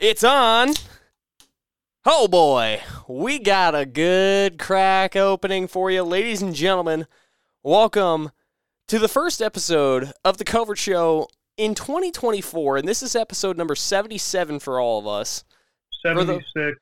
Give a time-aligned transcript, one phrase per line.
[0.00, 0.70] It's on.
[2.06, 7.06] Oh boy, we got a good crack opening for you, ladies and gentlemen.
[7.62, 8.30] Welcome
[8.88, 11.28] to the first episode of the Covert Show
[11.58, 15.44] in 2024, and this is episode number 77 for all of us.
[16.02, 16.78] For the- 76.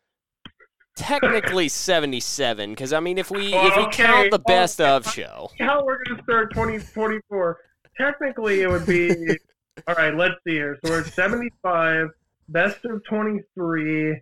[0.95, 4.81] Technically 77, because I mean, if we Oh, if we okay, count the oh, best
[4.81, 4.91] okay.
[4.91, 7.59] of show, How we're going to start 2024?
[7.97, 9.11] Technically, it would be.
[9.89, 10.79] all right, let's see here.
[10.85, 12.09] So we're at 75,
[12.49, 14.13] best of 23.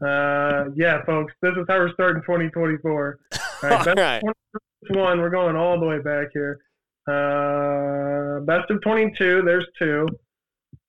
[0.00, 3.18] Uh, yeah, folks, this is how we're starting 2024.
[3.62, 6.60] All right, all right, of 21, we're going all the way back here.
[7.06, 10.06] Uh, best of 22, there's two.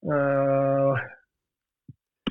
[0.10, 0.96] Uh,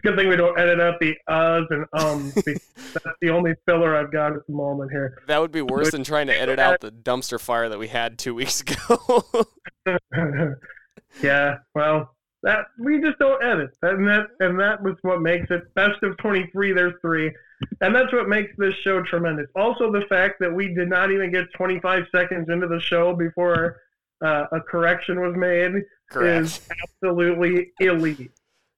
[0.02, 2.34] good thing we don't edit out the uhs and ums.
[2.92, 5.18] That's the only filler I've got at the moment here.
[5.26, 8.18] that would be worse than trying to edit out the dumpster fire that we had
[8.18, 9.24] two weeks ago.
[11.22, 15.74] yeah, well, that we just don't edit, and that and that was what makes it
[15.74, 16.72] best of twenty three.
[16.72, 17.32] There's three,
[17.80, 19.48] and that's what makes this show tremendous.
[19.56, 23.14] Also, the fact that we did not even get twenty five seconds into the show
[23.14, 23.80] before
[24.24, 26.44] uh, a correction was made Correct.
[26.44, 28.30] is absolutely elite.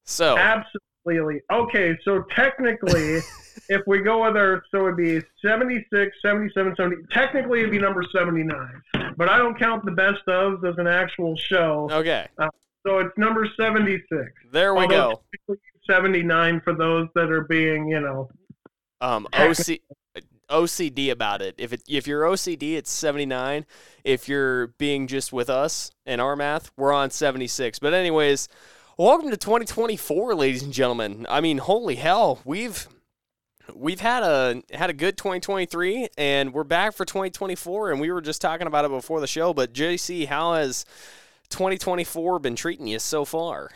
[0.04, 1.42] So, Absolutely elite.
[1.52, 3.20] Okay, so technically,
[3.68, 6.96] if we go with our, so it'd be 76, 77, 70.
[7.10, 8.82] Technically, it'd be number 79.
[9.16, 11.88] But I don't count the best ofs as an actual show.
[11.90, 12.28] okay,
[12.86, 14.06] So it's number 76.
[14.52, 15.56] there we Although go.
[15.90, 18.28] 79 for those that are being, you know.
[19.00, 19.80] um OC
[20.48, 21.56] OCD about it.
[21.58, 23.66] If it if you're OCD, it's 79.
[24.04, 27.80] If you're being just with us and our math, we're on 76.
[27.80, 28.48] But anyways,
[28.96, 31.26] welcome to 2024, ladies and gentlemen.
[31.28, 32.86] I mean, holy hell, we've
[33.74, 38.20] we've had a had a good 2023 and we're back for 2024 and we were
[38.20, 40.84] just talking about it before the show, but JC, how has
[41.48, 43.70] 2024 been treating you so far?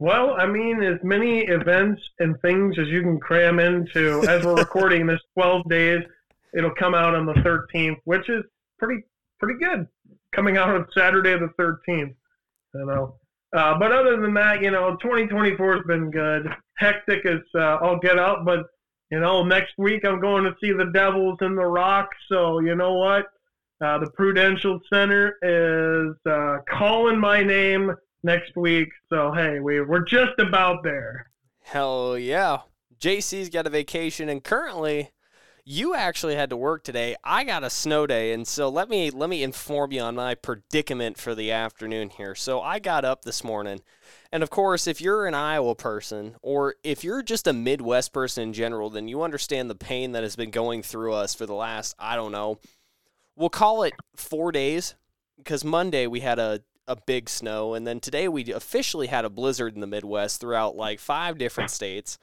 [0.00, 4.24] Well, I mean, as many events and things as you can cram into.
[4.26, 6.00] As we're recording this, 12 days,
[6.54, 8.42] it'll come out on the 13th, which is
[8.78, 9.02] pretty
[9.38, 9.86] pretty good.
[10.34, 12.14] Coming out on Saturday the 13th,
[12.74, 13.16] you know.
[13.54, 16.48] Uh, but other than that, you know, 2024 has been good.
[16.78, 18.66] Hectic as uh, I'll get out, but
[19.10, 22.08] you know, next week I'm going to see the Devils in the Rock.
[22.30, 23.26] So you know what?
[23.80, 28.90] Uh, the Prudential Center is uh, calling my name next week.
[29.08, 31.30] So hey, we we're just about there.
[31.62, 32.58] Hell yeah.
[33.00, 35.10] JC's got a vacation and currently
[35.64, 37.16] you actually had to work today.
[37.24, 40.34] I got a snow day and so let me let me inform you on my
[40.34, 42.34] predicament for the afternoon here.
[42.34, 43.80] So I got up this morning
[44.30, 48.42] and of course if you're an Iowa person or if you're just a Midwest person
[48.42, 51.54] in general then you understand the pain that has been going through us for the
[51.54, 52.58] last I don't know.
[53.36, 54.94] We'll call it 4 days
[55.38, 59.30] because Monday we had a a big snow and then today we officially had a
[59.30, 62.18] blizzard in the Midwest throughout like five different states.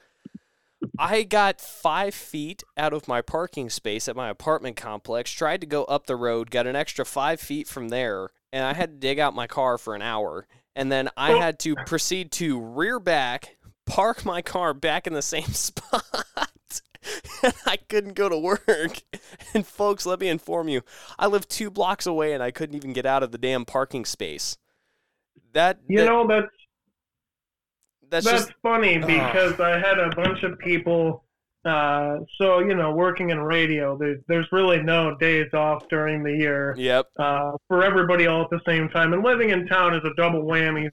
[0.99, 5.67] I got five feet out of my parking space at my apartment complex, tried to
[5.67, 8.97] go up the road, got an extra five feet from there, and I had to
[8.97, 10.47] dig out my car for an hour.
[10.75, 15.21] And then I had to proceed to rear back, park my car back in the
[15.21, 16.03] same spot.
[17.43, 18.61] and I couldn't go to work.
[19.53, 20.81] And folks, let me inform you,
[21.17, 24.05] I live two blocks away and I couldn't even get out of the damn parking
[24.05, 24.57] space.
[25.53, 26.47] That, You that- know that's
[28.09, 29.07] that's, that's just funny Ugh.
[29.07, 31.23] because I had a bunch of people.
[31.65, 36.31] Uh, so you know, working in radio, there's there's really no days off during the
[36.31, 37.07] year yep.
[37.19, 39.13] uh, for everybody all at the same time.
[39.13, 40.89] And living in town is a double whammy.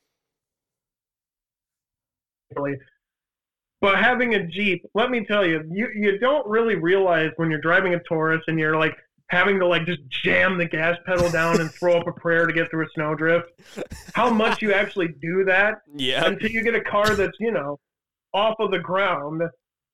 [3.84, 7.60] But having a Jeep, let me tell you, you you don't really realize when you're
[7.60, 8.96] driving a Taurus and you're like
[9.28, 12.52] having to like just jam the gas pedal down and throw up a prayer to
[12.54, 13.50] get through a snowdrift.
[14.14, 16.24] How much you actually do that Yeah.
[16.26, 17.78] until you get a car that's you know
[18.32, 19.42] off of the ground,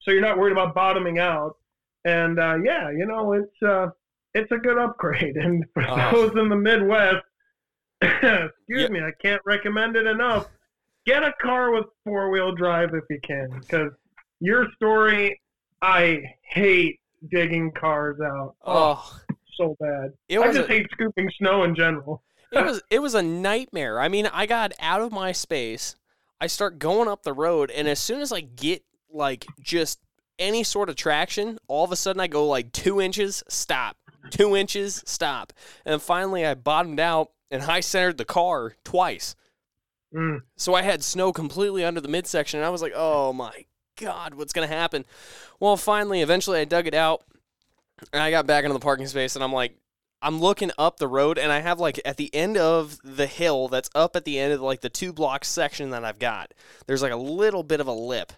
[0.03, 1.57] so you're not worried about bottoming out.
[2.05, 3.89] And uh, yeah, you know it's uh,
[4.35, 5.37] it's a good upgrade.
[5.37, 6.29] And for Oh.
[6.29, 7.25] those in the Midwest,
[8.03, 8.89] excuse Yeah.
[8.89, 10.47] me, I can't recommend it enough.
[11.07, 13.91] Get a car with four wheel drive if you can, because
[14.41, 15.41] your story,
[15.83, 18.55] I hate digging cars out.
[18.65, 19.21] Oh,
[19.57, 20.13] so bad.
[20.31, 22.23] I just a, hate scooping snow in general.
[22.53, 24.01] it was it was a nightmare.
[24.01, 25.97] I mean, I got out of my space.
[26.41, 28.83] I start going up the road, and as soon as I get
[29.13, 30.01] like just
[30.39, 33.97] any sort of traction, all of a sudden I go like two inches, stop,
[34.31, 35.53] two inches, stop,
[35.85, 39.35] and finally I bottomed out and high centered the car twice.
[40.15, 40.43] Mm.
[40.57, 43.67] So I had snow completely under the midsection, and I was like, "Oh my
[43.97, 45.05] god, what's gonna happen?"
[45.61, 47.23] Well, finally, eventually, I dug it out,
[48.13, 49.77] and I got back into the parking space, and I'm like,
[50.23, 53.69] I'm looking up the road and I have like at the end of the hill
[53.69, 56.53] that's up at the end of like the two block section that I've got,
[56.87, 58.33] there's like a little bit of a lip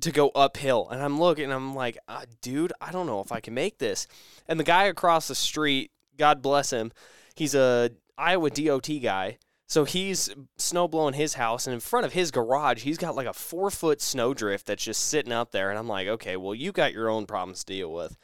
[0.00, 0.88] to go uphill.
[0.90, 4.06] And I'm looking, I'm like, uh, dude, I don't know if I can make this.
[4.48, 6.92] And the guy across the street, God bless him,
[7.36, 9.38] he's a Iowa DOT guy.
[9.68, 13.26] So he's snow blowing his house, and in front of his garage, he's got like
[13.26, 15.68] a four foot snowdrift that's just sitting out there.
[15.68, 18.16] And I'm like, okay, well, you got your own problems to deal with.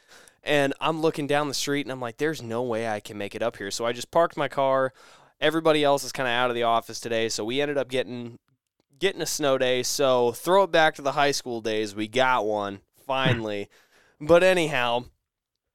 [0.43, 3.35] And I'm looking down the street and I'm like, there's no way I can make
[3.35, 3.71] it up here.
[3.71, 4.95] So I just parked my car.
[5.39, 7.29] Everybody else is kind of out of the office today.
[7.29, 8.39] So we ended up getting
[8.99, 9.83] getting a snow day.
[9.83, 11.95] So throw it back to the high school days.
[11.95, 13.69] We got one finally.
[14.21, 15.05] but anyhow,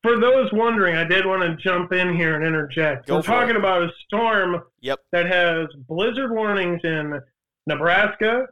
[0.02, 3.08] for those wondering, I did want to jump in here and interject.
[3.08, 3.58] Go We're talking it.
[3.58, 5.00] about a storm Yep.
[5.12, 7.20] that has blizzard warnings in
[7.68, 8.48] Nebraska,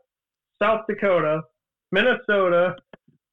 [0.61, 1.41] South Dakota,
[1.91, 2.75] Minnesota,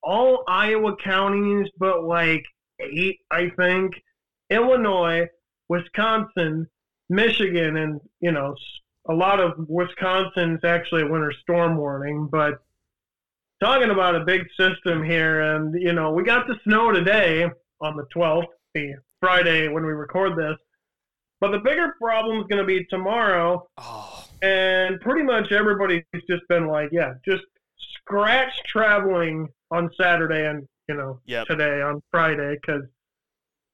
[0.03, 2.45] all Iowa counties, but like
[2.81, 3.95] eight, I think,
[4.51, 5.27] Illinois,
[5.69, 6.69] Wisconsin,
[7.09, 8.55] Michigan, and you know
[9.09, 12.29] a lot of Wisconsin's actually a winter storm warning.
[12.31, 12.59] But
[13.63, 17.49] talking about a big system here, and you know we got the snow today
[17.85, 20.57] on the 12th, the Friday when we record this.
[21.41, 26.43] But the bigger problem is going to be tomorrow, oh, and pretty much everybody's just
[26.49, 27.43] been like, yeah, just
[27.99, 31.47] scratch traveling on Saturday and you know Yep.
[31.49, 32.83] today on Friday because,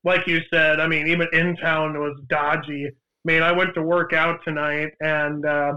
[0.04, 2.86] like you said, I mean, even in town was dodgy.
[2.86, 2.92] I
[3.24, 5.74] mean, I went to work out tonight, and uh,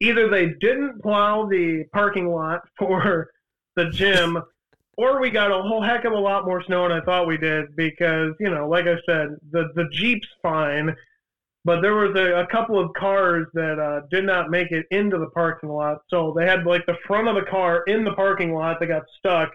[0.00, 3.30] either they didn't plow the parking lot for
[3.76, 4.42] the gym,
[4.96, 7.38] or we got a whole heck of a lot more snow than I thought we
[7.38, 10.94] did because, you know, like I said, the the Jeep's fine,
[11.64, 15.18] but there was a, a couple of cars that uh, did not make it into
[15.18, 15.98] the parking lot.
[16.08, 19.04] So they had like the front of the car in the parking lot that got
[19.18, 19.50] stuck,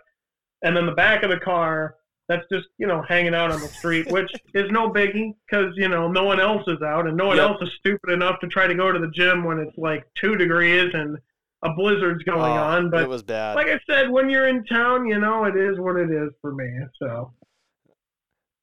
[0.64, 1.96] and then the back of the car
[2.28, 5.88] that's just you know hanging out on the street, which is no biggie because you
[5.88, 7.46] know no one else is out and no one Yep.
[7.50, 10.36] else is stupid enough to try to go to the gym when it's like two
[10.36, 11.18] degrees and
[11.64, 12.90] a blizzard's going oh, on.
[12.90, 13.56] But it was bad.
[13.56, 16.54] like I said, when you're in town, you know it is what it is for
[16.54, 16.70] me.
[17.02, 17.34] So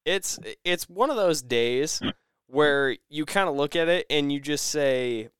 [0.04, 2.00] it's it's one of those days
[2.46, 5.30] where you kind of look at it and you just say,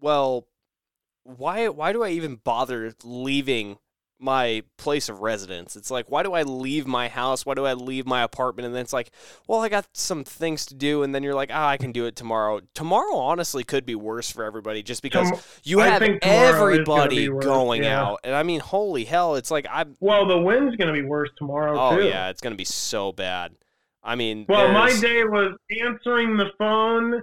[0.00, 0.46] "Well,
[1.24, 3.78] why why do I even bother leaving
[4.18, 7.46] my place of residence?" It's like, "Why do I leave my house?
[7.46, 9.10] Why do I leave my apartment?" And then it's like,
[9.46, 12.06] "Well, I got some things to do." And then you're like, "Ah, I can do
[12.06, 15.30] it tomorrow." Tomorrow honestly could be worse for everybody just because
[15.64, 18.02] you I have think tomorrow is gonna everybody worse, going yeah.
[18.02, 18.20] out.
[18.24, 21.30] And I mean, holy hell, it's like I'm well, the wind's going to be worse
[21.36, 22.06] tomorrow Oh too.
[22.06, 23.54] yeah, it's going to be so bad.
[24.02, 25.54] I mean, Well, my day was
[25.84, 27.22] answering the phone,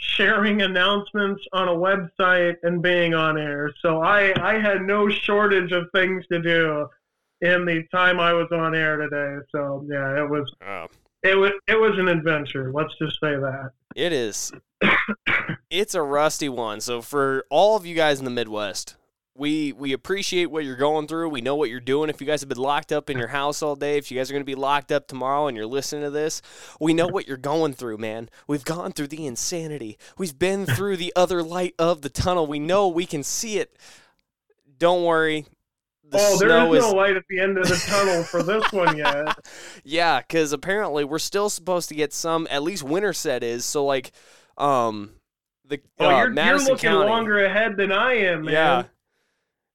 [0.00, 3.72] sharing announcements on a website, and being on air.
[3.82, 6.86] So I, I had no shortage of things to do
[7.42, 9.36] in the time I was on air today.
[9.52, 10.86] So yeah, it was Oh.
[11.22, 12.72] it was it was an adventure.
[12.72, 13.70] Let's just say that.
[13.96, 14.52] It is.
[15.70, 16.80] it's a rusty one.
[16.80, 18.96] So for all of you guys in the Midwest,
[19.40, 21.30] we we appreciate what you're going through.
[21.30, 22.10] We know what you're doing.
[22.10, 24.30] If you guys have been locked up in your house all day, if you guys
[24.30, 26.42] are going to be locked up tomorrow and you're listening to this,
[26.78, 28.28] we know what you're going through, man.
[28.46, 29.96] We've gone through the insanity.
[30.18, 32.46] We've been through the other light of the tunnel.
[32.46, 33.74] We know we can see it.
[34.76, 35.46] Don't worry.
[36.10, 38.70] The oh, there is, is no light at the end of the tunnel for this
[38.72, 39.38] one yet.
[39.84, 42.46] Yeah, because apparently we're still supposed to get some.
[42.50, 43.64] At least Winterset is.
[43.64, 44.12] So like,
[44.58, 45.12] um,
[45.64, 47.08] the Oh, uh, you're, you're looking County.
[47.08, 48.52] longer ahead than I am, man.
[48.52, 48.82] Yeah.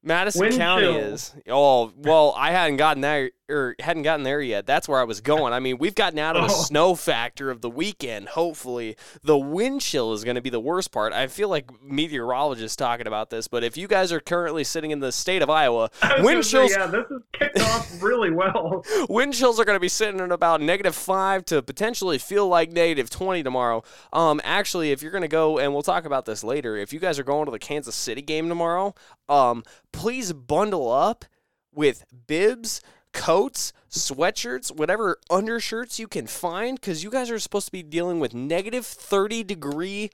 [0.06, 1.34] Madison Wind County is.
[1.50, 4.66] Oh well, I hadn't gotten there or hadn't gotten there yet.
[4.66, 5.54] That's where I was going.
[5.54, 6.62] I mean, we've gotten out of the Oh.
[6.64, 8.30] snow factor of the weekend.
[8.30, 11.14] Hopefully, the wind chill is going to be the worst part.
[11.14, 15.00] I feel like meteorologists talking about this, but if you guys are currently sitting in
[15.00, 18.84] the state of Iowa, wind gonna say, yeah, this is kicked off really well.
[19.10, 22.72] wind chills are going to be sitting at about negative five to potentially feel like
[22.72, 23.84] negative 20 tomorrow.
[24.14, 27.00] Um, actually, if you're going to go, and we'll talk about this later, if you
[27.00, 28.96] guys are going to the Kansas City game tomorrow,
[29.30, 31.26] um, please bundle up
[31.74, 32.82] with bibs,
[33.16, 38.20] coats, sweatshirts, whatever undershirts you can find, because you guys are supposed to be dealing
[38.20, 40.12] with negative 30 degree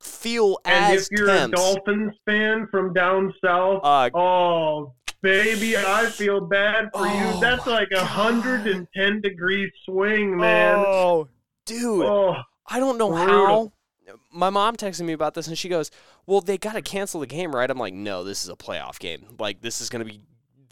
[0.00, 1.52] feel And as if you're temps.
[1.60, 7.40] a Dolphins fan from down south, uh, oh baby, I feel bad for Oh, you.
[7.40, 10.76] That's like a hundred and ten degree swing, man.
[10.78, 11.28] oh,
[11.66, 12.06] dude.
[12.06, 13.26] Oh, I don't know Brutal.
[13.46, 13.72] how.
[14.32, 15.90] My mom texted me about this and she goes,
[16.26, 18.98] "Well, they got to cancel the game, right?" I'm like, "No, this is a playoff
[18.98, 19.24] game.
[19.38, 20.20] Like this is going to be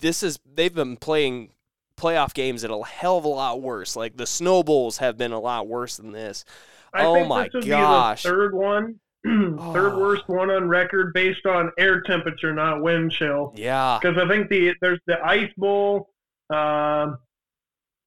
[0.01, 1.51] this is they've been playing
[1.97, 3.97] playoff games at a hell of a lot worse.
[3.97, 6.45] Like the snowballs have been a lot worse than this.
[6.95, 8.23] I Oh my this gosh.
[8.23, 9.59] third one, third
[9.93, 9.99] Oh.
[10.01, 13.53] worst one on record based on air temperature, not wind chill.
[13.57, 13.99] Yeah.
[14.01, 16.11] Because I think the there's the ice bowl.
[16.51, 17.19] Um,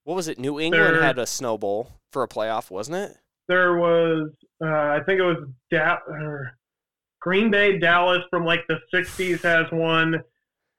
[0.04, 0.40] What was it?
[0.40, 3.18] New England They're- had a snowball for a playoff, wasn't it?
[3.48, 4.30] There was,
[4.64, 5.38] uh, I think it was
[5.70, 6.00] da-
[7.20, 10.24] Green Bay, Dallas from like the '60s has one.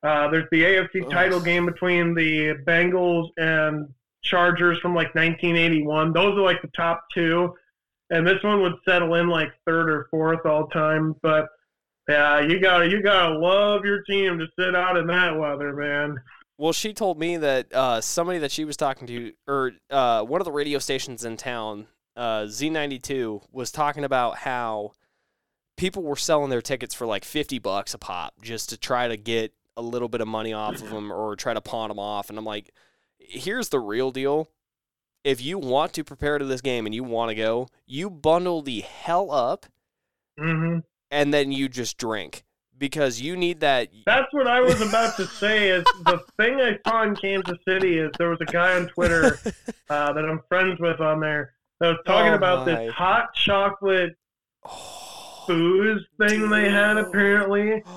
[0.03, 1.45] Uh, there's the AFC title Ugh.
[1.45, 3.89] game between the Bengals and
[4.23, 6.13] Chargers from like 1981.
[6.13, 7.55] Those are like the top two,
[8.11, 11.15] and this one would settle in like third or fourth all time.
[11.23, 11.49] But
[12.09, 16.21] yeah, you gotta you gotta love your team to sit out in that weather, man.
[16.59, 20.41] Well, she told me that uh, somebody that she was talking to, or uh, one
[20.41, 24.93] of the radio stations in town, uh, Z92, was talking about how
[25.77, 29.17] people were selling their tickets for like 50 bucks a pop just to try to
[29.17, 32.29] get a little bit of money off of them or try to pawn them off.
[32.29, 32.71] And I'm like,
[33.19, 34.49] here's the real deal.
[35.25, 38.63] If you want to prepare to this game and you want to go, you bundle
[38.63, 39.67] the hell up
[40.39, 40.79] hmm
[41.11, 42.43] and then you just drink
[42.77, 43.89] because you need that.
[44.07, 45.69] That's what I was about to say.
[45.69, 49.39] Is the thing I saw in Kansas City is there was a guy on Twitter
[49.91, 52.85] uh, that I'm friends with on there that was talking Oh, about my.
[52.87, 54.17] this hot chocolate
[54.65, 57.07] Oh, booze thing they had dude.
[57.07, 57.83] apparently.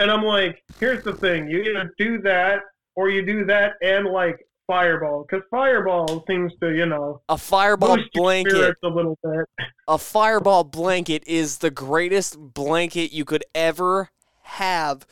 [0.00, 2.60] And I'm like, here's the thing: you either do that
[2.96, 7.98] or you do that and like Fireball, because Fireball seems to, you know, A fireball
[8.14, 8.76] blanket.
[8.84, 9.46] a little bit.
[9.88, 14.10] A fireball blanket is the greatest blanket you could ever
[14.42, 15.06] have.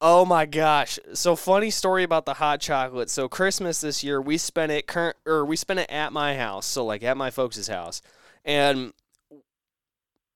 [0.00, 0.98] Oh my gosh.
[1.14, 3.10] So funny story about the hot chocolate.
[3.10, 6.66] So Christmas this year we spent it current or we spent it at my house,
[6.66, 8.02] so like at my folks' house.
[8.44, 8.92] And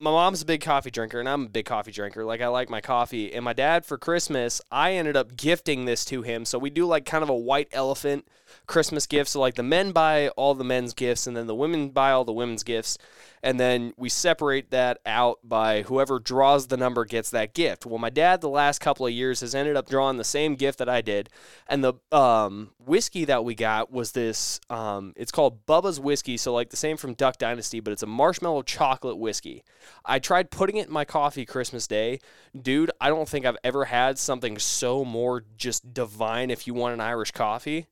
[0.01, 2.25] my mom's a big coffee drinker and I'm a big coffee drinker.
[2.25, 3.33] Like I like my coffee.
[3.33, 6.45] And my dad for Christmas, I ended up gifting this to him.
[6.45, 8.29] So we do like kind of a white elephant
[8.67, 9.33] Christmas gifts.
[9.33, 12.25] So like the men buy all the men's gifts and then the women buy all
[12.25, 12.99] the women's gifts.
[13.43, 17.87] And then we separate that out by whoever draws the number gets that gift.
[17.87, 20.79] Well, my dad the last couple of years has ended up drawing the same gift
[20.79, 21.29] that I did.
[21.69, 26.53] And the um, whiskey that we got was this um, it's called Bubba's whiskey, so
[26.53, 29.63] like the same from Duck Dynasty, but it's a marshmallow chocolate whiskey.
[30.05, 32.21] I tried putting it in my coffee Christmas Day.
[32.61, 36.95] Dude, I don't think I've ever had something so more just divine if you want
[36.95, 37.87] an Irish coffee.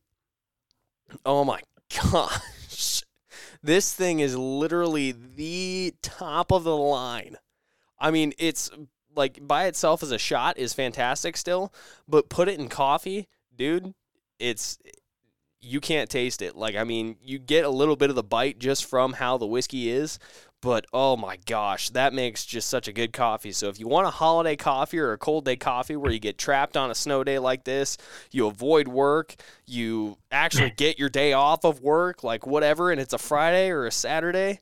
[1.25, 1.61] Oh my
[2.11, 3.03] gosh.
[3.63, 7.37] This thing is literally the top of the line.
[7.99, 8.69] I mean, it's
[9.15, 11.73] like by itself as a shot is fantastic still,
[12.07, 13.93] but put it in coffee, dude,
[14.39, 14.77] it's
[15.59, 16.55] you can't taste it.
[16.55, 19.47] Like I mean, you get a little bit of the bite just from how the
[19.47, 20.19] whiskey is,
[20.61, 23.51] but oh my gosh, that makes just such a good coffee.
[23.51, 26.37] So if you want a holiday coffee or a cold day coffee where you get
[26.37, 27.97] trapped on a snow day like this,
[28.31, 29.35] you avoid work,
[29.65, 33.85] you actually get your day off of work, like whatever, and it's a Friday or
[33.85, 34.59] a Saturday,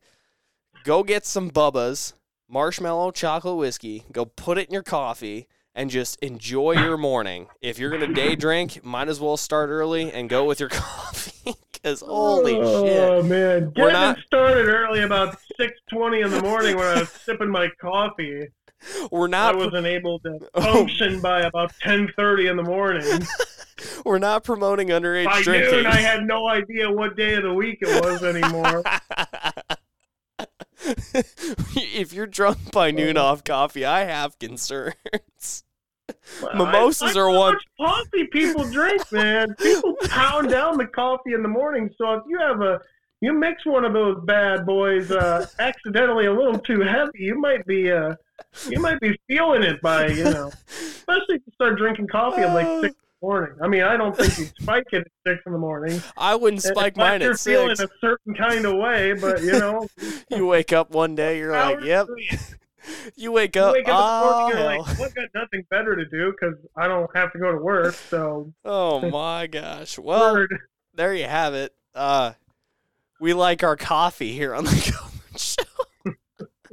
[0.84, 2.14] go get some Bubba's
[2.50, 7.48] marshmallow chocolate whiskey, go put it in your coffee and just enjoy your morning.
[7.62, 10.70] If you're going to day drink, might as well start early and go with your
[10.72, 11.54] coffee
[11.84, 12.98] cuz holy oh, shit.
[13.00, 17.10] Oh man, getting not- started early about six twenty in the morning when I was
[17.10, 18.48] sipping my coffee.
[19.12, 19.56] We're not.
[19.56, 20.62] I wasn't able to Oh.
[20.74, 23.04] function by about ten thirty in the morning.
[24.06, 25.72] we're not promoting underage By drinking.
[25.72, 28.84] noon, I had no idea what day of the week it was anymore.
[31.76, 35.64] if you're drunk by noon off coffee, I have concerns.
[36.42, 39.56] Well, Mimosas I, I are one- coffee people drink, man.
[39.56, 41.90] People pound down the coffee in the morning.
[41.98, 42.80] So if you have a
[43.22, 47.66] you mix one of those bad boys uh, accidentally a little too heavy, you might
[47.66, 48.16] be uh,
[48.70, 52.54] you might be feeling it by you know, especially if you start drinking coffee at
[52.54, 53.56] like six in the morning.
[53.62, 56.02] I mean, I don't think you spike it at six in the morning.
[56.18, 59.88] I wouldn't spike mine you're at feeling a certain kind of way, but you know,
[60.30, 62.08] You wake up one day, you're like, "Yep."
[63.16, 65.66] You wake You up, wake up the morning, oh, you're like, well, I've got nothing
[65.72, 67.96] better to do because I don't have to go to work.
[67.96, 69.98] So, oh my gosh.
[69.98, 70.56] Well, word.
[70.94, 71.74] there you have it.
[71.96, 72.34] Uh,
[73.20, 75.40] we like our coffee here on the Covert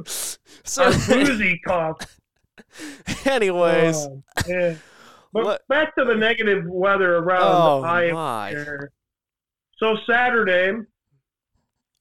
[0.05, 0.43] Show.
[0.65, 2.19] so, our boozy cough.
[3.25, 4.23] anyways, Oh.
[5.33, 8.93] But What- back to the negative weather around oh Iowa my, here.
[9.79, 10.73] So Saturday,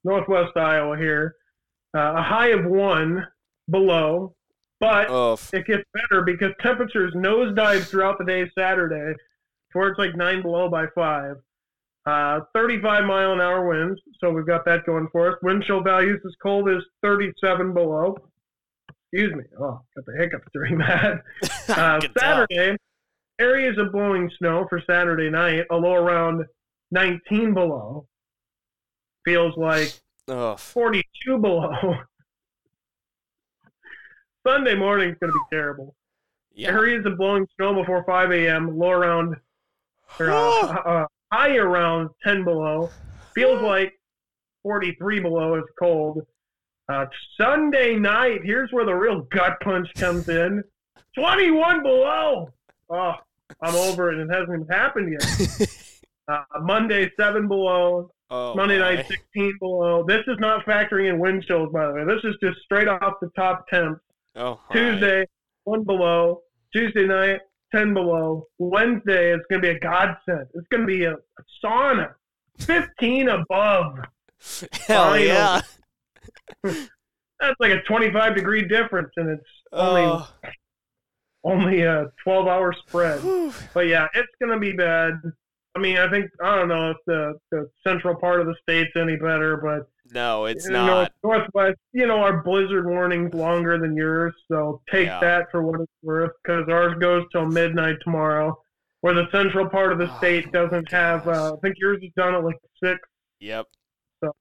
[0.04, 1.36] northwest Iowa here,
[1.96, 3.26] uh, a high of one
[3.70, 4.36] below,
[4.80, 9.14] but oh, it gets better because temperatures nosedive throughout the day Saturday,
[9.72, 11.38] towards like nine below by five.
[12.06, 15.38] Uh, 35 mile an hour winds, so we've got that going for us.
[15.44, 18.18] Wind chill values as cold as 37 below.
[19.14, 19.44] Excuse me.
[19.60, 21.22] Oh, got the hiccups during that.
[21.70, 22.02] Uh.
[22.18, 22.76] Saturday,
[23.40, 26.46] areas of blowing snow for Saturday night, a low around
[26.92, 28.08] 19 below.
[29.26, 30.58] Feels like Ugh.
[30.60, 31.72] 42 below.
[34.48, 35.96] Sunday morning's going to be terrible.
[36.54, 36.70] Yeah.
[36.70, 39.36] Areas of blowing snow before 5 a.m., low around,
[40.20, 42.90] or, uh, uh, high around 10 below.
[43.34, 43.94] Feels like
[44.64, 46.26] 43 below is cold.
[46.90, 47.06] Uh,
[47.40, 50.64] Sunday night, here's where the real gut punch comes in.
[51.18, 52.50] 21 below.
[52.92, 53.14] Oh,
[53.62, 54.20] I'm over it.
[54.20, 55.70] It hasn't even happened yet.
[56.28, 58.10] Uh, Monday, 7 below.
[58.30, 58.94] Oh, Monday my.
[58.96, 60.06] night, 16 below.
[60.08, 62.06] This is not factoring in wind chills, by the way.
[62.06, 64.00] This is just straight off the top temps.
[64.38, 64.76] Oh, my.
[64.76, 65.26] Tuesday,
[65.66, 66.42] 1 below.
[66.74, 67.40] Tuesday night,
[67.76, 68.46] 10 below.
[68.60, 70.46] Wednesday, it's going to be a godsend.
[70.54, 72.14] It's going to be a, a sauna.
[72.60, 73.96] 15 above.
[74.40, 75.28] Hell Finally.
[75.28, 75.62] yeah.
[76.64, 80.28] That's like a 25 degree difference, and it's only Oh.
[81.44, 83.22] Only a 12 hour spread.
[83.74, 85.14] But yeah, it's going to be bad.
[85.76, 88.92] I mean, I think I don't know if the, the central part of the state's
[88.98, 91.12] any better, but No, it's you know, not.
[91.24, 95.20] Northwest, you know, our blizzard warning's longer than yours, so take Yeah.
[95.22, 98.62] that for what it's worth, because ours goes till midnight tomorrow,
[99.00, 101.26] where the central part of the Oh, state doesn't have.
[101.28, 103.00] Uh, I think yours is done at like six.
[103.40, 103.68] Yep.
[104.22, 104.36] So-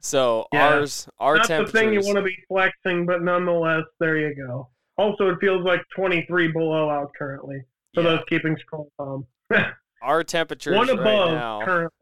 [0.00, 0.68] So Yeah.
[0.68, 4.70] ours, our Not the thing you want to be flexing, but nonetheless, there you go.
[5.00, 7.64] Also, it feels like 23 below out currently,
[7.94, 9.26] for yeah, those keeping score calm.
[10.02, 11.62] our temperatures One right above now.
[11.64, 11.96] currently.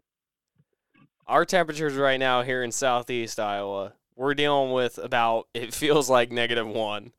[1.29, 6.33] Our temperatures right now here in southeast Iowa, we're dealing with about it feels like
[6.33, 7.13] negative one.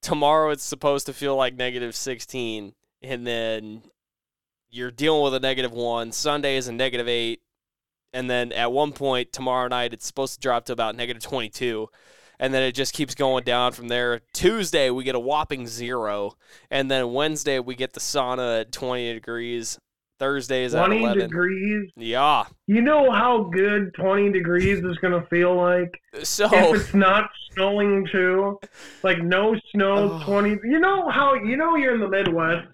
[0.00, 3.82] Tomorrow it's supposed to feel like negative sixteen, and then
[4.70, 6.10] you're dealing with a negative one.
[6.10, 7.42] Sunday is a negative eight,
[8.12, 11.48] and then at one point tomorrow night it's supposed to drop to about negative twenty
[11.48, 11.88] two.
[12.42, 14.20] And then it just keeps going down from there.
[14.34, 16.32] Tuesday we get a whopping zero,
[16.72, 19.78] and then Wednesday we get the sauna at twenty degrees.
[20.18, 21.18] Thursday is at 20 eleven.
[21.30, 21.90] degrees.
[21.96, 22.44] Yeah.
[22.68, 25.90] You know how good 20 degrees is going to feel like?
[26.22, 28.60] So if it's not snowing too,
[29.02, 30.22] like no snow, Oh.
[30.24, 30.50] twenty.
[30.64, 32.68] You know how you know you're in the Midwest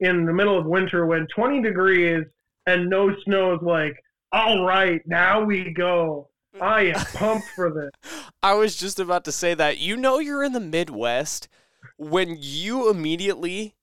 [0.00, 2.24] in the middle of winter when twenty degrees
[2.66, 3.96] and no snow is like,
[4.32, 6.28] all right, now we go.
[6.60, 8.12] I am pumped for this.
[8.42, 9.78] I was just about to say that.
[9.78, 11.48] You know you're in the Midwest
[11.96, 13.74] when you immediately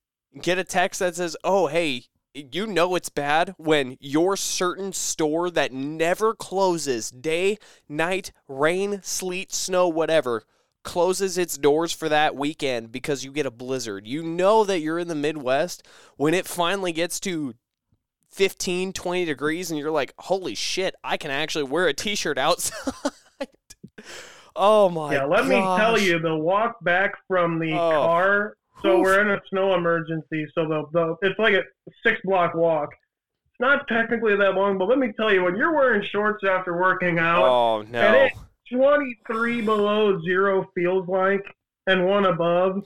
[0.42, 5.50] get a text that says, "Oh, hey, you know it's bad when your certain store
[5.52, 7.58] that never closes day,
[7.90, 10.44] night, rain, sleet, snow, whatever."
[10.84, 14.08] closes its doors for that weekend because you get a blizzard.
[14.08, 15.86] You know that you're in the Midwest
[16.18, 17.54] when it finally gets to
[18.32, 22.94] 15, 20 degrees and you're like, "Holy shit, I can actually wear a t-shirt outside."
[24.56, 27.90] oh my yeah, let me tell you, the walk back from the Oh.
[27.90, 28.56] car.
[28.82, 29.04] So Oof.
[29.04, 30.48] we're in a snow emergency.
[30.56, 31.62] So the, the it's like a
[32.06, 32.90] six block walk.
[33.46, 36.76] It's not technically that long, but let me tell you, when you're wearing shorts after
[36.80, 38.14] working out, Oh no.
[38.24, 38.34] it-
[38.74, 41.44] 23 below zero feels like,
[41.88, 42.82] and one above,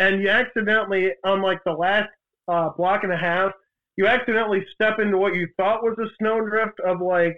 [0.00, 2.08] and you accidentally on like the last
[2.48, 3.52] uh, block and a half,
[3.96, 7.36] you accidentally step into what you thought was a snowdrift of like,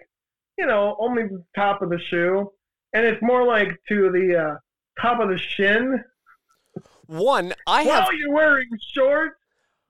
[0.59, 2.51] you know, only the top of the shoe,
[2.93, 4.55] and it's more like to the uh,
[5.01, 6.03] top of the shin.
[7.07, 9.37] One, I have While you're wearing shorts,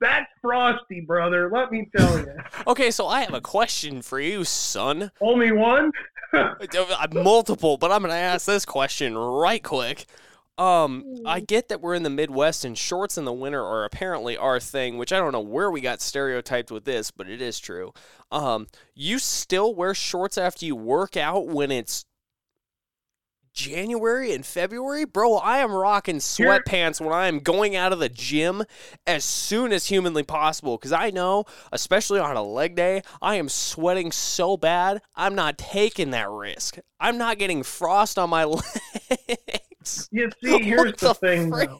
[0.01, 1.49] that's frosty, brother.
[1.51, 2.27] Let me tell you.
[2.67, 5.11] Okay, so I have a question for you, son.
[5.21, 5.91] Only one.
[6.35, 10.07] Uh, Multiple, but I'm going to ask this question right quick.
[10.57, 14.37] Um, I get that we're in the Midwest and shorts in the winter are apparently
[14.37, 17.59] our thing, which I don't know where we got stereotyped with this, but it is
[17.59, 17.91] true.
[18.31, 22.05] Um, you still wear shorts after you work out when it's
[23.53, 25.05] January and February?
[25.05, 28.63] Bro, I am rocking sweatpants when I am going out of the gym
[29.05, 33.49] as soon as humanly possible because I know, especially on a leg day, I am
[33.49, 36.77] sweating so bad, I'm not taking that risk.
[36.99, 38.79] I'm not getting frost on my legs.
[40.11, 41.77] You see, here's What the, thing, though.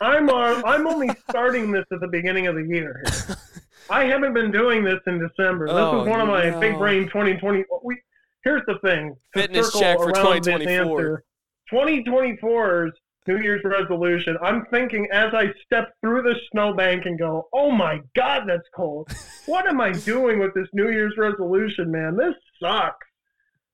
[0.00, 3.02] I'm uh, I'm only starting this at the beginning of the year.
[3.90, 5.66] I haven't been doing this in December.
[5.66, 6.60] This Oh, is one of my no.
[6.60, 7.64] big brain 2020.
[7.82, 8.00] We
[8.44, 9.16] here's the thing.
[9.34, 11.24] Fitness check for 2024.
[11.72, 12.92] 2024's
[13.26, 14.36] New Year's resolution.
[14.42, 19.10] I'm thinking as I step through the snowbank and go, "Oh my God, that's cold.
[19.46, 22.16] What am I doing with this New Year's resolution, man?
[22.16, 23.06] This sucks."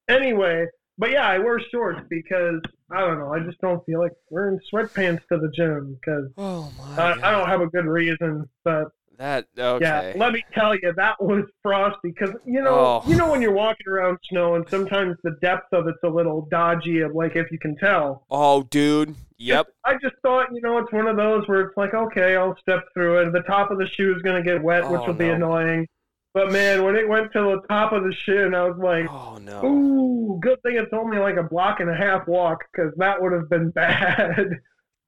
[0.09, 0.67] Anyway,
[0.99, 3.33] but yeah, I wear shorts because I don't know.
[3.33, 7.31] I just don't feel like wearing sweatpants to the gym because Oh my I, I
[7.33, 8.49] don't have a good reason.
[8.65, 9.85] But That okay.
[9.85, 13.03] yeah, let me tell you, that was frosty because you know, Oh.
[13.07, 16.47] you know when you're walking around snow and sometimes the depth of it's a little
[16.51, 17.01] dodgy.
[17.01, 18.25] Of like if you can tell.
[18.31, 19.15] oh, dude.
[19.37, 19.67] Yep.
[19.85, 22.85] I just thought, you know, it's one of those where it's like, okay, I'll step
[22.95, 23.33] through it.
[23.33, 25.35] The top of the shoe is going to get wet, which Oh, will be oh,
[25.35, 25.89] annoying.
[26.35, 29.39] But man, when it went to the top of the shin, I was like, Oh
[29.39, 29.65] no.
[29.65, 33.33] ooh, good thing it's only like a block and a half walk because that would
[33.33, 34.61] have been bad.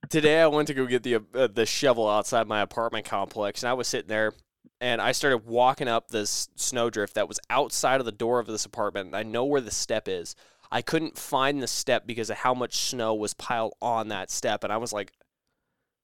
[0.09, 3.69] Today I went to go get the uh, the shovel outside my apartment complex, and
[3.71, 4.33] I was sitting there
[4.81, 8.65] and I started walking up this snowdrift that was outside of the door of this
[8.65, 9.07] apartment.
[9.07, 10.37] And I know where the step is.
[10.71, 14.63] I couldn't find the step because of how much snow was piled on that step,
[14.65, 15.13] and I was like,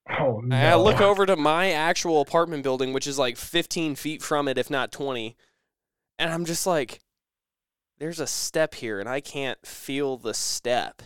[0.08, 0.56] Oh no!
[0.56, 4.58] I look over to my actual apartment building, which is like 15 feet from it,
[4.58, 5.36] if not 20,
[6.18, 7.00] and I'm just like,
[7.98, 11.02] there's a step here, and I can't feel the step.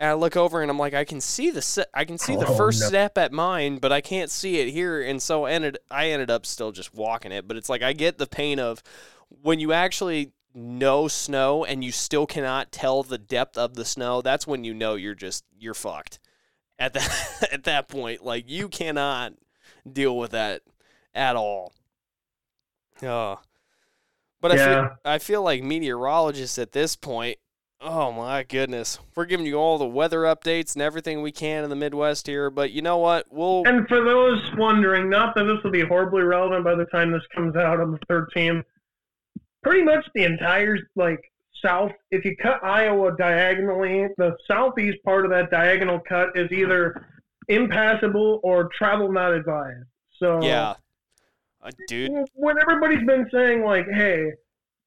[0.00, 2.34] And I look over and I'm like, I can see the se- I can see
[2.34, 2.88] the Oh, first no.
[2.88, 5.00] step at mine, but I can't see it here.
[5.00, 7.46] And so I ended I ended up still just walking it.
[7.46, 8.82] But it's like I get the pain of
[9.28, 14.22] when you actually know snow and you still cannot tell the depth of the snow.
[14.22, 16.18] That's when you know you're just you're fucked
[16.82, 18.24] at that at that point.
[18.24, 19.34] Like you cannot
[19.90, 20.62] deal with that
[21.14, 21.72] at all.
[23.02, 23.40] Oh.
[24.40, 27.38] But I feel I feel like meteorologists at this point,
[27.80, 28.98] oh my goodness.
[29.14, 32.50] We're giving you all the weather updates and everything we can in the Midwest here,
[32.50, 33.26] but you know what?
[33.30, 37.12] We'll And for those wondering, not that this will be horribly relevant by the time
[37.12, 38.64] this comes out on the 13th,
[39.62, 41.31] pretty much the entire like
[41.64, 41.92] south.
[42.10, 47.06] If you cut Iowa diagonally, the southeast part of that diagonal cut is either
[47.48, 49.86] impassable or travel not advised.
[50.18, 50.74] So yeah.
[51.62, 54.32] Uh, dude, when everybody's been saying like, "Hey,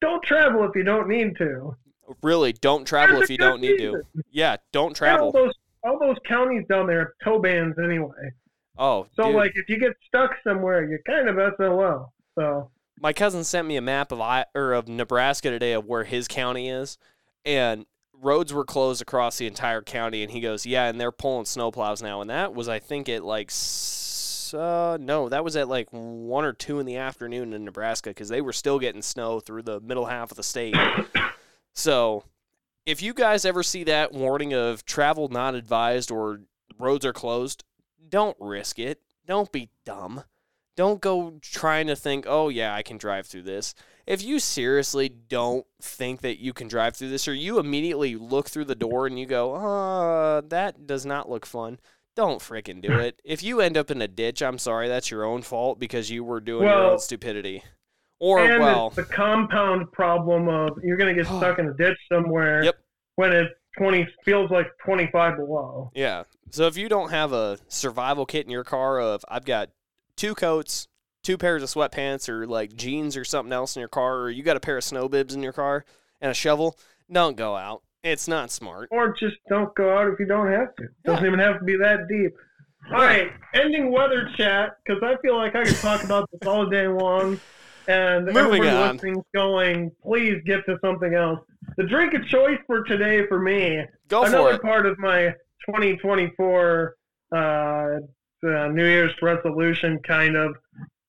[0.02, 1.76] don't travel if you don't need to,"
[2.22, 4.02] really don't travel there's if you don't need to.
[4.32, 5.28] Yeah, don't travel.
[5.28, 5.54] All those
[5.86, 8.32] all those counties down there have tow bans anyway.
[8.78, 9.36] Oh, So dude.
[9.36, 12.12] like, if you get stuck somewhere, you're kind of SOL.
[12.38, 12.70] So.
[13.00, 16.28] My cousin sent me a map of I or of Nebraska today of where his
[16.28, 16.98] county is,
[17.44, 20.24] and roads were closed across the entire county.
[20.24, 23.24] And he goes, "Yeah, and they're pulling snowplows now." And that was, I think, at
[23.24, 23.52] like,
[24.54, 28.30] uh, no, that was at like one or two in the afternoon in Nebraska because
[28.30, 30.76] they were still getting snow through the middle half of the state.
[31.74, 32.24] so,
[32.86, 36.42] if you guys ever see that warning of travel not advised or
[36.80, 37.64] roads are closed,
[38.08, 39.02] don't risk it.
[39.26, 40.24] Don't be dumb.
[40.76, 43.74] Don't go trying to think, oh, yeah, I can drive through this.
[44.06, 48.50] If you seriously don't think that you can drive through this, or you immediately look
[48.50, 51.80] through the door and you go, uh, that does not look fun,
[52.16, 53.20] don't freaking do it.
[53.24, 56.24] If you end up in a ditch, I'm sorry, that's your own fault because you
[56.24, 57.64] were doing your Well, own stupidity.
[58.20, 61.74] Or, and well, it's the compound problem of you're going to get stuck in a
[61.74, 62.76] ditch somewhere Yep.
[63.16, 65.92] when it 20 feels like 25 below.
[65.96, 66.24] Yeah.
[66.52, 69.70] So if you don't have a survival kit in your car of I've got
[70.16, 70.88] two coats,
[71.24, 74.44] two pairs of sweatpants or like jeans or something else in your car or you
[74.44, 75.86] got a pair of snow bibs in your car
[76.22, 76.78] and a shovel,
[77.12, 77.82] don't go out.
[78.04, 78.90] It's not smart.
[78.92, 80.84] Or just don't go out if you don't have to.
[80.84, 81.28] It Doesn't Yeah.
[81.28, 82.34] even have to be that deep.
[82.94, 86.68] All right, ending weather chat because I feel like I could talk about this all
[86.70, 87.40] day long.
[87.88, 88.92] And Moving everybody on.
[88.94, 91.40] listening's going, please get to something else.
[91.78, 94.62] The drink of choice for today for me Go for another it.
[94.62, 95.34] part of my
[95.68, 96.96] 2024
[97.36, 97.88] uh,
[98.44, 100.56] uh, New Year's resolution, kind of,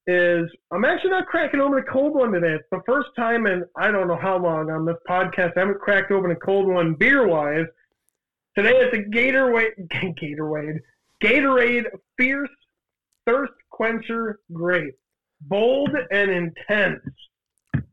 [0.07, 2.55] is I'm actually not cracking open a cold one today.
[2.55, 5.81] It's the first time in I don't know how long on this podcast I haven't
[5.81, 7.67] cracked open a cold one beer wise.
[8.57, 10.79] Today it's a Gatorade, Gatorade,
[11.23, 11.87] Gatorade
[12.17, 12.51] Fierce
[13.27, 14.95] Thirst Quencher Grape,
[15.41, 17.03] bold and intense.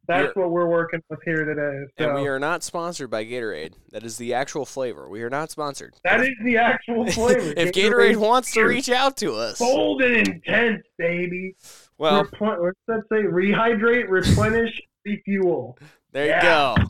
[0.07, 1.85] That's what we're working with here today.
[1.97, 2.09] So.
[2.09, 3.73] And we are not sponsored by Gatorade.
[3.91, 5.07] That is the actual flavor.
[5.07, 5.95] We are not sponsored.
[6.03, 7.53] That is the actual flavor.
[7.55, 11.55] if Gatorade wants to reach out to us, bold and intense, baby.
[11.97, 13.23] well, what's that say?
[13.23, 15.77] Rehydrate, replenish, refuel.
[16.11, 16.75] there yeah.
[16.77, 16.89] you go.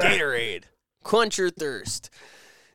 [0.00, 0.64] Gatorade.
[1.02, 2.10] Quench your thirst.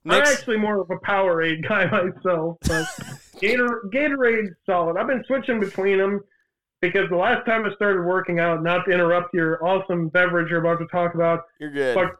[0.06, 2.86] I'm actually more of a Powerade guy myself, but
[3.40, 4.98] Gator Gatorade's solid.
[4.98, 6.22] I've been switching between them
[6.82, 10.60] because the last time I started working out, not to interrupt your awesome beverage you're
[10.60, 11.96] about to talk about, you're good.
[11.96, 12.16] but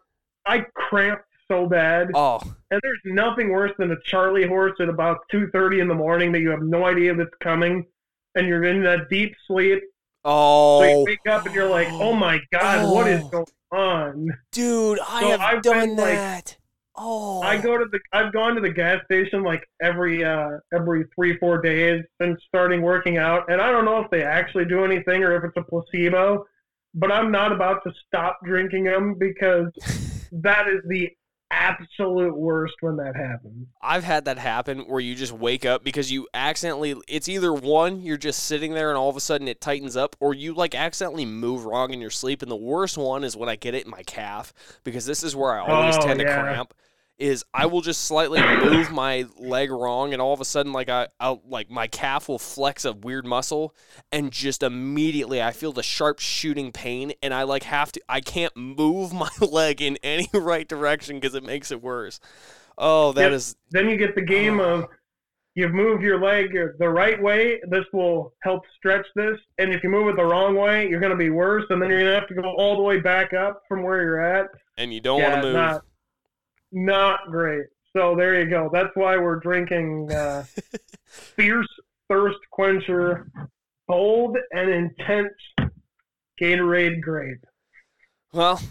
[0.46, 2.10] I cramped so bad.
[2.14, 2.40] Oh,
[2.72, 6.40] And there's nothing worse than a Charlie horse at about 2:30 in the morning that
[6.42, 7.86] you have no idea that's coming,
[8.36, 9.82] and you're in that deep sleep.
[10.26, 13.30] Oh, So you oh, wake up and you're like, "Oh my God, what is Oh.
[13.30, 16.58] going on?" dude, I So have I've done been, like- that.
[17.00, 21.06] Oh, I go to the I've gone to the gas station like every uh every
[21.16, 24.84] three four days since starting working out, and I don't know if they actually do
[24.84, 26.46] anything or if it's a placebo,
[26.94, 29.68] but I'm not about to stop drinking them because
[30.32, 31.10] that is the
[31.52, 33.66] absolute worst when that happens.
[33.82, 38.02] I've had that happen where you just wake up because you accidentally it's either one
[38.02, 40.76] you're just sitting there and all of a sudden it tightens up or you like
[40.76, 43.86] accidentally move wrong in your sleep and the worst one is when I get it
[43.86, 46.40] in my calf because this is where I always Oh, tend to yeah.
[46.40, 46.74] cramp
[47.20, 50.90] is I will just slightly move my leg wrong and all of a sudden like
[50.90, 53.76] I I'll, like my calf will flex a weird muscle
[54.12, 58.22] and just immediately I feel the sharp shooting pain and I like have to I
[58.22, 62.20] can't move my leg in any right direction because it makes it worse.
[62.78, 63.32] Oh, that Yep.
[63.34, 64.76] is Then you get the game oh.
[64.76, 64.86] of
[65.56, 69.38] you move your leg the right way, this will help stretch this.
[69.58, 71.66] And if you move it the wrong way, you're going to be worse.
[71.70, 74.02] And then you're going to have to go all the way back up from where
[74.02, 74.48] you're at.
[74.78, 75.56] And you don't Yeah, want to move.
[75.56, 75.82] Not,
[76.72, 77.66] not great.
[77.96, 78.70] So there you go.
[78.72, 80.46] That's why we're drinking uh,
[81.06, 81.68] fierce
[82.08, 83.28] thirst quencher,
[83.88, 85.34] bold and intense
[86.42, 87.46] Gatorade grape.
[88.32, 88.62] Well,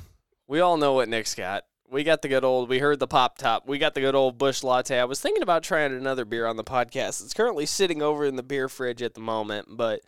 [0.47, 1.65] we all know what Nick's got.
[1.91, 3.67] We got the good old, we heard the pop top.
[3.67, 4.99] We got the good old Busch Latte.
[4.99, 7.23] I was thinking about trying another beer on the podcast.
[7.25, 10.01] It's currently sitting over in the beer fridge at the moment, but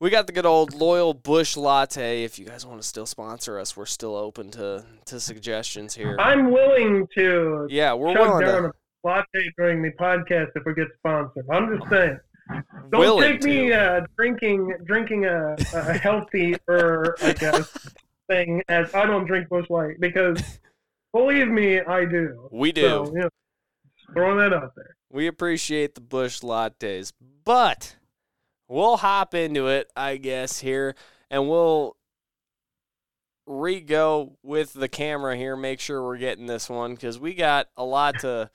[0.00, 2.24] we got the good old loyal Busch Latte.
[2.24, 6.16] If you guys want to still sponsor us, we're still open to, to suggestions here.
[6.18, 8.68] I'm willing to Yeah, we're willing down to.
[8.68, 8.72] a
[9.04, 11.46] latte during the podcast if we get sponsored.
[11.50, 12.18] I'm just saying.
[12.90, 17.66] Don't willing take me uh, drinking drinking a, a healthy or like a
[18.28, 20.40] thing as I don't drink Busch Light because
[21.12, 22.48] believe me, I do.
[22.52, 22.82] We do.
[22.82, 23.28] So, you know,
[24.12, 24.94] throwing that out there.
[25.10, 27.12] We appreciate the Busch lattes,
[27.44, 27.96] but
[28.68, 30.94] we'll hop into it, I guess, here,
[31.30, 31.96] and we'll
[33.46, 35.56] re-go with the camera here.
[35.56, 38.50] Make sure we're getting this one because we got a lot to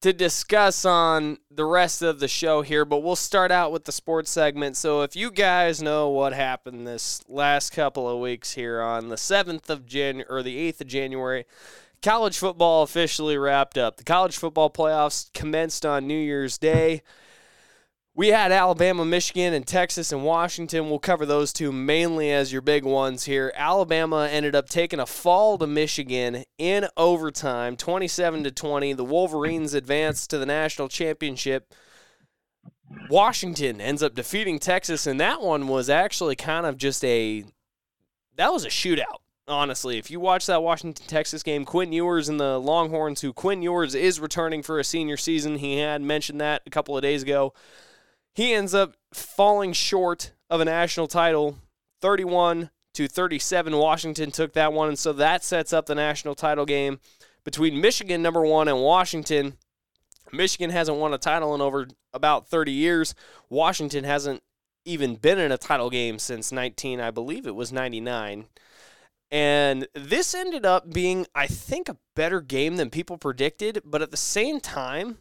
[0.00, 2.84] to discuss on the rest of the show here.
[2.84, 4.76] But we'll start out with the sports segment.
[4.76, 9.16] So if you guys know what happened this last couple of weeks here on the
[9.16, 11.46] seventh of Jan or the eighth of January.
[12.00, 13.96] College football officially wrapped up.
[13.96, 17.02] The college football playoffs commenced on New Year's Day.
[18.18, 20.90] We had Alabama, Michigan, and Texas and Washington.
[20.90, 23.52] We'll cover those two mainly as your big ones here.
[23.54, 28.92] Alabama ended up taking a fall to Michigan in overtime, 27 to 20.
[28.94, 31.72] The Wolverines advanced to the national championship.
[33.08, 37.44] Washington ends up defeating Texas, and that one was actually kind of just a
[38.34, 39.18] that was a shootout.
[39.46, 43.62] Honestly, if you watch that Washington Texas game, Quinn Ewers and the Longhorns, who Quinn
[43.62, 47.22] Ewers is returning for a senior season, he had mentioned that a couple of days
[47.22, 47.54] ago.
[48.38, 51.58] He ends up falling short of a national title,
[52.00, 53.76] 31 to 37.
[53.76, 57.00] Washington took that one, and so that sets up the national title game
[57.42, 59.54] between Michigan, number one, and Washington.
[60.32, 63.12] Michigan hasn't won a title in over about 30 years.
[63.50, 64.40] Washington hasn't
[64.84, 68.46] even been in a title game since 19, I believe it was 99.
[69.32, 74.12] And this ended up being, I think, a better game than people predicted, but at
[74.12, 75.18] the same time,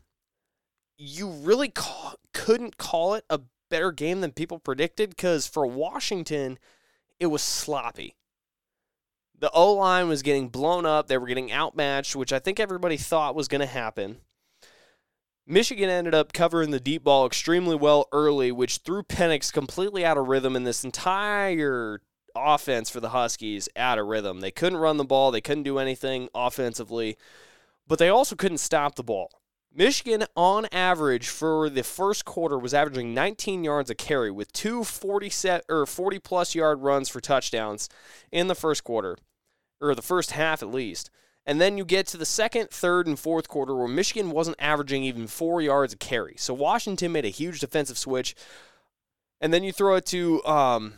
[0.97, 6.57] you really ca- couldn't call it a better game than people predicted because for Washington,
[7.19, 8.15] it was sloppy.
[9.39, 11.07] The O line was getting blown up.
[11.07, 14.17] They were getting outmatched, which I think everybody thought was going to happen.
[15.45, 20.17] Michigan ended up covering the deep ball extremely well early, which threw Penix completely out
[20.17, 22.01] of rhythm in this entire
[22.36, 24.41] offense for the Huskies out of rhythm.
[24.41, 27.17] They couldn't run the ball, they couldn't do anything offensively,
[27.88, 29.29] but they also couldn't stop the ball.
[29.77, 34.83] Michigan, on average, for the first quarter, was averaging 19 yards a carry with two
[34.83, 37.87] 40 set or 40 plus yard runs for touchdowns
[38.31, 39.17] in the first quarter,
[39.79, 41.11] or the first half at least.
[41.45, 45.03] And then you get to the second, third, and fourth quarter where Michigan wasn't averaging
[45.03, 46.33] even four yards a carry.
[46.37, 48.33] So Washington made a huge defensive switch.
[49.39, 50.93] And then you throw it to um,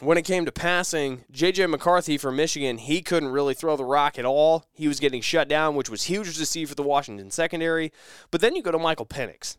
[0.00, 1.66] when it came to passing, J.J.
[1.66, 4.64] McCarthy from Michigan, he couldn't really throw the rock at all.
[4.72, 7.92] He was getting shut down, which was huge to see for the Washington secondary.
[8.30, 9.56] But then you go to Michael Penix.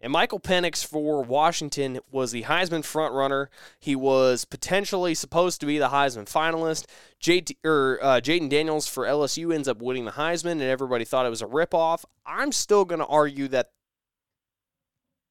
[0.00, 3.48] And Michael Penix for Washington was the Heisman frontrunner.
[3.80, 6.86] He was potentially supposed to be the Heisman finalist.
[7.20, 11.26] JT, or, uh, Jayden Daniels for LSU ends up winning the Heisman, and everybody thought
[11.26, 12.04] it was a ripoff.
[12.24, 13.72] I'm still going to argue that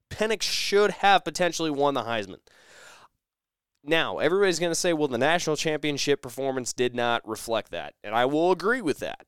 [0.09, 2.39] Penix should have potentially won the Heisman.
[3.88, 7.93] Now, everybody's going to say, well, the national championship performance did not reflect that.
[8.04, 9.26] And I will agree with that.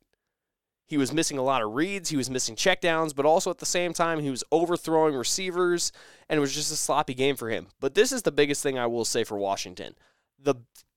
[0.86, 3.66] He was missing a lot of reads, he was missing checkdowns, but also at the
[3.66, 5.92] same time, he was overthrowing receivers,
[6.28, 7.68] and it was just a sloppy game for him.
[7.80, 9.96] But this is the biggest thing I will say for Washington.
[10.38, 10.56] The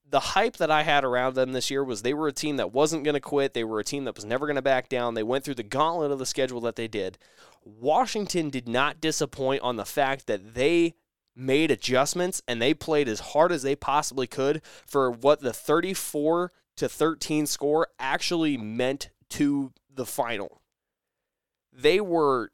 [0.08, 2.70] the hype that I had around them this year was they were a team that
[2.70, 3.54] wasn't going to quit.
[3.54, 5.14] They were a team that was never going to back down.
[5.14, 7.16] They went through the gauntlet of the schedule that they did.
[7.64, 10.96] Washington did not disappoint on the fact that they
[11.34, 16.52] made adjustments and they played as hard as they possibly could for what the 34
[16.76, 20.60] to 13 score actually meant to the final.
[21.72, 22.50] They were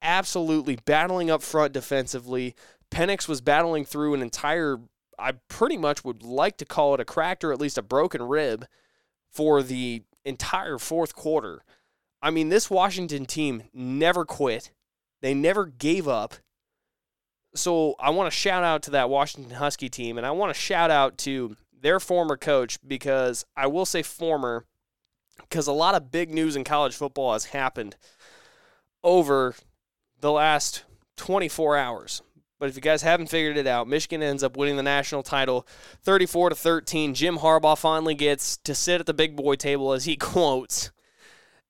[0.00, 2.54] absolutely battling up front defensively.
[2.90, 4.80] Penix was battling through an entire
[5.18, 8.22] I pretty much would like to call it a cracked or at least a broken
[8.22, 8.66] rib
[9.30, 11.62] for the entire fourth quarter.
[12.20, 14.72] I mean, this Washington team never quit.
[15.20, 16.36] They never gave up.
[17.54, 20.58] So I want to shout out to that Washington Husky team, and I want to
[20.58, 24.64] shout out to their former coach because I will say former
[25.38, 27.96] because a lot of big news in college football has happened
[29.02, 29.54] over
[30.20, 30.84] the last
[31.16, 32.22] 24 hours.
[32.58, 35.66] But if you guys haven't figured it out, Michigan ends up winning the national title
[36.04, 37.12] 34 to 13.
[37.12, 40.92] Jim Harbaugh finally gets to sit at the big boy table as he quotes.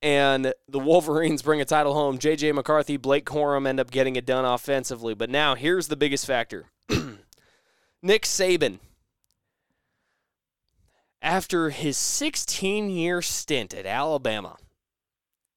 [0.02, 2.18] And the Wolverines bring a title home.
[2.18, 5.14] JJ McCarthy, Blake Corum end up getting it done offensively.
[5.14, 6.66] But now here's the biggest factor.
[8.02, 8.80] Nick Saban
[11.22, 14.56] after his 16 year stint at Alabama,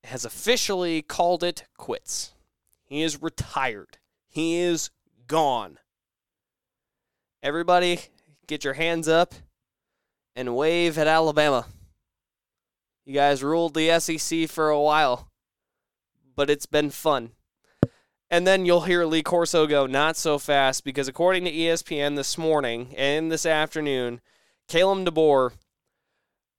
[0.03, 2.33] has officially called it quits.
[2.83, 3.97] He is retired.
[4.29, 4.91] He is
[5.25, 5.79] gone.
[7.41, 7.99] Everybody,
[8.45, 9.33] get your hands up
[10.35, 11.65] and wave at Alabama.
[13.05, 15.29] You guys ruled the SEC for a while,
[16.35, 17.31] but it's been fun.
[18.31, 22.35] And then you'll hear Lee Corso go, not so fast, because according to ESPN this
[22.35, 24.21] morning and this afternoon,
[24.67, 25.51] Kalen DeBoer,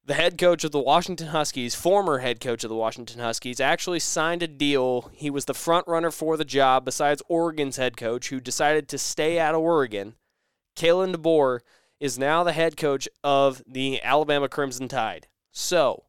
[0.05, 3.99] the head coach of the Washington Huskies, former head coach of the Washington Huskies, actually
[3.99, 5.11] signed a deal.
[5.13, 8.99] He was the front runner for the job besides Oregon's head coach, who decided to
[8.99, 10.15] stay out of Oregon.
[10.77, 11.59] Kalen DeBoer
[11.99, 15.27] is now the head coach of the Alabama Crimson Tide.
[15.51, 16.05] So,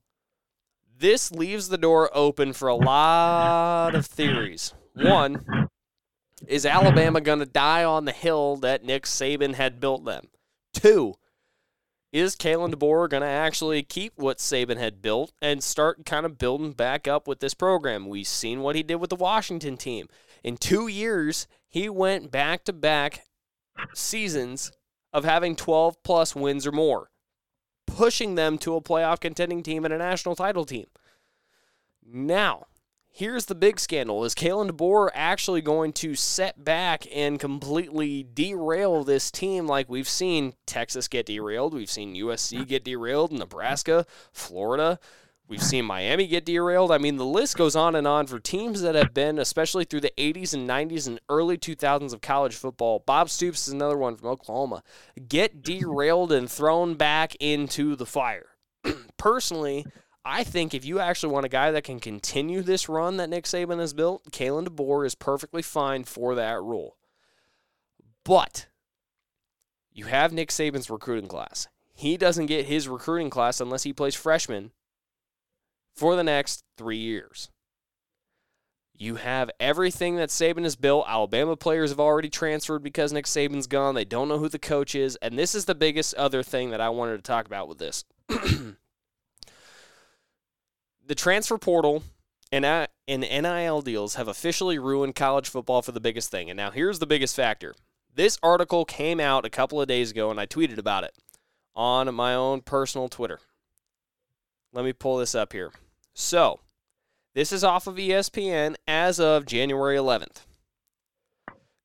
[1.00, 4.74] this leaves the door open for a lot of theories.
[4.94, 5.70] One,
[6.48, 10.28] is Alabama going to die on the hill that Nick Saban had built them?
[10.74, 11.16] Two,
[12.12, 16.38] is Kalen DeBoer going to actually keep what Saban had built and start kind of
[16.38, 18.08] building back up with this program?
[18.08, 20.08] We've seen what he did with the Washington team.
[20.44, 23.26] In two years, he went back to back
[23.94, 24.72] seasons
[25.12, 27.10] of having 12 plus wins or more,
[27.88, 30.86] pushing them to a playoff contending team and a national title team.
[32.06, 32.68] Now,
[33.10, 34.24] here's the big scandal.
[34.24, 40.08] Is Kalen DeBoer actually going to set back and completely derail this team like we've
[40.08, 41.74] seen Texas get derailed?
[41.74, 45.00] We've seen USC get derailed, Nebraska, Florida.
[45.50, 46.92] We've seen Miami get derailed.
[46.92, 50.02] I mean, the list goes on and on for teams that have been, especially through
[50.02, 53.02] the 80s and 90s and early 2000s of college football.
[53.06, 54.84] Bob Stoops is another one from Oklahoma.
[55.30, 58.48] Get derailed and thrown back into the fire.
[59.18, 59.86] Personally,
[60.26, 63.46] I think if you actually want a guy that can continue this run that Nick
[63.46, 66.98] Saban has built, Kalen DeBoer is perfectly fine for that role.
[68.26, 68.68] But
[69.94, 71.70] you have Nick Saban's recruiting class.
[71.94, 74.72] He doesn't get his recruiting class unless he plays freshman
[75.98, 77.50] for the next three years.
[79.00, 81.06] You have everything that Saban has built.
[81.08, 83.94] Alabama players have already transferred because Nick Saban's gone.
[83.94, 85.16] They don't know who the coach is.
[85.22, 88.06] And this is the biggest other thing that I wanted to talk about with this.
[88.28, 88.76] the
[91.16, 92.04] transfer portal
[92.52, 96.50] and and NIL deals have officially ruined college football for the biggest thing.
[96.50, 97.76] And now here's the biggest factor.
[98.14, 101.14] This article came out a couple of days ago and I tweeted about it
[101.76, 103.40] on my own personal Twitter.
[104.74, 105.72] Let me pull this up here.
[106.20, 106.62] So,
[107.36, 110.46] this is off of ESPN as of January 11th.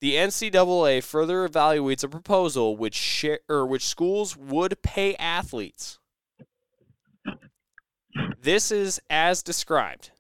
[0.01, 5.99] The NCAA further evaluates a proposal which share, or which schools would pay athletes
[8.43, 10.11] this is as described.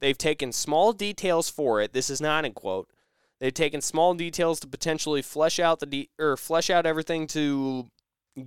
[0.00, 1.92] They've taken small details for it.
[1.92, 2.88] This is not in quote.
[3.40, 7.88] They've taken small details to potentially flesh out the de- or flesh out everything to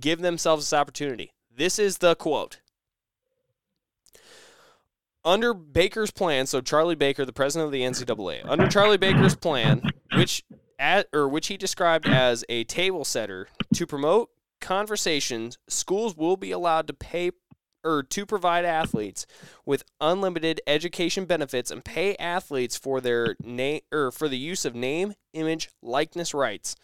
[0.00, 1.32] give themselves this opportunity.
[1.54, 2.60] This is the quote.
[5.26, 9.82] Under Baker's plan, so Charlie Baker, the president of the NCAA, under Charlie Baker's plan,
[10.14, 10.44] which
[10.78, 16.52] at, or which he described as a table setter to promote conversations, schools will be
[16.52, 17.32] allowed to pay
[17.82, 19.26] or to provide athletes
[19.64, 24.76] with unlimited education benefits and pay athletes for their name or for the use of
[24.76, 26.76] name, image, likeness rights.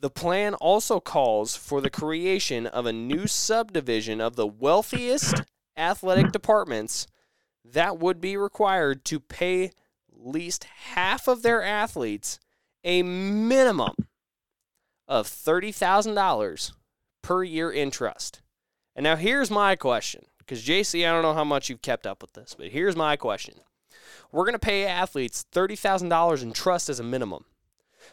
[0.00, 5.42] The plan also calls for the creation of a new subdivision of the wealthiest
[5.76, 7.06] athletic departments
[7.64, 9.72] that would be required to pay
[10.12, 12.38] least half of their athletes
[12.84, 13.94] a minimum
[15.06, 16.72] of $30,000
[17.22, 18.42] per year in trust.
[18.94, 22.22] And now here's my question because JC, I don't know how much you've kept up
[22.22, 23.54] with this, but here's my question.
[24.32, 27.44] We're going to pay athletes $30,000 in trust as a minimum.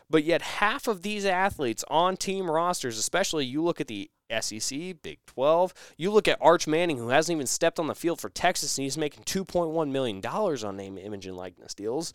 [0.10, 4.10] But yet, half of these athletes on team rosters, especially you look at the
[4.40, 8.20] SEC, Big 12, you look at Arch Manning, who hasn't even stepped on the field
[8.20, 12.14] for Texas, and he's making $2.1 million on name, image, and likeness deals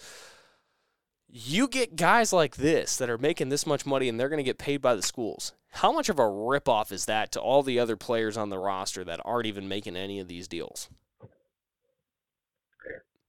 [1.33, 4.45] you get guys like this that are making this much money and they're going to
[4.45, 5.53] get paid by the schools.
[5.73, 9.05] How much of a ripoff is that to all the other players on the roster
[9.05, 10.89] that aren't even making any of these deals?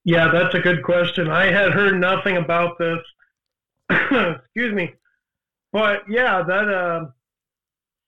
[0.03, 1.29] Yeah, that's a good question.
[1.29, 2.99] I had heard nothing about this.
[3.91, 4.93] Excuse me,
[5.71, 7.05] but yeah, that uh,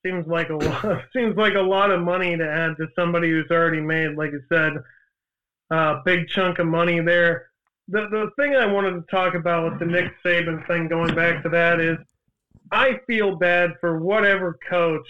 [0.05, 1.03] seems like a lot.
[1.13, 4.55] seems like a lot of money to add to somebody who's already made, like I
[4.55, 4.73] said,
[5.71, 7.47] a big chunk of money there.
[7.87, 11.43] the the thing I wanted to talk about with the Nick Saban thing, going back
[11.43, 11.97] to that, is
[12.71, 15.07] I feel bad for whatever coach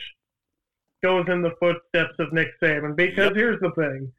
[1.03, 3.35] goes in the footsteps of Nick Saban because Yep.
[3.35, 4.11] here's the thing: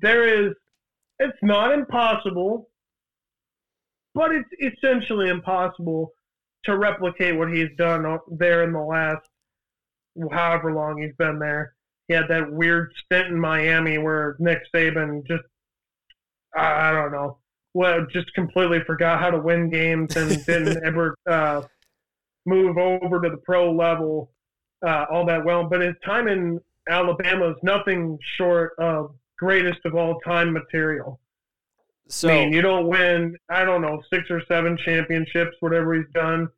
[0.00, 0.52] there is,
[1.18, 2.68] it's not impossible,
[4.14, 6.12] but it's essentially impossible
[6.64, 9.22] to replicate what he's done there in the last
[10.30, 11.74] however long he's been there.
[12.08, 15.44] He had that weird stint in Miami where Nick Saban just,
[16.56, 17.38] I I don't know,
[17.74, 21.62] well, just completely forgot how to win games and didn't ever uh,
[22.46, 24.30] move over to the pro level
[24.86, 25.64] uh, all that well.
[25.64, 31.20] But his time in Alabama is nothing short of greatest of all time material.
[32.08, 36.10] So I mean, you don't win, I don't know, six or seven championships, whatever he's
[36.14, 36.48] done.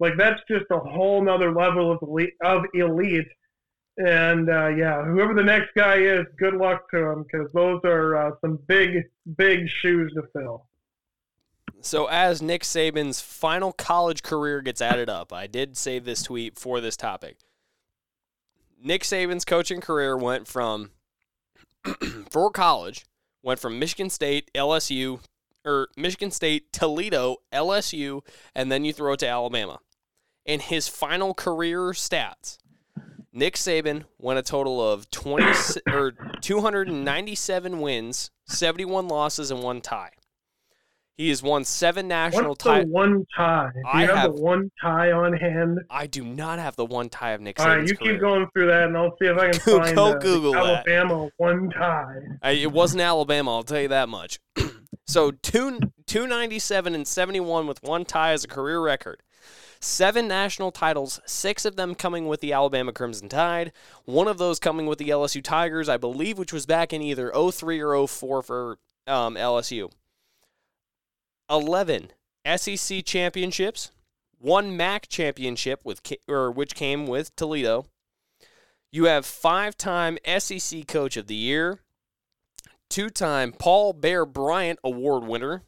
[0.00, 2.34] Like that's just a whole nother level of elite.
[2.42, 3.28] Of elite.
[3.98, 8.16] And uh, yeah, whoever the next guy is, good luck to him because those are
[8.16, 9.04] uh, some big,
[9.36, 10.66] big shoes to fill.
[11.82, 16.58] So as Nick Saban's final college career gets added up, I did save this tweet
[16.58, 17.36] for this topic.
[18.82, 20.90] Nick Saban's coaching career went from
[22.30, 23.04] for college
[23.42, 25.20] went from Michigan State, LSU,
[25.64, 28.22] or Michigan State, Toledo, LSU,
[28.54, 29.80] and then you throw it to Alabama.
[30.50, 32.58] In his final career stats,
[33.32, 35.44] Nick Saban won a total of 20
[35.92, 40.10] or 297 wins, 71 losses, and one tie.
[41.16, 42.90] He has won seven national titles.
[42.90, 43.70] one tie?
[43.72, 45.78] Do I have, have- the one tie on hand?
[45.88, 48.14] I do not have the one tie of Nick All right, you career.
[48.14, 50.52] keep going through that, and I'll see if I can find go uh, the Google
[50.54, 50.64] that.
[50.88, 52.16] Alabama one tie.
[52.42, 54.40] I, it wasn't Alabama, I'll tell you that much.
[55.06, 55.78] so two
[56.08, 59.22] two ninety seven and seventy one with one tie as a career record.
[59.82, 63.72] Seven national titles, six of them coming with the Alabama Crimson Tide,
[64.04, 67.32] one of those coming with the LSU Tigers, I believe, which was back in either
[67.32, 69.90] 03 or 04 for um, LSU.
[71.48, 72.10] 11
[72.56, 73.90] SEC championships,
[74.38, 77.86] one MAC championship with or which came with Toledo.
[78.92, 81.78] You have five-time SEC Coach of the Year,
[82.90, 85.62] two-time Paul Bear Bryant Award winner,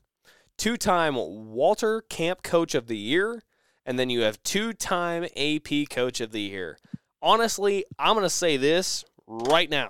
[0.58, 3.42] two-time Walter Camp Coach of the Year,
[3.84, 6.78] and then you have two-time AP Coach of the Year.
[7.20, 9.88] Honestly, I'm going to say this right now.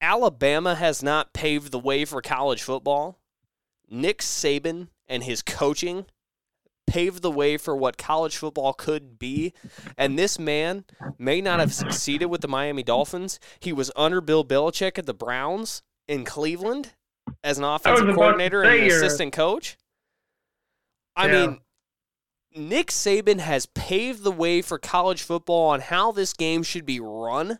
[0.00, 3.18] Alabama has not paved the way for college football.
[3.90, 6.06] Nick Saban and his coaching
[6.86, 9.52] paved the way for what college football could be.
[9.96, 10.84] And this man
[11.18, 13.38] may not have succeeded with the Miami Dolphins.
[13.60, 16.92] He was under Bill Belichick at the Browns in Cleveland
[17.44, 19.76] as an offensive coordinator and an assistant coach.
[21.18, 21.46] I Yeah.
[21.46, 21.60] mean,
[22.54, 27.00] Nick Saban has paved the way for college football on how this game should be
[27.00, 27.58] run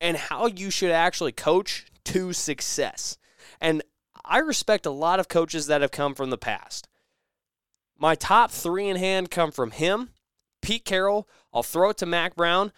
[0.00, 3.18] and how you should actually coach to success.
[3.60, 3.82] And
[4.24, 6.88] I respect a lot of coaches that have come from the past.
[7.98, 10.10] My top three in hand come from him,
[10.62, 11.28] Pete Carroll.
[11.52, 12.72] I'll throw it to Mack Brown.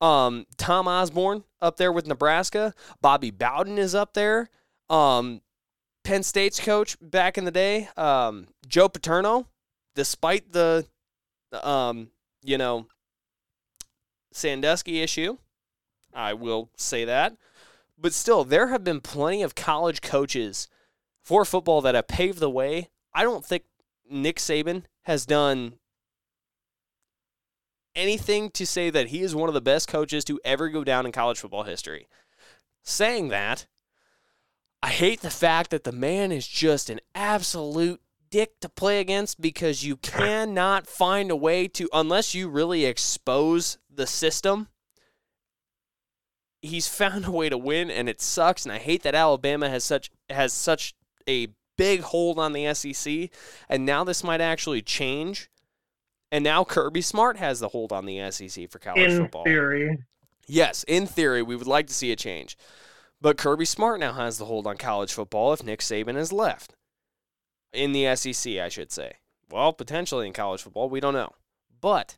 [0.00, 2.74] Um, Tom Osborne up there with Nebraska.
[3.00, 4.50] Bobby Bowden is up there.
[4.90, 5.40] Um,
[6.06, 9.48] Penn State's coach back in the day, um, Joe Paterno.
[9.96, 10.86] Despite the,
[11.52, 12.10] um,
[12.44, 12.86] you know,
[14.30, 15.38] Sandusky issue,
[16.14, 17.36] I will say that.
[17.98, 20.68] But still, there have been plenty of college coaches
[21.24, 22.90] for football that have paved the way.
[23.12, 23.64] I don't think
[24.08, 25.74] Nick Saban has done
[27.96, 31.04] anything to say that he is one of the best coaches to ever go down
[31.04, 32.06] in college football history.
[32.84, 33.66] Saying that,
[34.86, 39.40] I hate the fact that the man is just an absolute dick to play against
[39.40, 44.68] because you cannot find a way to, unless you really expose the system,
[46.62, 49.82] he's found a way to win and it sucks and I hate that Alabama has
[49.82, 50.94] such has such
[51.28, 53.30] a big hold on the SEC
[53.68, 55.50] and now this might actually change.
[56.30, 59.42] And now Kirby Smart has the hold on the SEC for college In football.
[59.42, 59.98] theory,
[60.46, 62.56] Yes, in theory, we would like to see a change.
[63.20, 66.74] But Kirby Smart now has the hold on college football if Nick Saban has left.
[67.72, 69.14] In the SEC, I should say.
[69.50, 71.32] Well, potentially in college football, we don't know.
[71.80, 72.16] But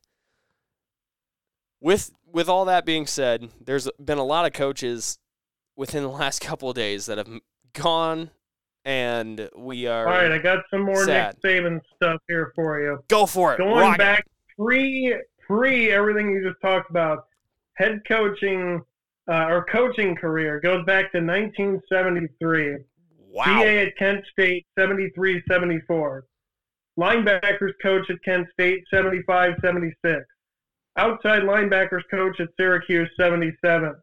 [1.81, 5.19] with with all that being said, there's been a lot of coaches
[5.77, 7.29] within the last couple of days that have
[7.73, 8.31] gone
[8.85, 11.37] and we are all right, I got some more Sad.
[11.45, 12.99] Nick Saban stuff here for you.
[13.09, 13.59] go for it.
[13.59, 13.99] Going rock it.
[13.99, 14.27] back
[14.57, 15.15] pre
[15.47, 17.27] pre everything you just talked about,
[17.75, 18.83] head coaching
[19.29, 22.77] uh, or coaching career goes back to 1973.
[23.31, 23.45] Wow.
[23.45, 26.25] BA at Kent State, 73 74.
[26.99, 30.21] Linebackers coach at Kent State, 75 76.
[30.97, 33.95] Outside linebackers coach at Syracuse, 77.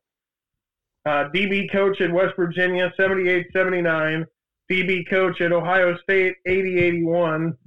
[1.06, 4.26] Uh, DB coach at West Virginia, 78 79.
[4.72, 7.58] DB coach at Ohio State, 80 81.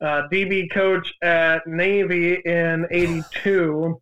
[0.00, 4.01] Uh, DB coach at Navy in 82.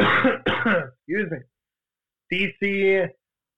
[1.06, 1.38] Excuse me.
[2.32, 3.08] DC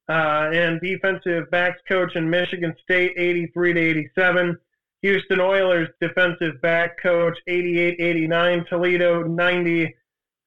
[0.08, 4.58] uh, and defensive backs coach in Michigan State, 83 to 87.
[5.02, 8.64] Houston Oilers defensive back coach, 88 89.
[8.68, 9.94] Toledo, 90.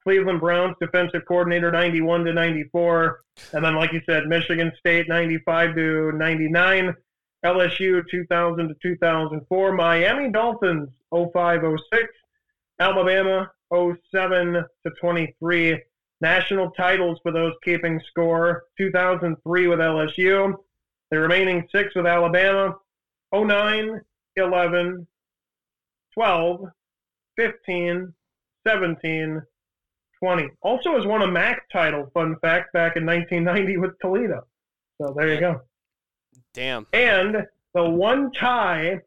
[0.04, 3.22] Cleveland Browns defensive coordinator, 91 to 94.
[3.54, 6.94] And then, like you said, Michigan State, 95 to 99.
[7.44, 9.74] LSU, 2000 to 2004.
[9.74, 12.04] Miami Dolphins, 05 06.
[12.80, 15.82] Alabama, 07 to 23
[16.22, 20.54] national titles for those keeping score 2003 with LSU,
[21.12, 22.76] the remaining six with Alabama
[23.34, 24.00] 09,
[24.38, 25.08] 11,
[26.14, 26.66] 12,
[27.38, 28.14] 15,
[28.66, 29.42] 17,
[30.24, 30.50] 20.
[30.62, 34.46] Also has won a MAC title, fun fact, back in 1990 with Toledo.
[35.02, 35.62] So there you go.
[36.54, 36.88] Damn.
[36.94, 39.02] And the one tie,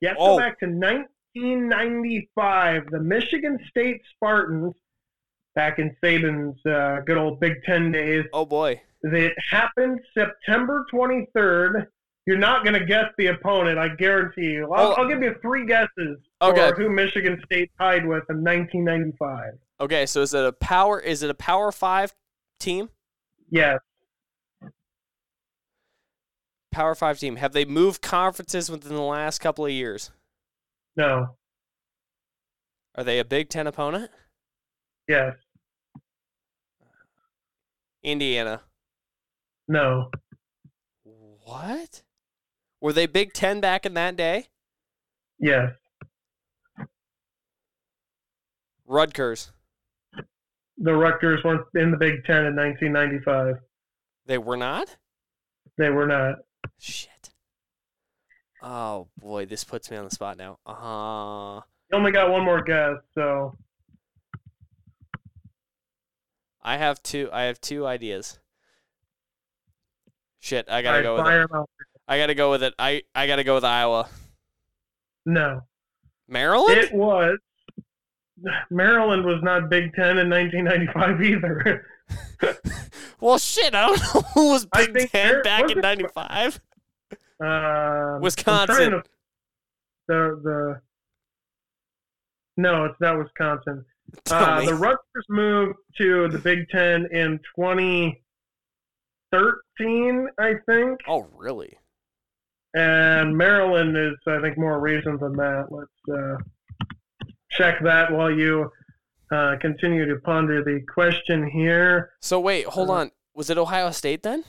[0.00, 0.36] you have to Oh.
[0.36, 0.66] go back to
[1.34, 2.90] 1995.
[2.90, 4.74] The Michigan State Spartans,
[5.54, 8.80] back in Saban's uh, good old Big Ten days, Oh boy.
[9.02, 11.86] it happened September 23rd.
[12.26, 14.72] You're not going to guess the opponent, I guarantee you.
[14.72, 14.92] I'll, Oh.
[14.94, 16.70] I'll give you three guesses Okay.
[16.70, 19.52] for who Michigan State tied with in 1995.
[19.80, 20.98] Okay, so is it a power?
[21.00, 22.14] Is it a Power Five
[22.58, 22.88] team?
[23.50, 23.78] Yes.
[26.72, 27.36] Power Five team.
[27.36, 30.10] Have they moved conferences within the last couple of years?
[30.96, 31.36] No.
[32.94, 34.10] Are they a Big Ten opponent?
[35.08, 35.34] Yes.
[38.02, 38.62] Indiana.
[39.66, 40.10] No.
[41.02, 42.02] What?
[42.80, 44.46] Were they Big Ten back in that day?
[45.38, 45.70] Yes.
[48.86, 49.50] Rutgers.
[50.78, 53.56] The Rutgers weren't in the Big Ten in 1995.
[54.26, 54.96] They were not?
[55.78, 56.36] They were not.
[56.78, 57.10] Shit.
[58.66, 60.58] Oh boy, this puts me on the spot now.
[60.66, 61.60] Uh
[61.92, 63.54] You only got one more guess, so
[66.62, 68.38] I have two I have two ideas.
[70.40, 71.54] Shit, I gotta right, go with it.
[71.54, 71.70] out.
[72.08, 72.74] I gotta go with it.
[72.78, 74.08] I, I gotta go with Iowa.
[75.26, 75.62] No.
[76.28, 76.78] Maryland?
[76.78, 77.38] It was.
[78.70, 81.86] Maryland was not Big Ten in 1995 either.
[83.20, 86.60] well shit, I don't know who was Big Ten there- back in ninety five.
[87.40, 88.90] Um, Wisconsin.
[88.92, 89.02] to-
[90.08, 90.80] The the.
[92.56, 93.84] No, it's not Wisconsin.
[94.30, 101.76] Uh, the Rutgers moved to the Big Ten in 2013, I think, oh really?
[102.74, 105.66] and Maryland is, I think, more recent than that.
[105.70, 106.36] Let's uh,
[107.50, 108.70] check that while you
[109.32, 112.12] uh, continue to ponder the question here.
[112.20, 113.10] So wait, hold Uh, on.
[113.34, 114.44] Was it Ohio State then?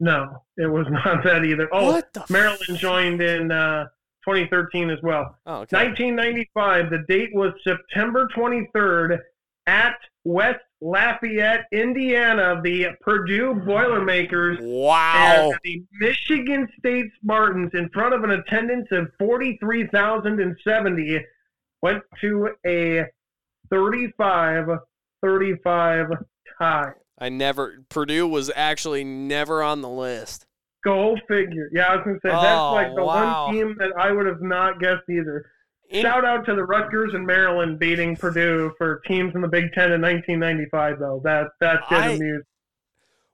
[0.00, 1.68] No, it was not that either.
[1.72, 3.84] Oh, the f- Maryland joined in uh,
[4.26, 5.36] 2013 as well.
[5.46, 5.76] Oh, okay.
[5.76, 6.90] 1995.
[6.90, 9.18] The date was September 23rd
[9.66, 9.94] at
[10.24, 12.60] West Lafayette, Indiana.
[12.64, 15.50] The Purdue Boilermakers Wow.
[15.50, 21.20] and the Michigan State Spartans, in front of an attendance of 43,070,
[21.82, 23.04] went to a
[23.72, 24.78] 35-35
[26.58, 26.92] tie.
[27.20, 30.46] I never Purdue was actually never on the list.
[30.82, 31.68] Go figure.
[31.72, 33.46] Yeah, I was gonna say Oh, that's like the wow.
[33.46, 35.44] one team that I would have not guessed either.
[35.90, 39.72] In- Shout out to the Rutgers and Maryland beating Purdue for teams in the Big
[39.72, 41.20] Ten in 1995, though.
[41.24, 42.44] That that did I- amuse.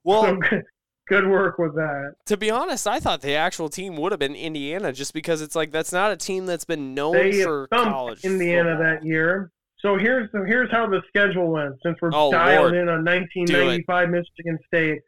[0.03, 0.63] well, So good,
[1.07, 2.15] good work with that.
[2.25, 5.55] to be honest, I thought the actual team would have been Indiana just because it's
[5.55, 8.25] like that's not a team that's been known They for college.
[8.25, 8.83] Indiana football.
[8.85, 9.51] that year.
[9.87, 11.75] So here's the, here's how the schedule went.
[11.81, 12.75] Since we're Oh, dialed Lord.
[12.75, 14.99] in on 1995 Michigan State,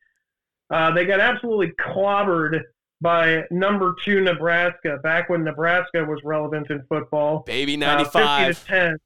[0.69, 2.61] uh, they got absolutely clobbered
[3.01, 4.97] by number two Nebraska.
[5.03, 7.39] Back when Nebraska was relevant in football.
[7.45, 8.47] Baby Uh, 95.
[8.57, 8.97] 50 to 10.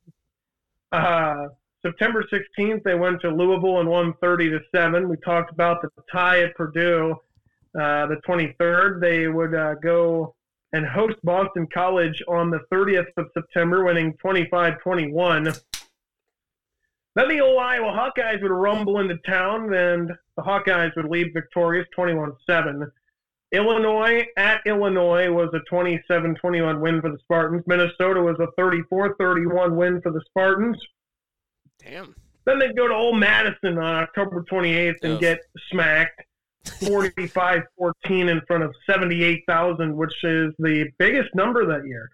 [0.92, 1.48] Uh,
[1.84, 5.10] September 16th, they went to Louisville and won 30 to 7.
[5.10, 7.16] We talked about the tie at Purdue.
[7.76, 10.36] Uh, the 23rd, they would uh, go
[10.74, 15.54] and host Boston College on the 30th of September, winning 25 21.
[17.16, 21.88] Then the old Iowa Hawkeyes would rumble into town, and the Hawkeyes would leave victorious
[21.96, 22.92] 21 7.
[23.52, 27.64] Illinois at Illinois was a 27 21 win for the Spartans.
[27.68, 30.78] Minnesota was a 34 31 win for the Spartans.
[31.78, 32.16] Damn.
[32.46, 35.22] Then they'd go to Old Madison on October 28th and Ugh.
[35.22, 35.40] get
[35.72, 36.24] smacked
[36.66, 42.10] 45 14 in front of 78,000, which is the biggest number that year.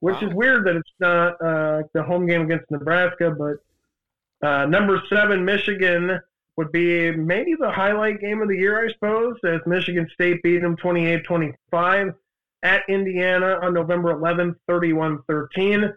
[0.00, 0.28] Which Wow.
[0.28, 5.44] is weird that it's not uh, the home game against Nebraska, but uh, number seven,
[5.44, 6.20] Michigan
[6.56, 10.60] would be maybe the highlight game of the year, I suppose, as Michigan State beat
[10.60, 12.14] them 28-25
[12.62, 15.94] at Indiana on November 11th, 31-13.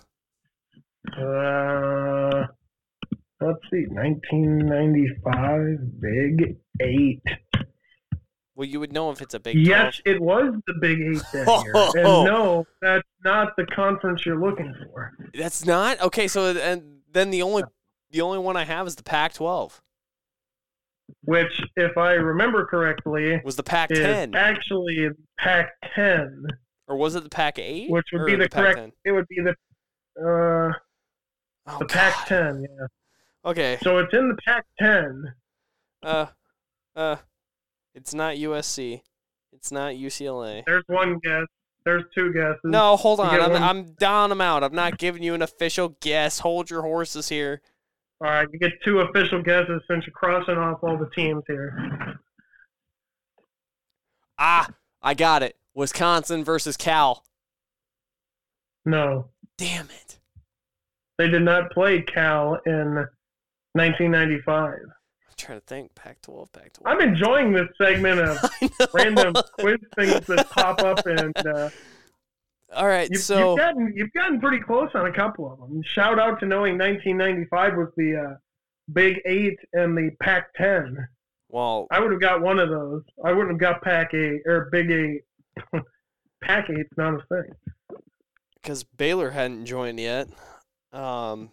[1.12, 2.44] Uh,
[3.40, 3.86] let's see.
[3.88, 7.22] 1995 Big Eight.
[8.54, 11.46] Well, you would know if it's a Big Yes, it was the Big Eight that
[11.64, 11.74] year.
[12.04, 15.12] And no, that's not the conference you're looking for.
[15.34, 16.28] That's not okay.
[16.28, 17.64] So and then the only
[18.10, 19.80] the only one I have is the Pac-12.
[21.24, 26.30] Which, if I remember correctly, Was the is Pac-10 actually Pac-10,
[26.86, 27.90] or was it the Pac-8?
[27.90, 28.78] which would be the correct.
[28.78, 28.92] Pac-10?
[29.04, 29.50] It would be the
[30.20, 30.72] uh,
[31.66, 31.88] Oh, the God.
[31.88, 32.62] Pac-10.
[32.62, 32.86] Yeah.
[33.44, 33.78] Okay.
[33.82, 35.22] So it's in the Pac-10.
[36.02, 36.26] Uh,
[36.96, 37.16] uh,
[37.94, 39.00] it's not USC.
[39.52, 40.62] It's not UCLA.
[40.66, 41.44] There's one guess.
[41.84, 42.60] There's two guesses.
[42.64, 43.40] No, hold on.
[43.40, 44.32] I'm one- I'm down.
[44.32, 44.62] I'm out.
[44.62, 46.38] I'm not giving you an official guess.
[46.40, 47.62] Hold your horses here.
[48.22, 52.18] All right, you get two official guesses since you're crossing off all the teams here.
[54.38, 54.68] Ah,
[55.02, 55.56] I got it.
[55.74, 57.24] Wisconsin versus Cal.
[58.84, 60.18] No, Damn it.
[61.18, 63.06] they did not play Cal in
[63.74, 64.74] 1995.
[64.82, 65.94] I'm trying to think.
[65.94, 66.82] Pac-12, Pac-12.
[66.84, 68.38] I'm enjoying this segment of
[68.94, 71.70] random quiz things that pop up, and uh,
[72.74, 73.08] All right.
[73.10, 75.82] you've, so you've gotten you've gotten pretty close on a couple of them.
[75.82, 78.34] Shout out to knowing 1995 was the uh,
[78.92, 80.96] Big Eight and the Pac-10.
[81.48, 83.02] well, I would have got one of those.
[83.24, 85.22] I wouldn't have got Pac Eight or Big Eight.
[86.42, 87.52] Pac Eight's not a thing.
[88.60, 90.28] because Baylor hadn't joined yet.
[90.92, 91.50] Um,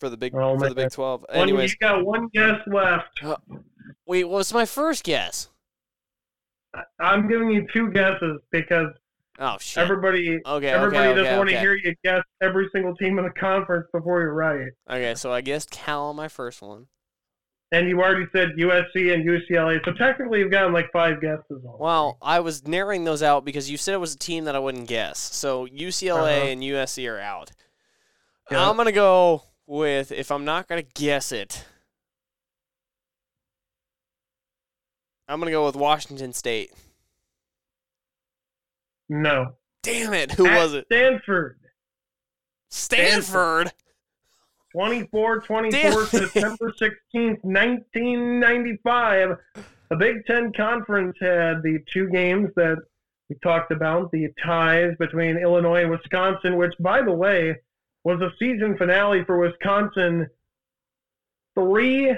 [0.00, 0.84] for the big Oh, for the man.
[0.86, 1.24] Big Twelve.
[1.28, 3.22] One, Anyways, you got one guess left.
[4.06, 4.24] wait.
[4.24, 5.48] What was my first guess?
[7.00, 8.88] I'm giving you two guesses because
[9.38, 9.82] Oh shit.
[9.82, 10.68] everybody okay.
[10.68, 11.14] everybody okay.
[11.16, 11.36] doesn't Okay.
[11.36, 11.62] want to okay.
[11.62, 14.68] hear you guess every single team in the conference before you're right.
[14.88, 15.14] Okay.
[15.16, 16.86] So I guessed Cal on my first one.
[17.72, 21.44] And you already said USC and UCLA, so technically you've gotten like five guesses.
[21.64, 21.78] Already.
[21.78, 24.58] Well, I was narrowing those out because you said it was a team that I
[24.58, 25.18] wouldn't guess.
[25.20, 26.46] So UCLA Uh-huh.
[26.48, 27.52] and USC are out.
[28.50, 28.68] Yeah.
[28.68, 31.64] I'm gonna go with if I'm not gonna guess it.
[35.28, 36.72] I'm gonna go with Washington State.
[39.08, 39.54] no.
[39.82, 40.32] Damn it!
[40.32, 40.84] Who At was it?
[40.86, 41.58] Stanford.
[42.68, 43.72] Stanford.
[44.72, 49.36] 24 24 September 16th, 1995.
[49.88, 52.76] The Big Ten Conference had the two games that
[53.30, 57.56] we talked about the ties between Illinois and Wisconsin, which, by the way,
[58.04, 60.26] was a season finale for Wisconsin
[61.58, 62.14] 3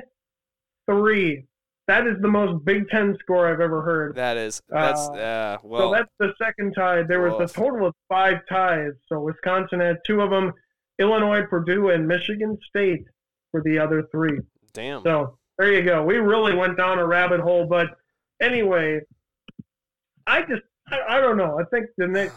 [0.90, 1.44] 3.
[1.88, 4.14] That is the most Big Ten score I've ever heard.
[4.14, 5.80] That is that's Uh, uh, well.
[5.80, 7.02] so that's the second tie.
[7.02, 8.92] There was a total of five ties.
[9.08, 10.52] So Wisconsin had two of them.
[10.98, 13.04] Illinois, Purdue, and Michigan State
[13.52, 14.38] were the other three.
[14.72, 15.02] damn.
[15.02, 16.04] So there you go.
[16.04, 17.88] We really went down a rabbit hole, but
[18.40, 19.00] anyway,
[20.26, 21.58] I just I, I don't know.
[21.58, 22.32] I think the Nick,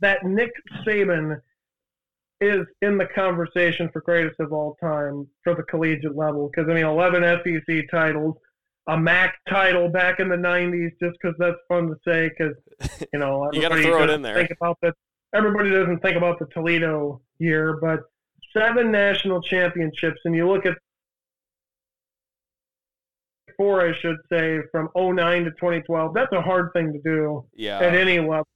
[0.00, 0.50] that Nick
[0.86, 1.40] Saban
[2.40, 6.74] is in the conversation for greatest of all time for the collegiate level because I
[6.74, 8.36] mean, 11 SEC titles,
[8.88, 12.30] a MAC title back in the 90s, just because that's fun to say.
[12.30, 12.54] Because
[13.12, 14.34] you know, you got to throw it in there.
[14.34, 14.94] Think about that.
[15.34, 18.00] Everybody doesn't think about the Toledo year, but
[18.56, 20.76] seven national championships, and you look at
[23.58, 26.14] four, I should say, from 09 to 2012.
[26.14, 27.80] That's a hard thing to do yeah.
[27.80, 28.46] at any level,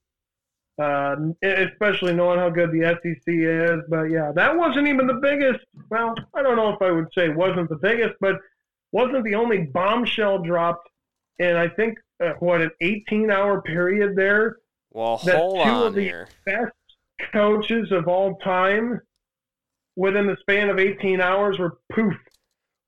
[0.80, 3.80] uh, especially knowing how good the SEC is.
[3.88, 5.64] But yeah, that wasn't even the biggest.
[5.90, 8.36] Well, I don't know if I would say wasn't the biggest, but
[8.92, 10.88] wasn't the only bombshell dropped
[11.38, 14.58] in, I think, uh, what, an 18 hour period there?
[14.92, 16.28] Well, hold that two on of the here.
[16.44, 16.72] Best
[17.32, 19.00] coaches of all time
[19.96, 22.14] within the span of 18 hours were poof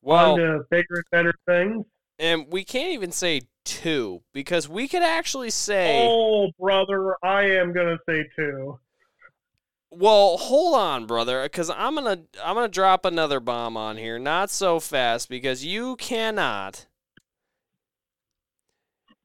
[0.03, 1.85] well, on to bigger and better things.
[2.25, 6.09] And we can't even say two because we could actually say.
[6.09, 8.79] Oh, brother, I am gonna say two.
[9.91, 14.19] Well, hold on, brother, because I'm gonna I'm gonna drop another bomb on here.
[14.19, 16.87] Not so fast, because you cannot.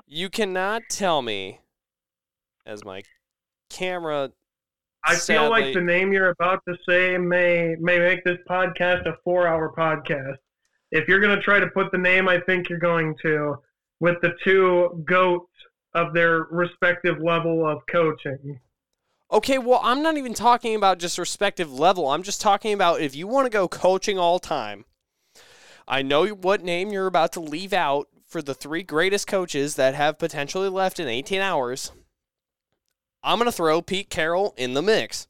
[0.05, 1.61] You cannot tell me,
[2.65, 3.03] as my
[3.69, 4.33] camera.
[5.05, 9.05] I sadly, feel like the name you're about to say may may make this podcast
[9.07, 10.39] a four hour podcast
[10.91, 13.57] if you're going to try to put the name I think you're going to
[13.99, 15.51] with the two goats
[15.93, 18.59] of their respective level of coaching.
[19.31, 22.07] Okay, well, I'm not even talking about just respective level.
[22.09, 24.85] I'm just talking about if you want to go coaching all time.
[25.87, 29.95] I know what name you're about to leave out for the three greatest coaches that
[29.95, 31.91] have potentially left in 18 hours.
[33.23, 35.27] I'm going to throw Pete Carroll in the mix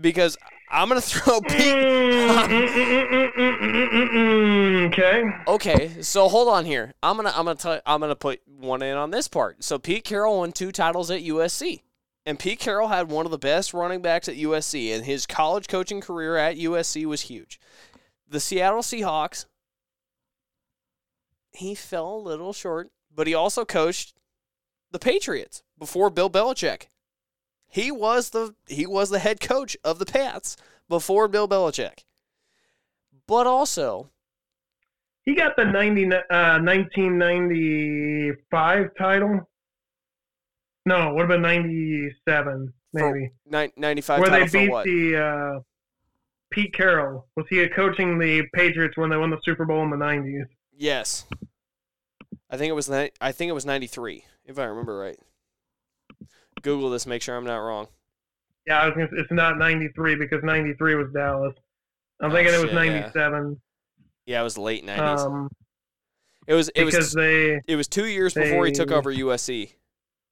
[0.00, 0.38] because
[0.70, 1.74] I'm gonna throw Pete.
[4.86, 5.22] okay.
[5.48, 6.92] Okay, so hold on here.
[7.02, 9.64] I'm gonna I'm gonna tell, I'm gonna put one in on this part.
[9.64, 11.82] So Pete Carroll won two titles at USC,
[12.24, 15.66] and Pete Carroll had one of the best running backs at USC, and his college
[15.68, 17.58] coaching career at USC was huge.
[18.28, 19.46] The Seattle Seahawks,
[21.50, 24.14] he fell a little short, but he also coached
[24.92, 26.82] the Patriots before Bill Belichick.
[27.70, 30.56] He was the he was the head coach of the Pats
[30.88, 32.04] before Bill Belichick.
[33.26, 34.10] But also,
[35.24, 39.48] he got the 90, uh, 1995 title.
[40.84, 43.30] No, what about 97 maybe?
[43.46, 45.60] Ni- 95 Where they beat the uh,
[46.50, 47.28] Pete Carroll.
[47.36, 50.46] Was he coaching the Patriots when they won the Super Bowl in the 90s?
[50.76, 51.24] Yes.
[52.50, 55.16] I think it was I think it was 93 if I remember right.
[56.62, 57.88] Google this, make sure I'm not wrong.
[58.66, 61.54] Yeah, I was gonna, it's not 93 because 93 was Dallas.
[62.20, 63.60] I'm oh, thinking shit, it was 97.
[64.26, 64.34] Yeah.
[64.34, 64.40] yeah.
[64.40, 65.18] it was late 90s.
[65.18, 65.50] Um,
[66.46, 69.72] it was it was they it was 2 years they, before he took over USC.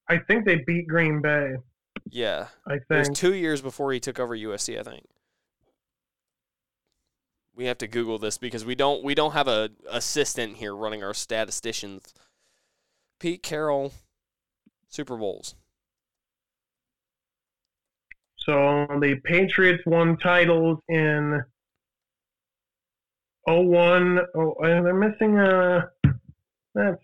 [0.09, 1.57] I think they beat Green Bay.
[2.11, 2.49] Yeah.
[2.67, 2.85] I think.
[2.91, 5.05] It was 2 years before he took over USC, I think.
[7.55, 11.03] We have to Google this because we don't we don't have a assistant here running
[11.03, 12.15] our statisticians.
[13.19, 13.93] Pete Carroll
[14.89, 15.55] Super Bowls.
[18.49, 21.43] So the Patriots won titles in
[23.47, 24.19] 01.
[24.35, 25.91] Oh, they're missing a.
[26.75, 26.97] That's.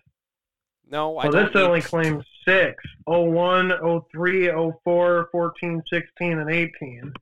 [0.90, 2.82] No, I well, this only claims six.
[3.06, 3.72] 01,
[4.10, 4.50] 03,
[4.84, 7.12] 04, 14, 16, and 18.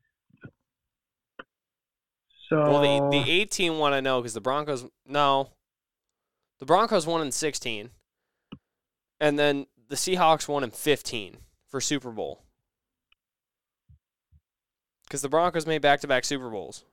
[2.49, 2.59] So.
[2.59, 4.87] Well, the, the 18 one I know because the Broncos.
[5.05, 5.49] No.
[6.61, 7.91] The Broncos won in 16.
[9.21, 12.45] And then the Seahawks won in 15 for Super Bowl
[15.13, 16.87] because the Broncos made back-to-back Super Bowls.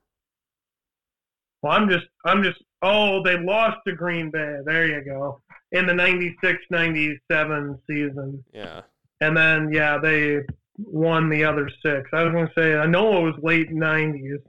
[1.61, 2.61] Well, I'm just, I'm just.
[2.81, 4.57] Oh, they lost to Green Bay.
[4.65, 5.39] There you go.
[5.71, 8.43] In the 96-97 season.
[8.53, 8.81] Yeah.
[9.21, 10.39] And then, yeah, they
[10.77, 12.09] won the other six.
[12.11, 14.41] I was going to say, I know it was late 90s.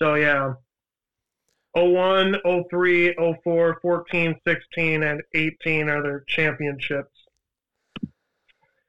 [0.00, 0.54] So, yeah.
[1.74, 2.36] 01,
[2.70, 3.14] 03,
[3.44, 7.10] 04, 14, 16, and 18 are their championships.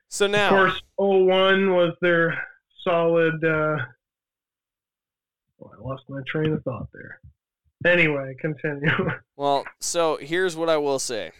[0.09, 0.45] So now.
[0.45, 2.47] Of course, 01 was their
[2.85, 3.43] solid.
[3.43, 3.77] Uh,
[5.61, 7.19] oh, I lost my train of thought there.
[7.85, 8.89] Anyway, continue.
[9.35, 11.31] well, so here's what I will say.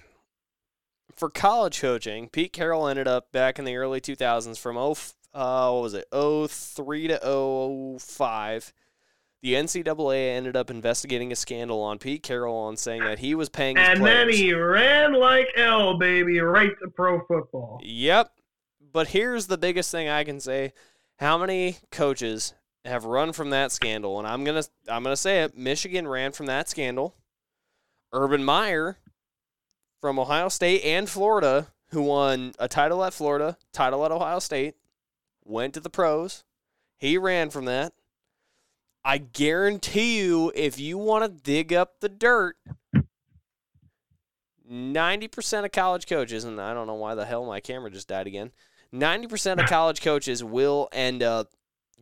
[1.16, 4.96] For college coaching, Pete Carroll ended up back in the early 2000s from 0,
[5.34, 8.74] uh, what was it, 03 to 05.
[9.42, 13.48] The NCAA ended up investigating a scandal on Pete Carroll on saying that he was
[13.48, 14.28] paying And players.
[14.28, 17.80] then he ran like hell, baby, right to pro football.
[17.84, 18.32] Yep.
[18.92, 20.74] But here's the biggest thing I can say
[21.18, 22.54] how many coaches
[22.84, 24.20] have run from that scandal?
[24.20, 25.58] And I'm gonna I'm gonna say it.
[25.58, 27.16] Michigan ran from that scandal.
[28.12, 28.98] Urban Meyer
[30.02, 34.76] from Ohio State and Florida who won a title at Florida, title at Ohio State,
[35.44, 36.44] went to the pros.
[36.98, 37.94] He ran from that.
[39.04, 42.58] I guarantee you, if you want to dig up the dirt,
[44.70, 48.26] 90% of college coaches, and I don't know why the hell my camera just died
[48.28, 48.52] again,
[48.94, 51.52] 90% of college coaches will end up,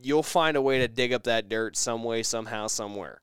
[0.01, 3.21] you'll find a way to dig up that dirt some way, somehow, somewhere.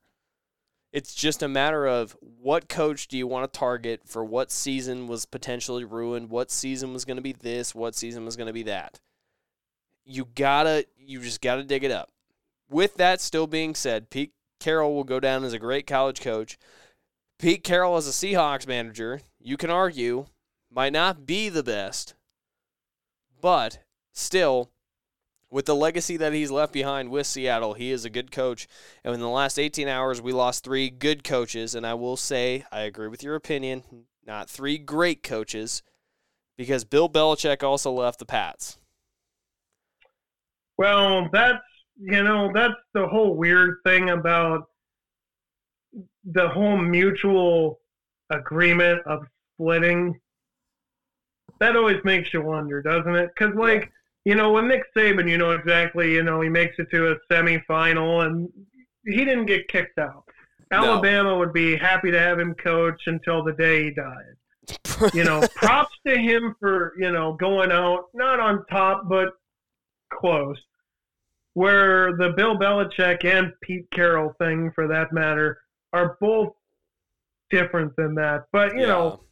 [0.91, 5.07] It's just a matter of what coach do you want to target for what season
[5.07, 8.53] was potentially ruined, what season was going to be this, what season was going to
[8.53, 8.99] be that.
[10.03, 12.09] You gotta, you just gotta dig it up.
[12.69, 16.57] With that still being said, Pete Carroll will go down as a great college coach.
[17.39, 20.25] Pete Carroll as a Seahawks manager, you can argue,
[20.69, 22.15] might not be the best,
[23.41, 23.79] but
[24.13, 24.71] still,
[25.49, 28.67] with the legacy that he's left behind with Seattle, he is a good coach.
[29.03, 31.75] And in the last 18 hours, we lost three good coaches.
[31.75, 33.83] And I will say, I agree with your opinion,
[34.25, 35.83] not three great coaches,
[36.57, 38.77] because Bill Belichick also left the Pats.
[40.77, 41.59] Well, that's,
[41.99, 44.69] you know, that's the whole weird thing about
[46.23, 47.79] the whole mutual
[48.29, 50.19] agreement of splitting.
[51.61, 53.29] That always makes you wonder, doesn't it?
[53.35, 53.91] Because, like,
[54.25, 57.15] you know, when Nick Saban, you know exactly, you know, he makes it to a
[57.31, 58.49] semifinal and
[59.05, 60.23] he didn't get kicked out.
[60.71, 60.93] No.
[60.93, 65.11] Alabama would be happy to have him coach until the day he died.
[65.13, 69.29] You know, props to him for, you know, going out, not on top, but
[70.11, 70.57] close.
[71.53, 75.59] Where the Bill Belichick and Pete Carroll thing, for that matter,
[75.91, 76.53] are both
[77.49, 78.45] different than that.
[78.51, 78.87] But, you Yeah.
[78.87, 79.23] know,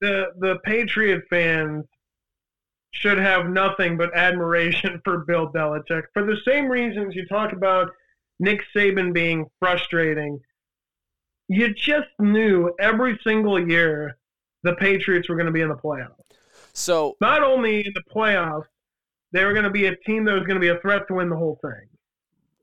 [0.00, 1.84] the the Patriot fans
[2.92, 7.90] should have nothing but admiration for Bill Belichick for the same reasons you talk about
[8.38, 10.40] Nick Saban being frustrating.
[11.48, 14.18] You just knew every single year
[14.62, 16.14] the Patriots were going to be in the playoffs.
[16.72, 18.66] So, Not only in the playoffs,
[19.32, 21.14] they were going to be a team that was going to be a threat to
[21.14, 21.88] win the whole thing.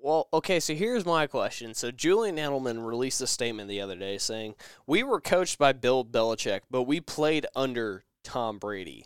[0.03, 1.73] Well, okay, so here's my question.
[1.73, 6.03] So, Julian Edelman released a statement the other day saying, We were coached by Bill
[6.03, 9.05] Belichick, but we played under Tom Brady.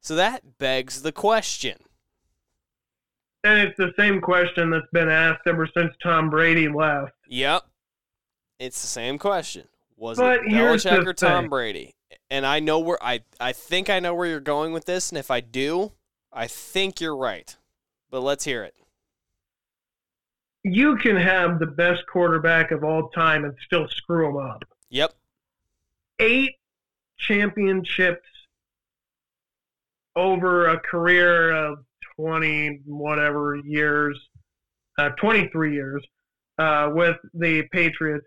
[0.00, 1.76] So that begs the question.
[3.44, 7.12] And it's the same question that's been asked ever since Tom Brady left.
[7.28, 7.64] Yep.
[8.58, 9.68] It's the same question.
[9.98, 11.50] Was But it Belichick or Tom thing.
[11.50, 11.94] Brady?
[12.30, 15.18] And I know where I I think I know where you're going with this, and
[15.18, 15.92] if I do,
[16.32, 17.54] I think you're right.
[18.10, 18.74] But let's hear it.
[20.68, 24.64] You can have the best quarterback of all time and still screw him up.
[24.90, 25.12] Yep.
[26.18, 26.56] eight
[27.18, 28.26] championships
[30.16, 31.84] over a career of
[32.16, 34.18] 20 whatever years,
[34.98, 36.04] uh, 23 years
[36.58, 38.26] uh, with the Patriots.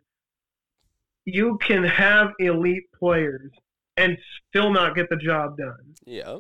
[1.25, 3.51] You can have elite players
[3.97, 4.17] and
[4.47, 5.93] still not get the job done.
[6.05, 6.39] Yep.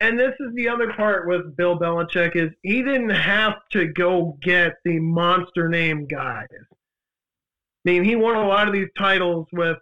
[0.00, 4.36] And this is the other part with Bill Belichick is he didn't have to go
[4.42, 6.48] get the monster name guys.
[6.50, 9.78] I mean, he won a lot of these titles with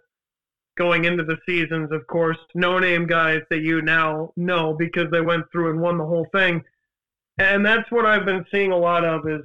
[0.77, 5.21] going into the seasons, of course, no name guys that you now know because they
[5.21, 6.63] went through and won the whole thing.
[7.37, 9.41] And that's what I've been seeing a lot of is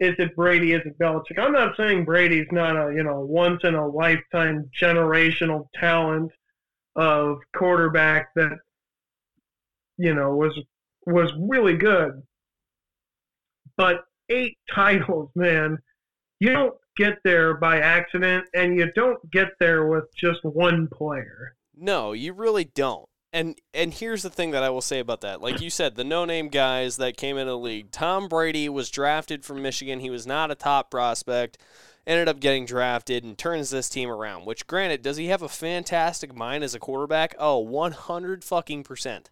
[0.00, 1.38] is it Brady, is it Belichick?
[1.38, 6.32] I'm not saying Brady's not a, you know, once in a lifetime generational talent
[6.96, 8.58] of quarterback that
[10.00, 10.58] you know was
[11.06, 12.22] was really good.
[13.76, 15.78] But eight titles, man,
[16.40, 21.54] you don't get there by accident and you don't get there with just one player.
[21.76, 23.06] No, you really don't.
[23.32, 25.40] And and here's the thing that I will say about that.
[25.40, 27.92] Like you said, the no-name guys that came into the league.
[27.92, 30.00] Tom Brady was drafted from Michigan.
[30.00, 31.58] He was not a top prospect.
[32.06, 34.46] Ended up getting drafted and turns this team around.
[34.46, 37.34] Which, granted, does he have a fantastic mind as a quarterback?
[37.38, 39.30] Oh, 100 fucking percent.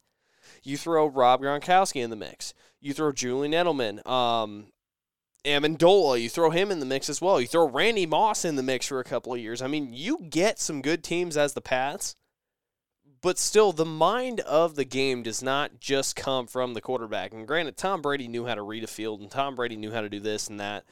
[0.68, 2.54] You throw Rob Gronkowski in the mix.
[2.80, 4.66] You throw Julian Edelman, um,
[5.44, 6.20] Amendola.
[6.20, 7.40] You throw him in the mix as well.
[7.40, 9.62] You throw Randy Moss in the mix for a couple of years.
[9.62, 12.14] I mean, you get some good teams as the Pats
[13.20, 17.32] but still, the mind of the game does not just come from the quarterback.
[17.32, 20.00] And granted, Tom Brady knew how to read a field, and Tom Brady knew how
[20.00, 20.84] to do this and that.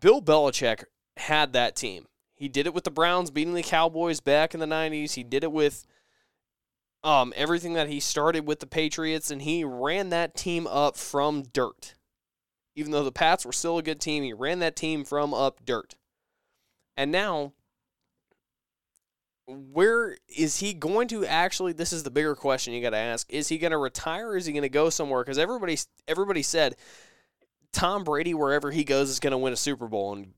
[0.00, 0.84] Bill Belichick
[1.16, 2.06] had that team.
[2.34, 5.14] He did it with the Browns beating the Cowboys back in the '90s.
[5.14, 5.84] He did it with
[7.02, 11.44] um, everything that he started with the Patriots, and he ran that team up from
[11.52, 11.94] dirt.
[12.74, 15.64] Even though the Pats were still a good team, he ran that team from up
[15.64, 15.94] dirt.
[16.96, 17.52] And now
[19.50, 23.26] where is he going to actually this is the bigger question you got to ask
[23.32, 25.76] is he going to retire or is he going to go somewhere because everybody
[26.06, 26.76] everybody said
[27.72, 30.32] tom brady wherever he goes is going to win a super bowl and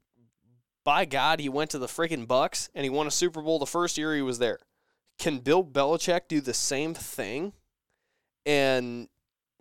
[0.85, 3.67] by god he went to the freaking bucks and he won a super bowl the
[3.67, 4.59] first year he was there
[5.23, 7.53] can Bill Belichick do the same thing
[8.45, 9.09] and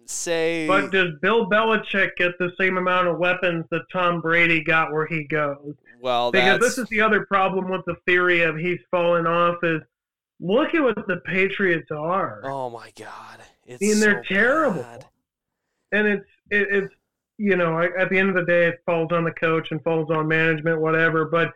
[0.07, 4.91] say But does Bill Belichick get the same amount of weapons that Tom Brady got
[4.91, 5.75] where he goes?
[6.01, 9.57] well Because that's this is the other problem with the theory of he's fallen off
[9.63, 9.81] is
[10.39, 12.41] look at what the Patriots are.
[12.43, 14.81] oh my god it's I mean, they're so terrible.
[14.81, 15.05] bad.
[15.91, 16.93] and it's it, it's
[17.37, 20.09] you know at the end of the day it falls on the coach and falls
[20.09, 21.53] on management whatever but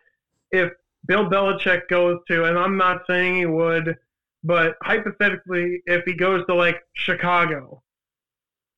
[0.51, 0.71] if
[1.07, 3.95] bill belichick goes to and i'm not saying he would
[4.43, 7.81] but hypothetically if he goes to like chicago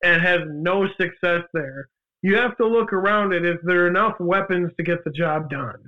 [0.04, 1.90] and has no success there
[2.22, 5.82] you have to look around it is there enough weapons to get the job done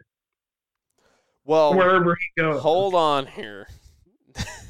[1.45, 3.67] well wherever he goes Hold on here.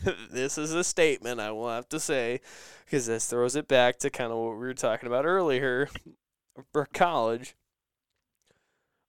[0.31, 2.41] this is a statement I will have to say
[2.85, 5.89] because this throws it back to kind of what we were talking about earlier
[6.73, 7.55] for college.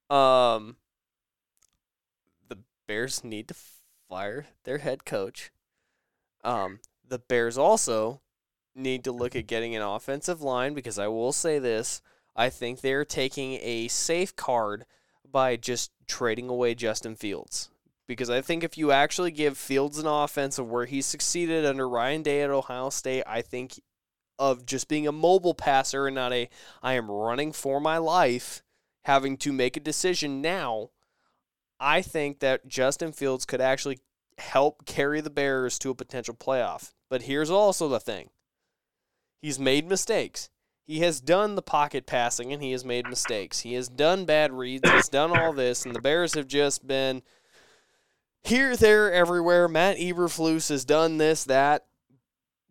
[0.08, 0.76] Um,
[2.90, 3.54] Bears need to
[4.08, 5.52] fire their head coach.
[6.42, 8.20] Um, the Bears also
[8.74, 12.02] need to look at getting an offensive line because I will say this:
[12.34, 14.86] I think they're taking a safe card
[15.24, 17.70] by just trading away Justin Fields
[18.08, 21.88] because I think if you actually give Fields an offense of where he succeeded under
[21.88, 23.80] Ryan Day at Ohio State, I think
[24.36, 26.48] of just being a mobile passer and not a
[26.82, 28.64] I am running for my life,
[29.04, 30.90] having to make a decision now.
[31.80, 33.98] I think that Justin Fields could actually
[34.38, 36.92] help carry the Bears to a potential playoff.
[37.08, 38.30] But here's also the thing.
[39.40, 40.50] He's made mistakes.
[40.86, 43.60] He has done the pocket passing and he has made mistakes.
[43.60, 44.90] He has done bad reads.
[44.90, 47.22] He's done all this, and the Bears have just been
[48.42, 49.68] here, there, everywhere.
[49.68, 51.86] Matt Eberflus has done this, that.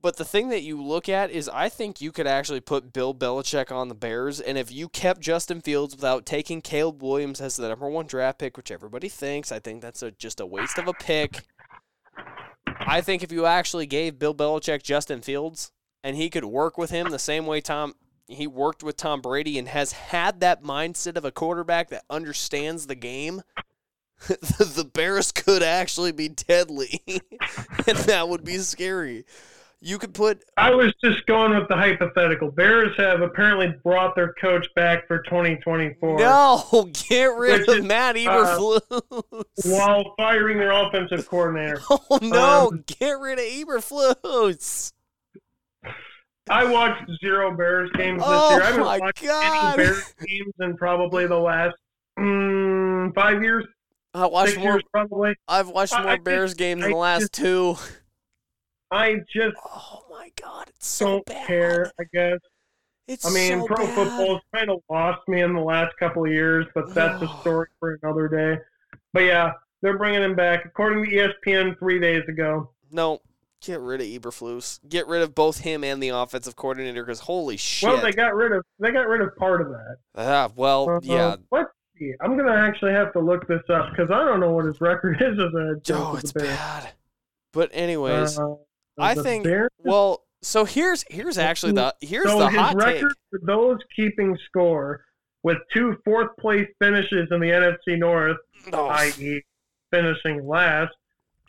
[0.02, 3.14] But the thing that you look at is I think you could actually put Bill
[3.14, 7.58] Belichick on the Bears, and if you kept Justin Fields without taking Caleb Williams as
[7.58, 10.78] the number one draft pick, which everybody thinks, I think that's a, just a waste
[10.78, 11.42] of a pick.
[12.66, 15.72] I think if you actually gave Bill Belichick Justin Fields,
[16.02, 17.94] and he could work with him the same way Tom
[18.30, 22.86] he worked with Tom Brady and has had that mindset of a quarterback that understands
[22.86, 23.42] the game,
[24.28, 27.02] the Bears could actually be deadly,
[27.88, 29.26] and that would be scary.
[29.82, 32.52] You could put I was just going with the hypothetical.
[32.52, 38.18] Bears have apparently brought their coach back for 2024 no, get rid of is, Matt
[38.18, 39.32] Eberflus.
[39.66, 41.80] while firing their offensive coordinator.
[41.90, 44.92] oh no, um, get rid of Eberflus.
[46.50, 48.62] I watched zero Bears games this Oh year.
[48.62, 49.44] I haven't my watched God.
[49.46, 51.76] any Bears games in probably the last
[52.18, 53.66] mm, five years,
[54.14, 54.74] I watched more.
[54.74, 55.36] years probably.
[55.48, 57.78] I've watched more I Bears games in the last just- two.
[58.92, 61.48] I just Oh my god, it's so don't bad.
[61.48, 61.92] care.
[62.00, 62.40] I guess.
[63.08, 63.96] It's I mean, so pro bad.
[63.96, 67.40] football's kind of lost me in the last couple of years, but that's a Oh.
[67.42, 68.62] story for another day.
[69.14, 70.66] But yeah, they're bringing him back.
[70.66, 73.22] According to ESPN three days ago, No,
[73.62, 74.80] get rid of Eberflus.
[74.88, 77.90] Get rid of both him and the offensive coordinator because holy shit.
[77.90, 79.98] well, they got rid of they got rid of part of that.
[80.16, 81.36] ah, well, Uh, yeah.
[81.52, 82.14] Let's see.
[82.22, 85.16] I'm gonna actually have to look this up because I don't know what his record
[85.22, 86.92] is as a head Oh, of it's bad.
[87.54, 88.56] But anyways, Uh,
[89.00, 89.44] I think.
[89.44, 92.80] Bears- Well, so here's here's actually the here's so the his hot take.
[93.02, 95.04] record for those keeping score
[95.44, 98.38] with two fourth place finishes in the NFC North,
[98.74, 99.42] Oh, i.e.,
[99.92, 100.94] finishing last,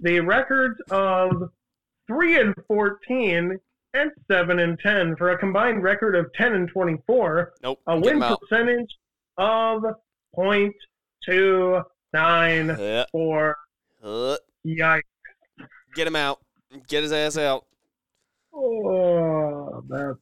[0.00, 1.50] the records of
[2.06, 3.58] three and fourteen
[3.94, 7.80] and seven and ten for a combined record of ten and twenty-four, nope.
[7.86, 8.90] a win percentage
[9.38, 9.82] of
[10.34, 10.74] point
[11.24, 11.80] two
[12.12, 13.56] nine Uh, four.
[14.02, 14.36] uh,
[14.66, 15.02] Yikes!
[15.94, 16.40] get him out.
[16.88, 17.64] Get his ass out.
[18.54, 20.18] Oh, that's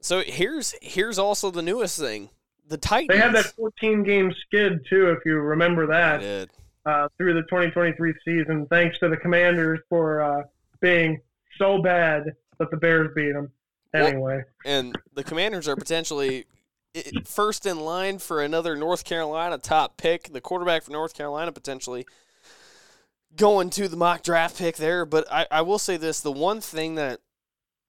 [0.00, 2.30] So here's here's also the newest thing.
[2.68, 3.08] The Titans.
[3.08, 6.50] They had that 14 game skid too, if you remember that, did.
[6.84, 8.66] uh, through the 2023 season.
[8.70, 10.42] Thanks to the Commanders for uh,
[10.80, 11.20] being
[11.58, 13.50] so bad that the Bears beat them.
[13.94, 16.44] Well- Anyway, and the Commanders are potentially
[17.24, 20.32] first in line for another North Carolina top pick.
[20.32, 22.06] The quarterback for North Carolina potentially
[23.36, 25.04] going to the mock draft pick there.
[25.04, 27.20] But I, I will say this: the one thing that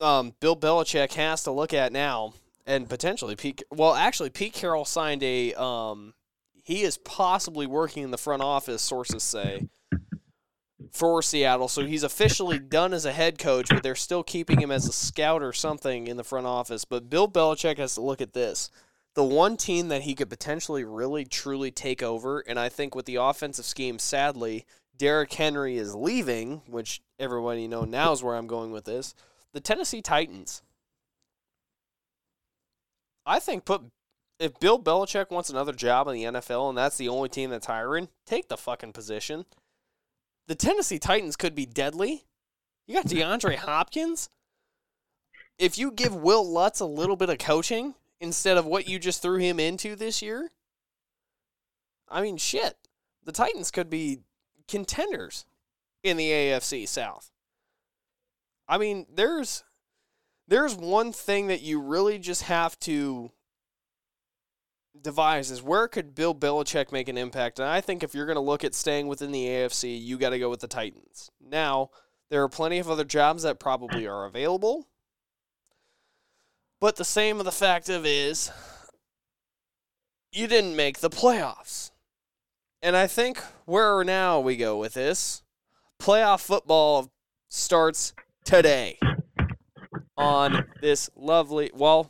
[0.02, 2.34] um, Bill Belichick has to look at now,
[2.66, 3.64] and potentially Pete.
[3.72, 5.54] Well, actually, Pete Carroll signed a.
[5.54, 6.14] Um,
[6.64, 8.82] he is possibly working in the front office.
[8.82, 9.70] Sources say
[10.92, 11.68] for Seattle.
[11.68, 14.92] So he's officially done as a head coach, but they're still keeping him as a
[14.92, 16.86] scout or something in the front office.
[16.86, 18.70] But Bill Belichick has to look at this.
[19.14, 23.06] The one team that he could potentially really truly take over, and I think with
[23.06, 24.66] the offensive scheme, sadly,
[24.98, 29.14] Derrick Henry is leaving, which everybody know now is where I'm going with this.
[29.54, 30.62] The Tennessee Titans.
[33.26, 33.82] I think put
[34.40, 37.66] if Bill Belichick wants another job in the NFL and that's the only team that's
[37.66, 39.46] hiring, take the fucking position
[40.48, 42.26] the Tennessee Titans could be deadly,
[42.88, 44.30] You got DeAndre Hopkins.
[45.60, 49.22] If you give Will Lutz a little bit of coaching instead of what you just
[49.22, 50.52] threw him into this year,
[52.10, 52.76] I mean, shit.
[53.24, 54.20] The Titans could be
[54.68, 55.46] contenders
[56.04, 57.32] in the AFC South.
[58.68, 59.64] I mean, there's
[60.48, 63.32] there's one thing that you really just have to
[65.02, 67.60] devise is where could Bill Belichick make an impact?
[67.60, 70.30] And I think if you're going to look at staying within the AFC, you got
[70.30, 71.30] to go with the Titans.
[71.42, 71.90] Now,
[72.30, 74.88] there are plenty of other jobs that probably are available.
[76.80, 78.52] But the same of the fact of is
[80.32, 81.92] you didn't make the playoffs.
[82.88, 85.44] And I think where now we go with this,
[86.00, 87.12] playoff football
[87.50, 88.14] starts
[88.46, 88.98] today
[90.16, 92.10] on this lovely, well,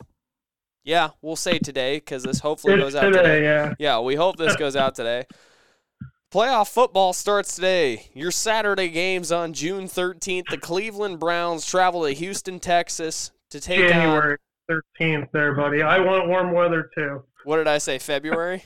[0.84, 3.42] yeah, we'll say today because this hopefully It's goes out today, today.
[3.42, 3.74] yeah.
[3.80, 5.24] Yeah, we hope this goes out today.
[6.32, 8.10] Playoff football starts today.
[8.14, 10.44] Your Saturday games on June 13th.
[10.48, 14.36] The Cleveland Browns travel to Houston, Texas to take on.
[14.70, 15.82] 13th there, buddy.
[15.82, 17.24] I want warm weather too.
[17.42, 17.98] What did I say?
[17.98, 18.62] February?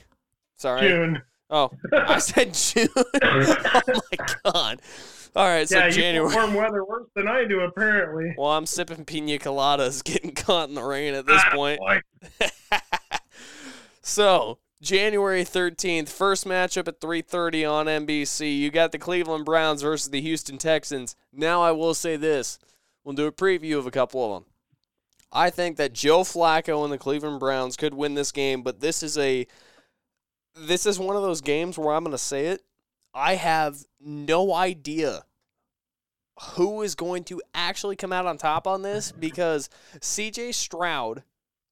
[0.57, 0.87] Sorry.
[0.87, 1.23] June.
[1.55, 2.89] Oh, I said June.
[2.95, 4.81] oh my god.
[5.35, 6.33] All right, so yeah, January.
[6.33, 8.33] warm weather worse than I do, apparently.
[8.37, 11.79] Well, I'm sipping pina coladas, getting caught in the rain at this Ah, point.
[14.01, 18.57] so January 13th, first matchup at 3:30 on NBC.
[18.57, 21.15] You got the Cleveland Browns versus the Houston Texans.
[21.31, 22.59] Now I will say this:
[23.03, 24.51] we'll do a preview of a couple of them.
[25.31, 29.01] I think that Joe Flacco and the Cleveland Browns could win this game, but this
[29.01, 29.47] is a
[30.55, 32.61] this is one of those games where I'm going to say it.
[33.13, 35.25] I have no idea
[36.55, 41.23] who is going to actually come out on top on this because CJ Stroud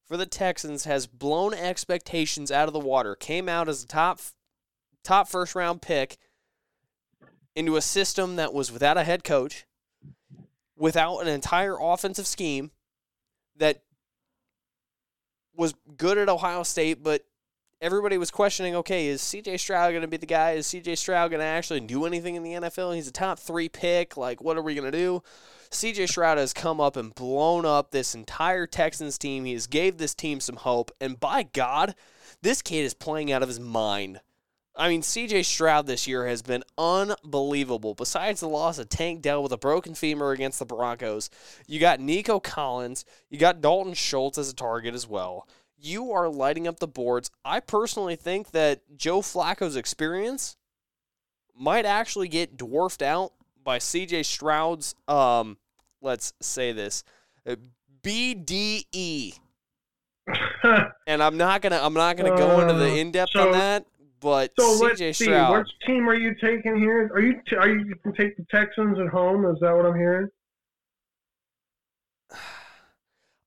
[0.06, 3.14] for the Texans has blown expectations out of the water.
[3.14, 4.20] Came out as a top
[5.04, 6.18] top first round pick
[7.54, 9.66] into a system that was without a head coach,
[10.76, 12.70] without an entire offensive scheme
[13.56, 13.82] that
[15.54, 17.24] was good at Ohio State, but
[17.82, 20.52] everybody was questioning, okay, is CJ Stroud going to be the guy?
[20.52, 22.94] Is CJ Stroud going to actually do anything in the NFL?
[22.94, 24.16] He's a top 3 pick.
[24.16, 25.22] Like what are we going to do?
[25.70, 29.44] CJ Stroud has come up and blown up this entire Texans team.
[29.44, 31.94] He has gave this team some hope, and by God,
[32.42, 34.20] this kid is playing out of his mind.
[34.74, 37.94] I mean, CJ Stroud this year has been unbelievable.
[37.94, 41.28] Besides the loss of Tank Dell with a broken femur against the Broncos,
[41.66, 45.46] you got Nico Collins, you got Dalton Schultz as a target as well.
[45.84, 47.28] You are lighting up the boards.
[47.44, 50.56] I personally think that Joe Flacco's experience
[51.58, 53.32] might actually get dwarfed out
[53.64, 55.58] by CJ Stroud's um
[56.00, 57.02] let's say this
[58.04, 59.38] BDE.
[61.08, 63.52] And I'm not going to I'm not to go into the Uh, in-depth so- on
[63.52, 63.84] that,
[64.20, 65.24] but So let's CJ see.
[65.24, 67.10] Stroud Which team are you taking here?
[67.12, 69.44] Are you are you you can take the Texans at home?
[69.46, 70.28] Is that what I'm hearing?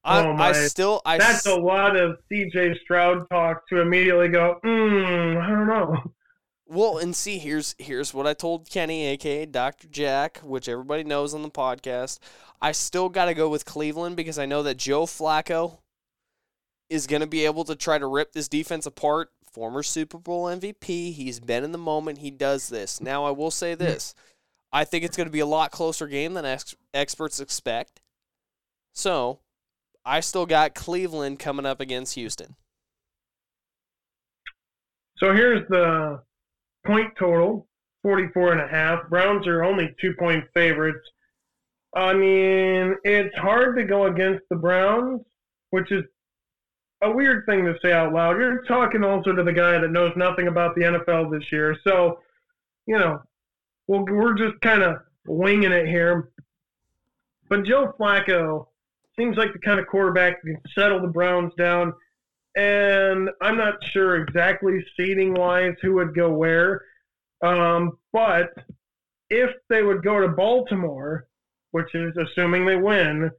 [0.06, 4.60] I, Oh, I still I That's a lot of CJ Stroud talk to immediately go.
[4.64, 5.38] Hmm.
[5.41, 6.14] I don't know.
[6.68, 9.88] Well, and see, here's here's what I told Kenny, aka Dr.
[9.88, 12.20] Jack, which everybody knows on the podcast.
[12.62, 15.80] I still got to go with Cleveland because I know that Joe Flacco
[16.89, 19.30] is going to be able to try to rip this defense apart.
[19.51, 22.18] Former Super Bowl MVP, he's been in the moment.
[22.18, 22.99] He does this.
[22.99, 24.14] Now, I will say this:
[24.74, 28.01] I think it's going to be a lot closer game than ex- experts expect.
[28.91, 29.39] So,
[30.06, 32.56] I still got Cleveland coming up against Houston.
[35.18, 36.22] So here's the
[36.86, 37.68] point total
[38.03, 39.09] 44 and a half.
[39.09, 41.08] Browns are only two point favorites.
[41.96, 45.21] I mean, it's hard to go against the Browns,
[45.70, 46.04] which is
[47.01, 48.38] a weird thing to say out loud.
[48.38, 51.75] You're talking also to the guy that knows nothing about the NFL this year.
[51.84, 52.20] So,
[52.86, 53.21] you know,
[53.88, 56.32] well, we're just kind of winging it here.
[57.47, 58.67] But Joe Flacco
[59.20, 61.93] seems like the kind of quarterback that can settle the Browns down
[62.55, 66.83] and I'm not sure exactly seating wise who would go where.
[67.43, 68.54] Um, but
[69.29, 71.28] if they would go to Baltimore,
[71.71, 73.29] which is assuming they win,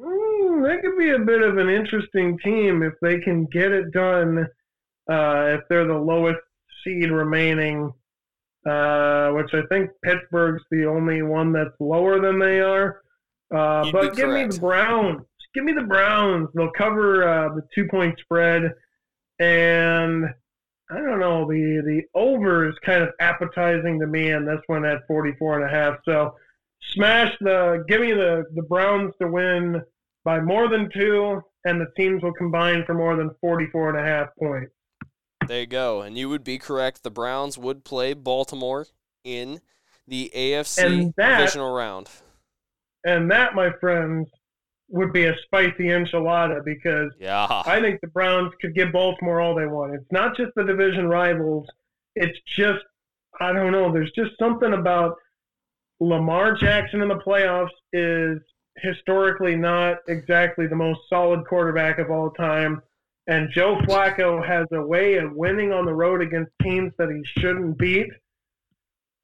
[0.00, 3.92] mm, that could be a bit of an interesting team if they can get it
[3.92, 4.48] done.
[5.10, 6.40] Uh, if they're the lowest
[6.82, 7.92] seed remaining,
[8.66, 13.01] uh, which I think Pittsburgh's the only one that's lower than they are.
[13.52, 15.22] Uh, but give me the Browns.
[15.54, 16.48] Give me the Browns.
[16.54, 18.72] They'll cover uh, the two point spread,
[19.38, 20.24] and
[20.90, 24.84] I don't know the the over is kind of appetizing to me, and this one
[24.84, 25.98] at 44 and a half.
[26.04, 26.34] So
[26.94, 29.82] smash the give me the the Browns to win
[30.24, 34.02] by more than two, and the teams will combine for more than 44 and a
[34.02, 34.72] half points.
[35.46, 36.02] There you go.
[36.02, 37.02] And you would be correct.
[37.02, 38.86] The Browns would play Baltimore
[39.24, 39.60] in
[40.06, 42.08] the AFC that- divisional round.
[43.04, 44.28] And that, my friends,
[44.88, 47.46] would be a spicy enchilada because Yeah.
[47.66, 49.94] I think the Browns could give Baltimore all they want.
[49.94, 51.66] It's not just the division rivals.
[52.14, 52.84] It's just
[53.40, 53.90] I don't know.
[53.90, 55.16] There's just something about
[56.00, 58.38] Lamar Jackson in the playoffs is
[58.78, 62.82] historically not exactly the most solid quarterback of all time.
[63.28, 67.22] And Joe Flacco has a way of winning on the road against teams that he
[67.40, 68.08] shouldn't beat.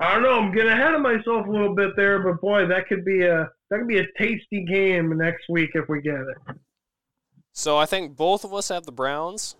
[0.00, 0.38] I don't know.
[0.38, 3.50] I'm getting ahead of myself a little bit there, but boy, that could be a
[3.70, 6.56] that could be a tasty game next week if we get it.
[7.52, 9.56] So I think both of us have the Browns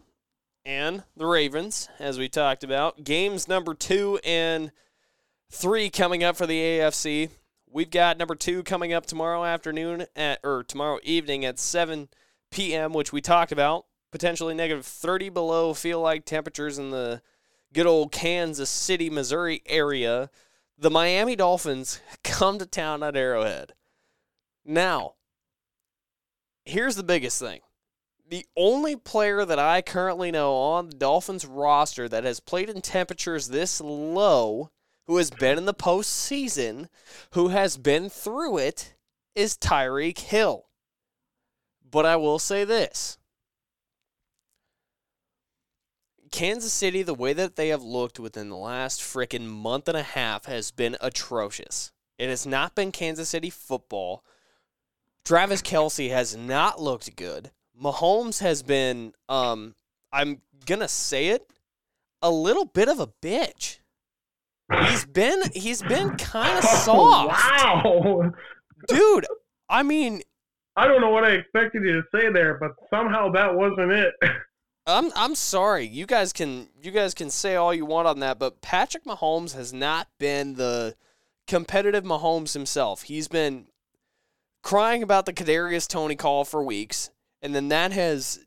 [0.65, 3.05] and the Ravens, as we talked about.
[3.05, 4.71] Games number two and
[5.51, 7.31] three coming up for the AFC.
[7.71, 12.09] We've got number two coming up tomorrow afternoon at or tomorrow evening at 7
[12.51, 13.87] p.m., which we talked about.
[14.11, 17.21] Potentially negative 30 below feel like temperatures in the
[17.75, 20.31] good old Kansas City, Missouri area.
[20.79, 23.73] The Miami Dolphins come to town at Arrowhead.
[24.69, 25.15] Now,
[26.67, 27.61] here's the biggest thing
[28.29, 32.83] the only player that I currently know on the Dolphins roster that has played in
[32.83, 34.71] temperatures this low,
[35.07, 36.89] who has been in the postseason,
[37.33, 38.95] who has been through it,
[39.35, 40.67] is Tyreek Hill.
[41.91, 43.17] But I will say this
[46.31, 50.03] Kansas City, the way that they have looked within the last frickin' month and a
[50.03, 51.91] half has been atrocious.
[52.19, 54.23] It has not been Kansas City football.
[55.29, 57.51] Travis Kelce has not looked good.
[57.79, 59.75] Mahomes has been, um,
[60.11, 61.53] I'm gonna say it,
[62.23, 63.81] a little bit of a bitch.
[64.87, 68.33] He's been he's been kind of soft, wow.
[68.89, 69.27] dude.
[69.69, 70.23] I mean,
[70.77, 74.15] I don't know what I expected you to say there, but somehow that wasn't it.
[74.87, 75.87] I'm I'm sorry.
[75.87, 79.55] You guys can you guys can say all you want on that, but Patrick Mahomes
[79.55, 80.97] has not been the
[81.47, 83.03] competitive Mahomes himself.
[83.03, 83.67] He's been
[84.63, 87.11] crying about the Kadarius Toney call for weeks,
[87.43, 88.45] and then that has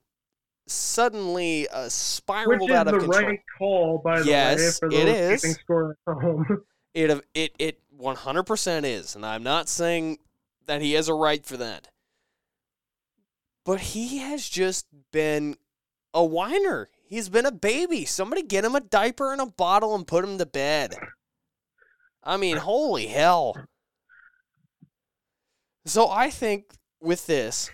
[0.68, 3.22] suddenly uh, Which spiraled is out of the control.
[3.30, 5.06] right call, by the Yes, way, for it
[5.42, 6.64] those score at home.
[6.94, 10.18] It it it 100% is, and I'm not saying
[10.66, 11.88] that he has a right for that.
[13.64, 15.56] But he has just been
[16.14, 16.90] a whiner.
[17.06, 18.04] He's been a baby.
[18.04, 20.96] Somebody get him a diaper and a bottle and put him to bed.
[22.24, 23.56] I mean, holy hell.
[25.86, 27.70] So I think with this,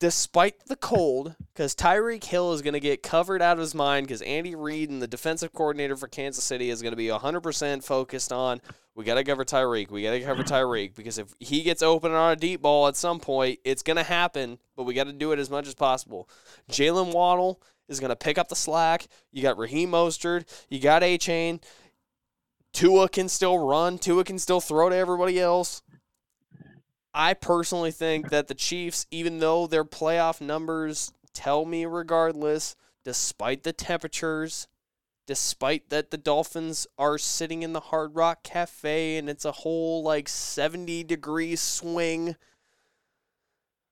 [0.00, 4.06] despite the cold, because Tyreek Hill is going to get covered out of his mind
[4.06, 7.84] because Andy Reid and the defensive coordinator for Kansas City is going to be 100%
[7.84, 8.60] focused on
[8.94, 9.90] we got to cover Tyreek.
[9.90, 12.96] We got to cover Tyreek because if he gets open on a deep ball at
[12.96, 15.74] some point, it's going to happen, but we got to do it as much as
[15.74, 16.28] possible.
[16.70, 19.06] Jaylen Waddle is going to pick up the slack.
[19.32, 20.44] You got Raheem Mostert.
[20.68, 21.62] You got Achane.
[22.72, 23.98] Tua can still run.
[23.98, 25.82] Tua can still throw to everybody else.
[27.14, 32.74] I personally think that the Chiefs, even though their playoff numbers tell me regardless,
[33.04, 34.66] despite the temperatures,
[35.26, 40.02] despite that the Dolphins are sitting in the Hard Rock Cafe and it's a whole
[40.02, 42.34] like 70 degree swing,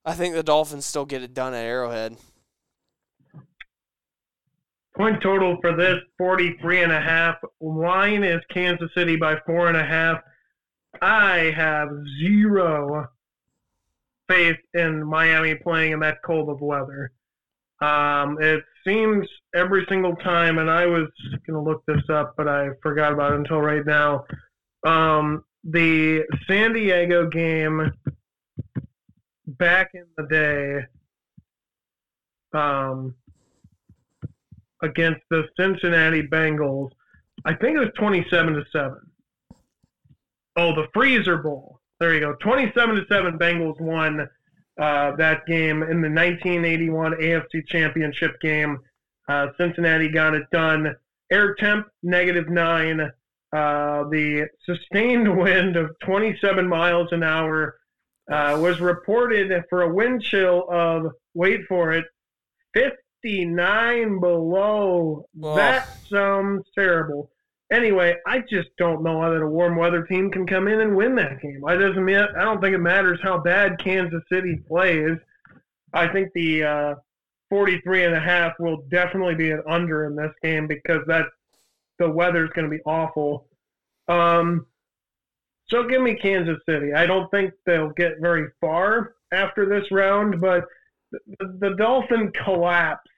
[0.04, 2.16] I think the Dolphins still get it done at Arrowhead.
[4.96, 7.36] Point total for this 43 and a half.
[7.60, 10.20] Line is Kansas City by four and a half.
[11.02, 11.88] I have
[12.20, 13.08] zero
[14.28, 17.12] faith in Miami playing in that cold of weather.
[17.80, 21.08] Um, it seems every single time, and I was
[21.44, 24.24] going to look this up, but I forgot about it until right now.
[24.86, 27.92] Um, the San Diego game
[29.46, 30.86] back in the day
[32.56, 33.12] um,
[34.82, 36.90] against the Cincinnati Bengals,
[37.44, 39.11] I think it was 27 to 7.
[40.56, 41.80] Oh, the Freezer Bowl.
[42.00, 42.34] There you go.
[42.40, 44.28] 27 to 7 Bengals won
[44.80, 48.78] uh, that game in the 1981 AFC Championship game.
[49.28, 50.94] Uh, Cincinnati got it done.
[51.30, 53.00] Air temp negative 9.
[53.00, 53.08] Uh,
[54.10, 57.76] the sustained wind of 27 miles an hour
[58.30, 62.04] uh, was reported for a wind chill of, wait for it,
[62.74, 65.26] 59 below.
[65.42, 65.56] Oh.
[65.56, 67.30] That sounds terrible.
[67.72, 71.14] Anyway, I just don't know that a warm weather team can come in and win
[71.14, 71.64] that game.
[71.66, 75.16] I doesn't mean I don't think it matters how bad Kansas City plays.
[75.94, 76.94] I think the uh,
[77.48, 81.24] 43 and a half will definitely be an under in this game because that
[81.98, 83.46] the weather's going to be awful.
[84.06, 84.66] Um,
[85.68, 86.92] so give me Kansas City.
[86.92, 90.66] I don't think they'll get very far after this round, but
[91.10, 93.08] the, the Dolphin collapse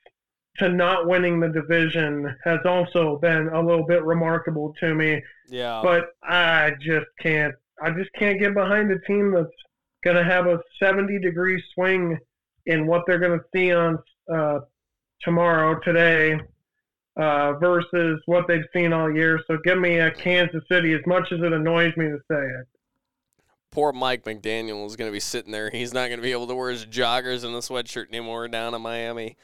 [0.59, 5.23] to not winning the division has also been a little bit remarkable to me.
[5.49, 5.81] Yeah.
[5.83, 7.55] But I just can't.
[7.83, 9.49] I just can't get behind a team that's
[10.05, 12.17] going to have a 70 degree swing
[12.67, 13.99] in what they're going to see on
[14.33, 14.61] uh,
[15.23, 16.39] tomorrow, today,
[17.17, 19.41] uh, versus what they've seen all year.
[19.49, 22.67] So give me a Kansas City, as much as it annoys me to say it.
[23.71, 25.69] Poor Mike McDaniel is going to be sitting there.
[25.69, 28.73] He's not going to be able to wear his joggers and a sweatshirt anymore down
[28.73, 29.37] in Miami.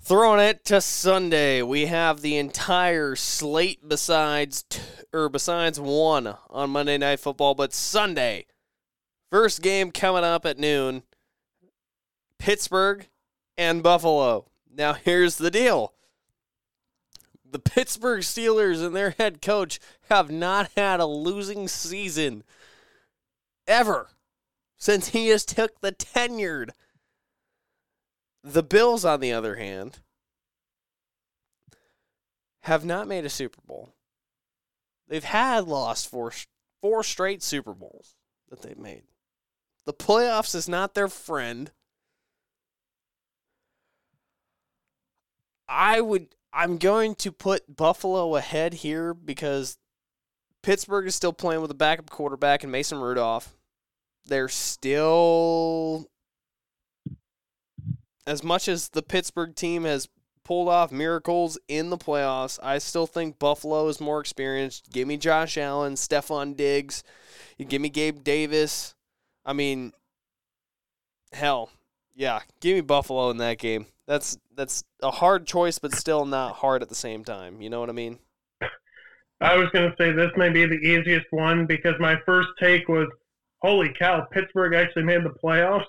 [0.00, 4.80] Throwing it to Sunday, we have the entire slate besides t-
[5.12, 8.46] or besides one on Monday Night Football, but Sunday,
[9.30, 11.02] first game coming up at noon,
[12.38, 13.08] Pittsburgh
[13.58, 14.46] and Buffalo.
[14.72, 15.92] Now here's the deal:
[17.44, 22.44] the Pittsburgh Steelers and their head coach have not had a losing season
[23.66, 24.08] ever
[24.78, 26.70] since he has took the tenured.
[28.42, 30.00] The Bills, on the other hand,
[32.62, 33.94] have not made a Super Bowl.
[35.08, 36.32] They've had lost four
[36.80, 38.14] four straight Super Bowls
[38.50, 39.02] that they've made.
[39.84, 41.70] The playoffs is not their friend.
[45.68, 49.78] I would I'm going to put Buffalo ahead here because
[50.62, 53.54] Pittsburgh is still playing with a backup quarterback and Mason Rudolph.
[54.26, 56.10] They're still
[58.28, 60.06] as much as the Pittsburgh team has
[60.44, 64.92] pulled off miracles in the playoffs, I still think Buffalo is more experienced.
[64.92, 67.02] Give me Josh Allen, Stefon Diggs,
[67.56, 68.94] you give me Gabe Davis.
[69.44, 69.92] I mean,
[71.32, 71.70] hell,
[72.14, 73.86] yeah, give me Buffalo in that game.
[74.06, 77.60] That's that's a hard choice, but still not hard at the same time.
[77.62, 78.18] You know what I mean?
[79.40, 82.88] I was going to say this may be the easiest one because my first take
[82.88, 83.08] was,
[83.62, 85.84] "Holy cow, Pittsburgh actually made the playoffs."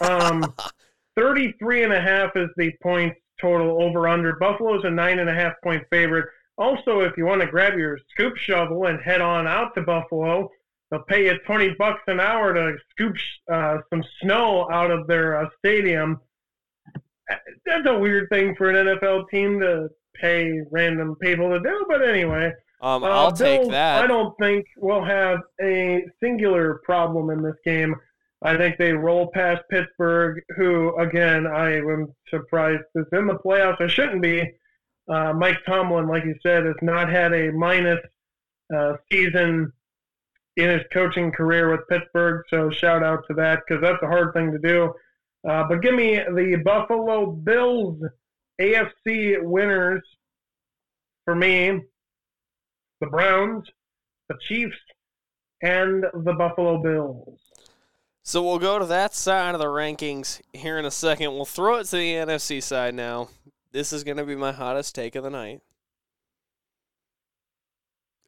[0.02, 0.54] um,
[1.16, 4.36] 33 and a half is the points total over under.
[4.36, 6.26] Buffalo's a nine and a half point favorite.
[6.58, 10.50] Also, if you want to grab your scoop shovel and head on out to Buffalo,
[10.90, 13.14] they'll pay you 20 bucks an hour to scoop
[13.52, 16.20] uh, some snow out of their uh, stadium
[17.64, 21.84] that's a weird thing for an NFL team to pay random people to do.
[21.88, 24.04] But anyway, um, I'll uh, take that.
[24.04, 27.94] I don't think we'll have a singular problem in this game.
[28.42, 33.80] I think they roll past Pittsburgh, who again I am surprised is in the playoffs.
[33.80, 34.50] I shouldn't be.
[35.08, 38.00] Uh, Mike Tomlin, like you said, has not had a minus
[38.74, 39.72] uh, season
[40.56, 42.42] in his coaching career with Pittsburgh.
[42.48, 44.92] So shout out to that because that's a hard thing to do.
[45.48, 48.02] Uh, but give me the Buffalo Bills
[48.60, 50.02] AFC winners
[51.24, 51.80] for me,
[53.00, 53.64] the Browns,
[54.28, 54.76] the Chiefs,
[55.62, 57.38] and the Buffalo Bills.
[58.26, 61.32] So we'll go to that side of the rankings here in a second.
[61.32, 63.28] We'll throw it to the NFC side now.
[63.70, 65.60] This is going to be my hottest take of the night.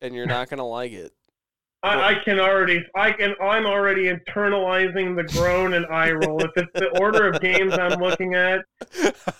[0.00, 1.12] And you're not going to like it.
[1.82, 6.44] I, I, can already, I can, I'm already internalizing the groan and eye roll.
[6.44, 8.60] If it's the order of games I'm looking at,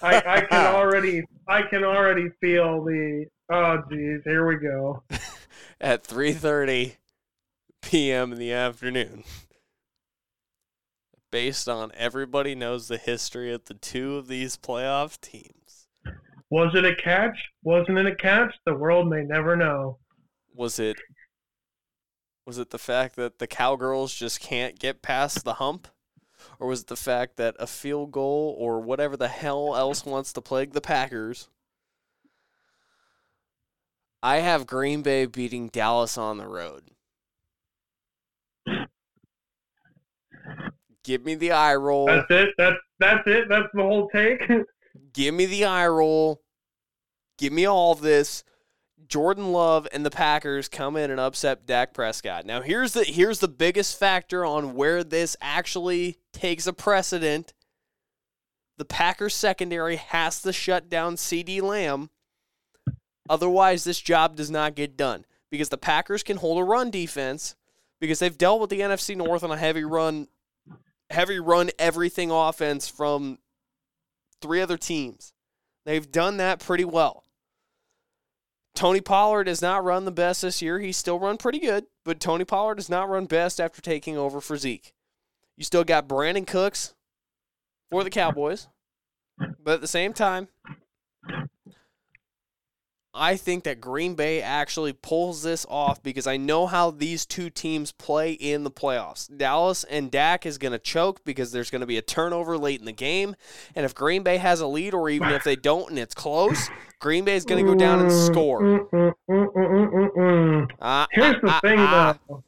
[0.03, 3.27] I, I can already, I can already feel the.
[3.49, 5.05] Oh, geez, here we go.
[5.81, 6.97] At 3:30
[7.81, 8.33] p.m.
[8.33, 9.23] in the afternoon,
[11.31, 15.89] based on everybody knows the history of the two of these playoff teams.
[16.51, 17.37] Was it a catch?
[17.63, 18.55] Wasn't it a catch?
[18.65, 19.99] The world may never know.
[20.55, 20.97] Was it
[22.47, 25.87] was it the fact that the Cowgirls just can't get past the hump?
[26.59, 30.33] Or was it the fact that a field goal or whatever the hell else wants
[30.33, 31.49] to plague the Packers?
[34.23, 36.91] I have Green Bay beating Dallas on the road.
[41.09, 42.05] Give me the eye roll.
[42.05, 42.51] That's it.
[42.59, 43.49] That's that's it.
[43.49, 44.47] That's the whole take.
[45.15, 46.43] Give me the eye roll.
[47.39, 48.45] Give me all this.
[49.07, 52.45] Jordan Love and the Packers come in and upset Dak Prescott.
[52.45, 57.55] Now here's the here's the biggest factor on where this actually takes a precedent.
[58.77, 62.11] The Packers secondary has to shut down CeeDee Lamb.
[63.31, 67.57] Otherwise, this job does not get done because the Packers can hold a run defense
[67.99, 70.29] because they've dealt with the NFC North on a heavy run,
[71.11, 73.39] heavy run everything offense from
[74.41, 75.33] three other teams.
[75.85, 77.25] They've done that pretty well.
[78.75, 80.79] Tony Pollard has not run the best this year.
[80.79, 84.41] He's still run pretty good, but Tony Pollard has not run best after taking over
[84.41, 84.93] for Zeke.
[85.57, 86.95] You still got Brandin Cooks
[87.91, 88.69] for the Cowboys,
[89.39, 90.47] but at the same time,
[93.19, 97.51] I think that Green Bay actually pulls this off because I know how these two
[97.51, 99.29] teams play in the playoffs.
[99.37, 102.79] Dallas and Dak is going to choke because there's going to be a turnover late
[102.79, 103.35] in the game.
[103.75, 106.71] And if Green Bay has a lead, or even if they don't and it's close,
[107.01, 108.89] Green Bay is going to go down and score.
[110.81, 112.43] Uh, Here's the uh, thing, though.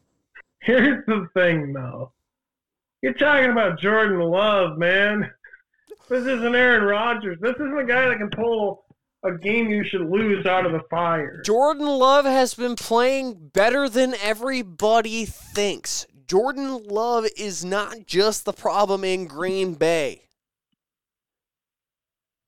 [0.61, 2.13] Here's the thing, though.
[3.03, 5.31] You're talking about Jordan Love, man.
[6.09, 7.39] This isn't Aaron Rodgers.
[7.41, 8.85] This isn't a guy that can pull
[9.23, 11.43] a game you should lose out of the fire.
[11.45, 16.07] Jordan Love has been playing better than everybody thinks.
[16.27, 20.23] Jordan Love is not just the problem in Green Bay.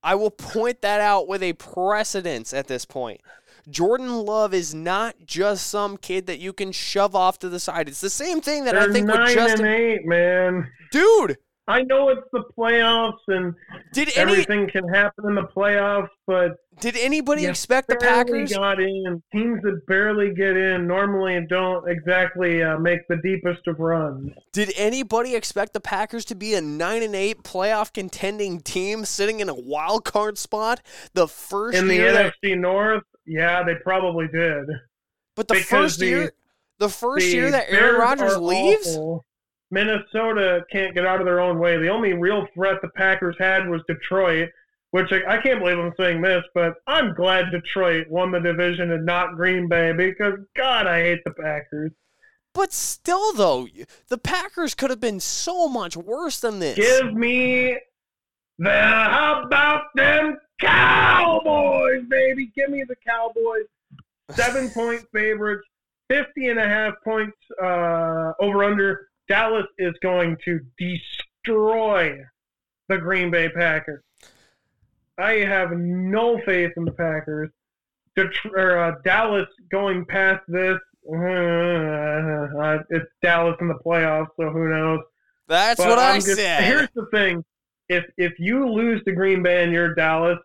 [0.02, 3.20] I will point that out with a precedence at this point.
[3.70, 7.88] Jordan Love is not just some kid that you can shove off to the side.
[7.88, 9.66] It's the same thing that They're I think nine with Justin.
[9.66, 10.68] and eight, man.
[10.90, 11.36] Dude,
[11.68, 13.54] I know it's the playoffs and
[13.92, 18.52] did any everything can happen in the playoffs, but did anybody expect the Packers?
[18.52, 19.22] got in.
[19.32, 24.32] Teams that barely get in normally don't exactly uh, make the deepest of runs.
[24.52, 29.38] Did anybody expect the Packers to be a nine and eight playoff contending team sitting
[29.38, 30.80] in a wild card spot
[31.14, 34.64] the first In the year that NFC North, yeah, they probably did.
[35.36, 36.32] But the Because first the- year,
[36.78, 39.24] the first The year that Aaron Rodgers leaves, awful.
[39.72, 41.78] Minnesota can't get out of their own way.
[41.78, 44.50] The only real threat the Packers had was Detroit,
[44.90, 48.92] which I, I can't believe I'm saying this, but I'm glad Detroit won the division
[48.92, 51.90] and not Green Bay because God, I hate the Packers.
[52.52, 53.66] but still though,
[54.08, 56.76] the Packers could have been so much worse than this.
[56.76, 57.78] Give me
[58.58, 62.52] the how about them Cowboys, baby?
[62.54, 63.64] Give me the Cowboys.
[64.32, 65.66] Seven point favorites,
[66.10, 69.08] 50 and a half points uh, over under.
[69.28, 72.18] Dallas is going to destroy
[72.88, 74.02] the Green Bay Packers.
[75.18, 77.50] I have no faith in the Packers.
[78.18, 80.78] Detr- or, uh, Dallas going past this,
[81.08, 85.00] uh, it's Dallas in the playoffs, so who knows?
[85.48, 86.64] That's But what I I'm just- said.
[86.64, 87.44] Here's the thing:
[87.88, 90.38] if if you lose to Green Bay and you're Dallas,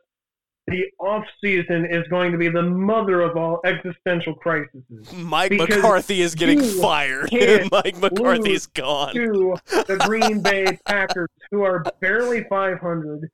[0.67, 4.83] the off season is going to be the mother of all existential crises.
[5.13, 7.29] Mike McCarthy is getting fired.
[7.71, 9.13] Mike McCarthy's lose gone.
[9.13, 13.31] To the Green Bay Packers, who are barely 500,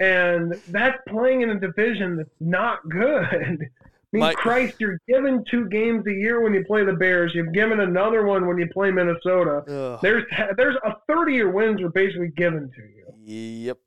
[0.00, 3.24] and that's playing in a division that's not good.
[3.24, 7.32] I mean, Mike- Christ, you're given two games a year when you play the Bears.
[7.34, 9.62] You've given another one when you play Minnesota.
[9.66, 9.98] Ugh.
[10.02, 10.24] There's
[10.56, 13.04] there's a 30 year wins are basically given to you.
[13.24, 13.78] Yep.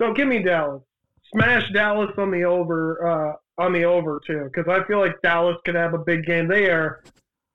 [0.00, 0.82] So give me Dallas.
[1.32, 5.56] Smash Dallas on the over uh, on the over too, because I feel like Dallas
[5.64, 6.48] could have a big game.
[6.48, 7.02] They are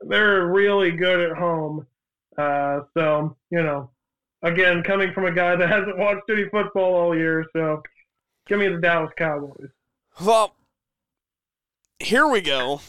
[0.02, 1.86] they're really good at home.
[2.38, 3.90] Uh, so you know,
[4.42, 7.82] again, coming from a guy that hasn't watched any football all year, so
[8.48, 9.70] give me the Dallas Cowboys.
[10.24, 10.56] Well,
[12.00, 12.82] here we go.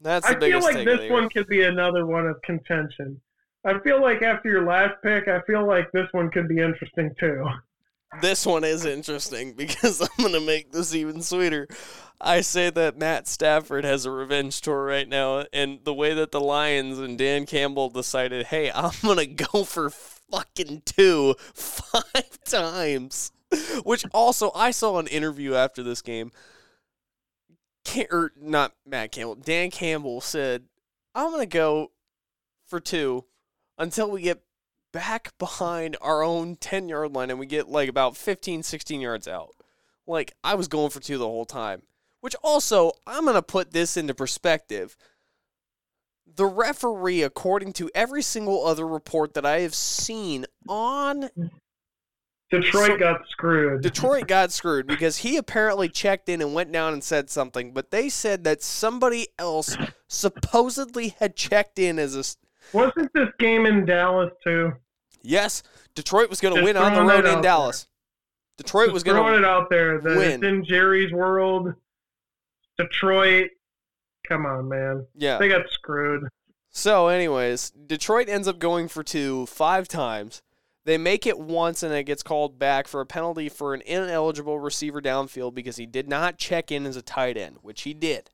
[0.00, 3.20] That's the I feel like this one could be another one of contention.
[3.64, 7.14] I feel like after your last pick, I feel like this one could be interesting
[7.18, 7.44] too.
[8.20, 11.68] This one is interesting because I'm going to make this even sweeter.
[12.20, 16.32] I say that Matt Stafford has a revenge tour right now, and the way that
[16.32, 22.42] the Lions and Dan Campbell decided, hey, I'm going to go for fucking two five
[22.44, 23.32] times.
[23.84, 26.32] Which also, I saw an interview after this game.
[27.86, 30.64] Ca- or not Matt Campbell, Dan Campbell said,
[31.14, 31.92] I'm going to go
[32.66, 33.24] for two
[33.78, 34.42] until we get
[34.94, 39.26] back behind our own 10 yard line and we get like about 15, 16 yards
[39.26, 39.50] out.
[40.06, 41.82] Like, I was going for two the whole time.
[42.20, 44.96] Which also, I'm going to put this into perspective.
[46.36, 51.28] The referee, according to every single other report that I have seen on
[52.50, 53.82] Detroit So- got screwed.
[53.82, 57.90] Detroit got screwed because he apparently checked in and went down and said something, but
[57.90, 59.76] they said that somebody else
[60.06, 62.22] supposedly had checked in as a.
[62.76, 64.72] Wasn't this game in Dallas too?
[65.24, 65.62] Yes,
[65.94, 67.88] Detroit was going to win on the road in Dallas.
[68.56, 70.30] Detroit was Just going throwing to it out there that win.
[70.32, 71.74] it's in Jerry's world.
[72.78, 73.50] Detroit,
[74.28, 75.38] come on, man, yeah.
[75.38, 76.28] they got screwed.
[76.70, 80.42] So, anyways, Detroit ends up going for two five times.
[80.84, 84.58] They make it once and it gets called back for a penalty for an ineligible
[84.58, 88.30] receiver downfield because he did not check in as a tight end, which he did.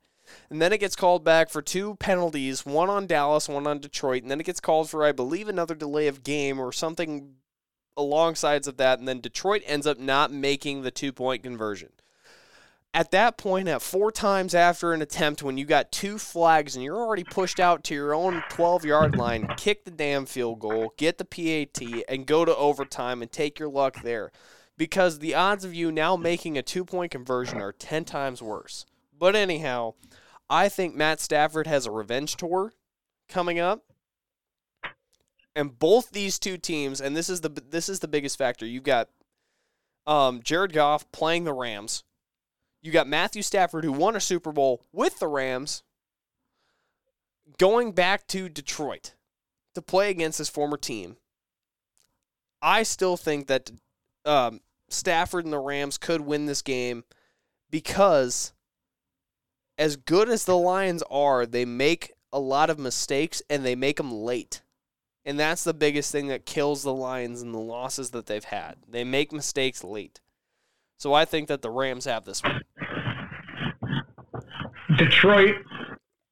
[0.50, 4.22] And then it gets called back for two penalties, one on Dallas, one on Detroit,
[4.22, 7.34] and then it gets called for I believe another delay of game or something
[7.96, 11.90] alongsides of that, and then Detroit ends up not making the two-point conversion.
[12.92, 16.84] At that point, at four times after an attempt, when you got two flags and
[16.84, 20.92] you're already pushed out to your own 12 yard line, kick the damn field goal,
[20.96, 24.32] get the PAT, and go to overtime and take your luck there.
[24.76, 28.86] Because the odds of you now making a two point conversion are 10 times worse.
[29.16, 29.94] But anyhow,
[30.50, 32.74] I think Matt Stafford has a revenge tour
[33.28, 33.84] coming up.
[35.54, 38.66] And both these two teams, and this is the this is the biggest factor.
[38.66, 39.08] You've got
[40.06, 42.04] um, Jared Goff playing the Rams.
[42.82, 45.82] You got Matthew Stafford, who won a Super Bowl with the Rams,
[47.58, 49.14] going back to Detroit
[49.74, 51.16] to play against his former team.
[52.62, 53.70] I still think that
[54.24, 57.04] um, Stafford and the Rams could win this game
[57.70, 58.52] because
[59.80, 63.96] as good as the Lions are, they make a lot of mistakes and they make
[63.96, 64.60] them late.
[65.24, 68.76] And that's the biggest thing that kills the Lions and the losses that they've had.
[68.86, 70.20] They make mistakes late.
[70.98, 72.60] So I think that the Rams have this one.
[74.98, 75.54] Detroit,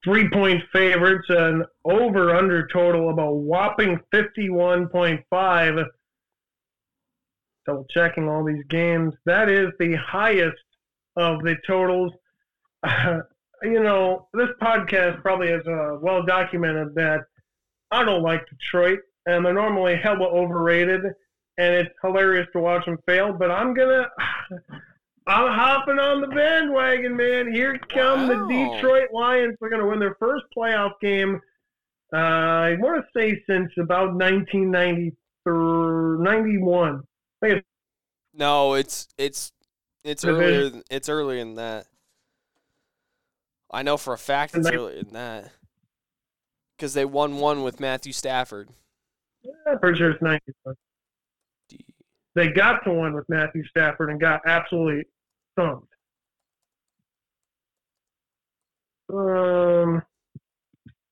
[0.03, 5.85] three point favorites, and over under total of a whopping 51.5.
[7.65, 9.15] Double checking all these games.
[9.25, 10.63] That is the highest
[11.15, 12.13] of the totals.
[13.63, 17.21] you know, this podcast probably is uh, well documented that
[17.91, 21.01] I don't like Detroit, and they're normally hella overrated,
[21.57, 23.33] and it's hilarious to watch them fail.
[23.33, 24.07] But I'm gonna,
[25.27, 27.51] I'm hopping on the bandwagon, man.
[27.53, 28.47] Here come Wow.
[28.47, 29.55] the Detroit Lions.
[29.59, 31.39] They're gonna win their first playoff game.
[32.11, 35.15] Uh, I want to say since about 1990
[35.45, 37.03] or 91.
[38.33, 39.51] No, it's it's
[40.03, 40.81] it's earlier.
[40.89, 41.87] It's earlier than that.
[43.71, 45.51] I know for a fact it's earlier than that
[46.77, 48.69] because they won one with Matthew Stafford.
[49.67, 50.75] I'm pretty sure it's 91.
[52.35, 55.03] They got to one with Matthew Stafford and got absolutely
[55.55, 55.87] thumped.
[59.11, 60.01] Um,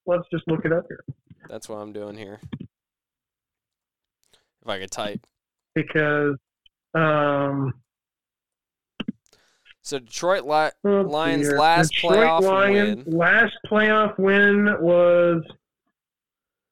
[0.05, 1.03] let's just look it up here
[1.49, 2.39] That's what I'm doing here.
[4.61, 5.25] If I could type.
[5.73, 6.35] because
[6.93, 7.73] um,
[9.87, 11.57] So Detroit Li- let's Lions' here.
[11.57, 13.17] last Detroit playoff Lions win.
[13.17, 15.41] last playoff win was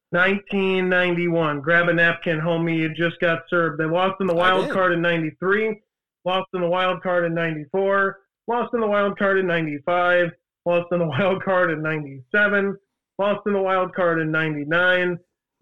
[0.09, 1.61] 1991.
[1.61, 2.77] Grab a napkin, homie.
[2.77, 3.79] You just got served.
[3.79, 5.81] They lost in the wild card in 93.
[6.25, 8.19] Lost in the wild card in 94.
[8.47, 10.31] Lost in the wild card in 95.
[10.65, 12.77] Lost in the wild card in 97.
[13.17, 15.17] Lost in the wild card in 99.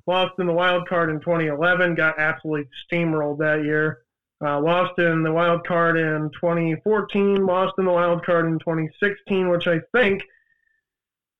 [0.07, 1.93] Lost in the wild card in 2011.
[1.93, 4.02] Got absolutely steamrolled that year.
[4.43, 7.45] Uh, lost in the wild card in 2014.
[7.45, 10.21] Lost in the wild card in 2016, which I think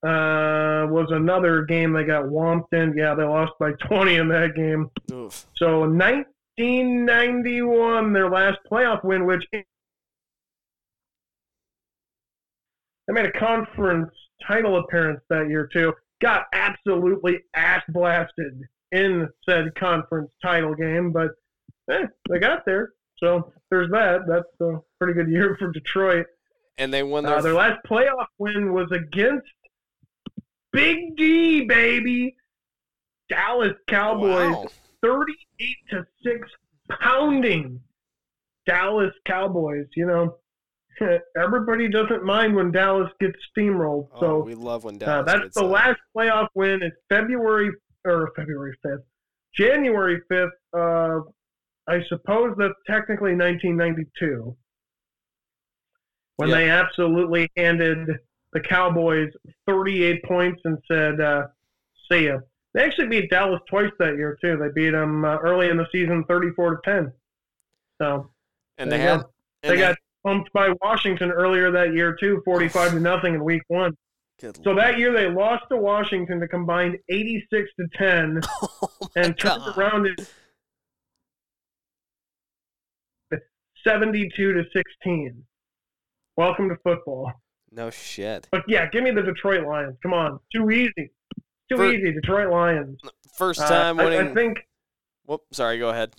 [0.03, 2.95] uh, was another game they got whomped in.
[2.95, 4.89] Yeah, they lost by 20 in that game.
[5.11, 5.45] Oof.
[5.55, 9.65] So 1991, their last playoff win, which they
[13.09, 14.11] made a conference
[14.47, 15.93] title appearance that year too.
[16.21, 18.63] Got absolutely ass blasted
[18.93, 21.31] in said conference title game, but
[21.89, 22.91] eh, they got there.
[23.17, 24.21] So there's that.
[24.27, 26.25] That's a pretty good year for Detroit.
[26.77, 29.47] And they won their, Uh, their last playoff win was against
[30.71, 32.35] Big D, baby.
[33.29, 34.67] Dallas Cowboys, Wow.
[35.01, 36.49] 38 to 6
[36.99, 37.79] pounding
[38.65, 39.85] Dallas Cowboys.
[39.95, 40.37] You know,
[41.37, 44.09] everybody doesn't mind when Dallas gets steamrolled.
[44.15, 45.67] Oh, So we love when uh, Dallas that's gets the that.
[45.67, 46.81] last playoff win.
[46.83, 47.71] It's February
[48.05, 49.03] or February 5th,
[49.55, 50.49] January 5th.
[50.73, 51.21] Uh,
[51.87, 54.55] I suppose that's technically 1992
[56.37, 58.07] when they absolutely handed
[58.53, 59.29] the Cowboys
[59.67, 61.47] 38 points and said, uh,
[62.09, 62.39] "See ya."
[62.73, 64.57] They actually beat Dallas twice that year too.
[64.57, 67.13] They beat them uh, early in the season, 34 to 10.
[68.01, 68.31] So
[68.77, 69.21] And they had
[69.61, 69.95] they got
[70.25, 73.95] pumped by Washington earlier that year too, 45 to nothing in Week One.
[74.39, 79.37] good So that year they lost to Washington to combined 86 to 10 oh and
[79.37, 79.77] turned God.
[79.77, 80.27] around at
[83.83, 85.43] 72 to 16.
[86.37, 87.31] Welcome to football.
[87.71, 88.47] No shit.
[88.51, 89.97] But yeah, give me the Detroit Lions.
[90.03, 91.11] Come on, too easy.
[91.71, 92.99] Too easy, Detroit Lions.
[93.35, 94.27] First Uh, time I- winning.
[94.31, 94.59] I, think
[95.25, 96.13] Whoop, sorry, go ahead.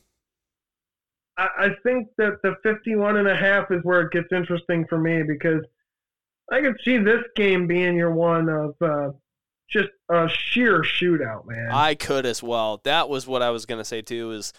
[1.37, 4.99] I, I think that the 51 and a half is where it gets interesting for
[4.99, 5.63] me because
[6.51, 9.11] I could see this game being your one of uh,
[9.71, 11.71] just a sheer shootout, man.
[11.73, 12.81] I could as well.
[12.85, 14.31] That was what I was gonna say too.
[14.33, 14.53] Is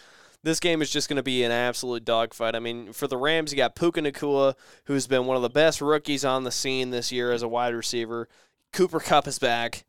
[0.46, 2.54] this game is just gonna be an absolute dogfight.
[2.54, 4.54] I mean, for the Rams, you got Puka Nacua,
[4.84, 7.74] who's been one of the best rookies on the scene this year as a wide
[7.74, 8.28] receiver.
[8.72, 9.84] Cooper Kupp is back.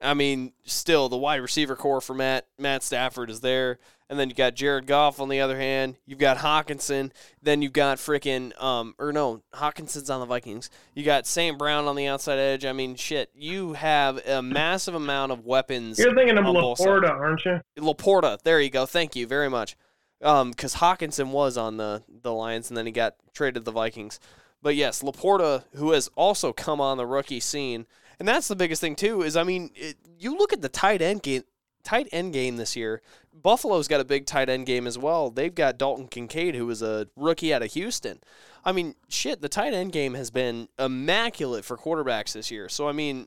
[0.00, 3.78] I mean, still the wide receiver core for Matt Matt Stafford is there,
[4.12, 5.96] and then you got Jared Goff on the other hand.
[6.04, 7.12] You've got Hockenson.
[7.42, 10.68] Then you've got freaking um or no Hockenson's on the Vikings.
[10.94, 11.56] You got St.
[11.56, 12.66] Brown on the outside edge.
[12.66, 15.98] I mean, shit, you have a massive amount of weapons.
[15.98, 17.62] You're thinking of LaPorta, aren't you?
[17.78, 18.42] LaPorta.
[18.42, 18.84] There you go.
[18.84, 19.76] Thank you very much.
[20.20, 23.72] Um, because Hockenson was on the the Lions and then he got traded to the
[23.72, 24.20] Vikings.
[24.60, 27.86] But yes, LaPorta, who has also come on the rookie scene,
[28.18, 29.22] and that's the biggest thing too.
[29.22, 31.44] Is I mean, it, you look at the tight end game,
[31.84, 33.00] tight end game this year.
[33.32, 35.30] Buffalo's got a big tight end game as well.
[35.30, 38.20] They've got Dalton Kincaid, who was a rookie out of Houston.
[38.64, 42.68] I mean, shit, the tight end game has been immaculate for quarterbacks this year.
[42.68, 43.26] So I mean,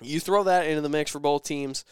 [0.00, 1.84] you throw that into the mix for both teams.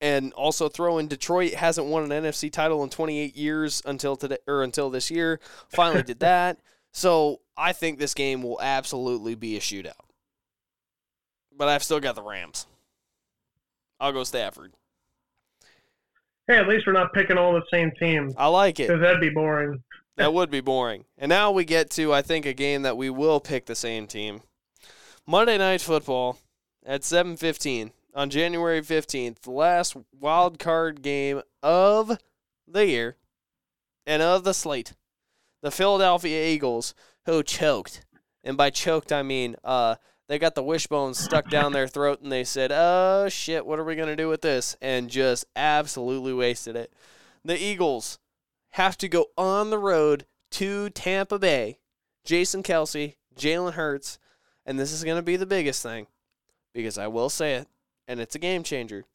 [0.00, 4.38] and also throw in Detroit hasn't won an NFC title in 28 years until today
[4.46, 5.40] or until this year.
[5.68, 6.58] Finally did that.
[6.92, 9.92] So I think this game will absolutely be a shootout.
[11.54, 12.66] But I've still got the Rams.
[14.00, 14.72] I'll go Stafford.
[16.50, 18.34] Hey, at least we're not picking all the same teams.
[18.36, 18.88] I like it.
[18.88, 19.82] Because that'd be boring.
[20.16, 21.06] That would be boring.
[21.16, 24.06] And now we get to, I think, a game that we will pick the same
[24.06, 24.42] team.
[25.26, 26.38] Monday Night Football
[26.84, 32.18] at 7:15 on January 15th, the last wild card game of
[32.68, 33.16] the year
[34.04, 34.92] and of the slate.
[35.62, 36.94] The Philadelphia Eagles,
[37.24, 38.04] who choked,
[38.44, 39.94] and by choked I mean uh,
[40.30, 43.84] they got the wishbone stuck down their throat, and they said, "Oh shit, what are
[43.84, 46.92] we gonna do with this?" and just absolutely wasted it.
[47.44, 48.20] The Eagles
[48.74, 51.80] have to go on the road to Tampa Bay.
[52.24, 54.20] Jason Kelce, Jalen Hurts,
[54.64, 56.06] and this is gonna be the biggest thing
[56.72, 57.66] because I will say it,
[58.06, 59.06] and it's a game changer.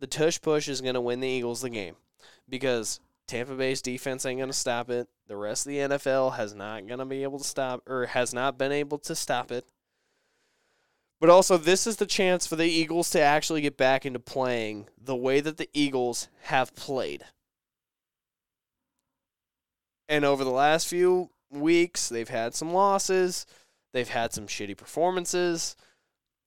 [0.00, 1.94] The tush push is going to win the Eagles the game
[2.48, 2.98] because
[3.28, 5.08] Tampa Bay's defense ain't going to stop it.
[5.28, 8.34] The rest of the NFL has not going to be able to stop or has
[8.34, 9.64] not been able to stop it.
[11.20, 14.88] But also, this is the chance for the Eagles to actually get back into playing
[15.00, 17.24] the way that the Eagles have played.
[20.08, 23.46] And over the last few weeks, they've had some losses,
[23.92, 25.76] they've had some shitty performances.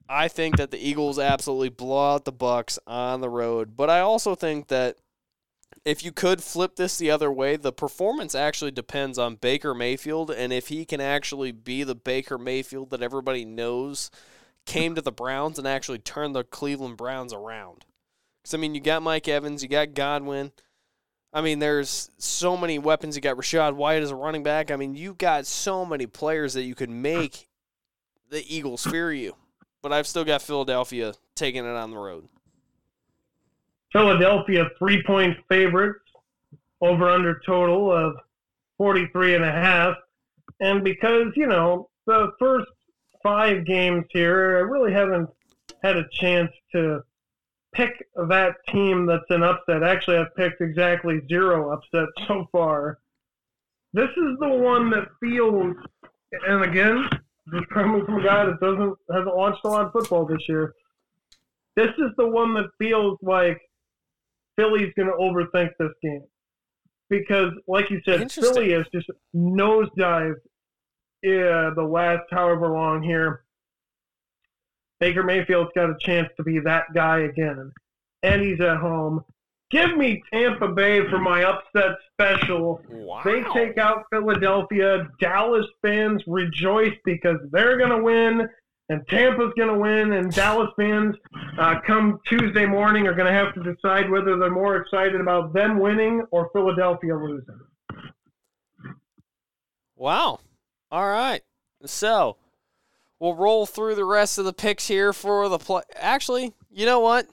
[0.10, 3.99] I think that the Eagles absolutely blow out the Bucks on the road, but I
[3.99, 4.98] also think that
[5.84, 10.31] if you could flip this the other way, the performance actually depends on Baker Mayfield
[10.31, 14.11] and if he can actually be the Baker Mayfield that everybody knows
[14.68, 17.85] came to the Browns and actually turned the Cleveland Browns around.
[18.44, 20.52] Cuz I mean, you got Mike Evans, you got Godwin.
[21.34, 23.15] I mean, there's so many weapons.
[23.15, 24.69] You got Rachaad White as a running back.
[24.72, 27.48] I mean, you got so many players that you could make
[28.30, 29.35] the Eagles fear you
[29.88, 32.27] but I've still got Philadelphia taking it on the road.
[33.94, 36.03] Philadelphia three point favorites
[36.81, 38.15] over under total of
[38.77, 39.95] 43 and a half.
[40.60, 42.68] And because, you know, the first
[43.27, 45.29] five games here, I really haven't
[45.83, 47.01] had a chance to
[47.73, 49.83] pick that team that's an upset.
[49.83, 52.99] Actually, I've picked exactly zero upsets so far.
[53.91, 55.75] This is the one that feels,
[56.47, 57.09] and again,
[57.53, 60.73] just coming from a guy that doesn't hasn't watched a lot of football this year.
[61.75, 63.59] This is the one that feels like
[64.55, 66.23] Philly's going to overthink this game
[67.09, 70.35] because, like you said, Philly has just nosedived
[71.23, 73.44] yeah, the last however long here.
[74.99, 77.72] Baker Mayfield's got a chance to be that guy again,
[78.23, 79.23] and he's at home.
[79.69, 82.81] Give me Tampa Bay for my upset special.
[82.89, 83.22] Wow.
[83.26, 85.10] They take out Philadelphia.
[85.19, 88.48] Dallas fans rejoice because they're going to win,
[88.88, 90.14] and Tampa's going to win.
[90.14, 91.15] And Dallas fans,
[91.60, 95.53] uh, come Tuesday morning, are going to have to decide whether they're more excited about
[95.53, 97.60] them winning or Philadelphia losing.
[99.98, 100.39] Wow.
[100.91, 101.41] All right.
[101.85, 102.38] So
[103.19, 105.84] we'll roll through the rest of the picks here for the play.
[105.95, 107.27] Actually, you know what?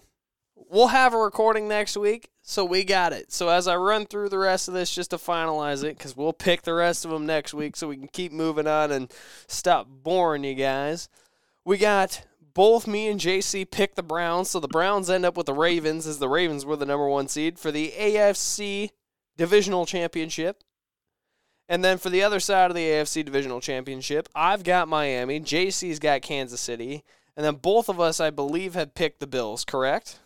[0.57, 3.33] We'll have a recording next week, so we got it.
[3.33, 6.33] So as I run through the rest of this just to finalize it, because we'll
[6.33, 9.13] pick the rest of them next week so we can keep moving on and
[9.47, 11.09] stop boring you guys.
[11.65, 12.25] We got
[12.55, 16.07] both me and JC pick the Browns, so the Browns end up with the Ravens
[16.07, 18.91] as the Ravens were the number one seed for the AFC
[19.37, 20.63] Divisional Championship.
[21.69, 25.99] And then for the other side of the AFC Divisional Championship, I've got Miami, JC's
[25.99, 27.05] got Kansas City,
[27.37, 30.21] and then both of us, I believe, had picked the Bills, correct?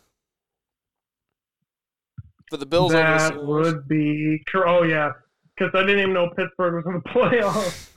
[2.49, 2.93] for the Bills.
[2.93, 5.13] That would be oh yeah,
[5.57, 7.91] because I didn't even know Pittsburgh was in the playoffs.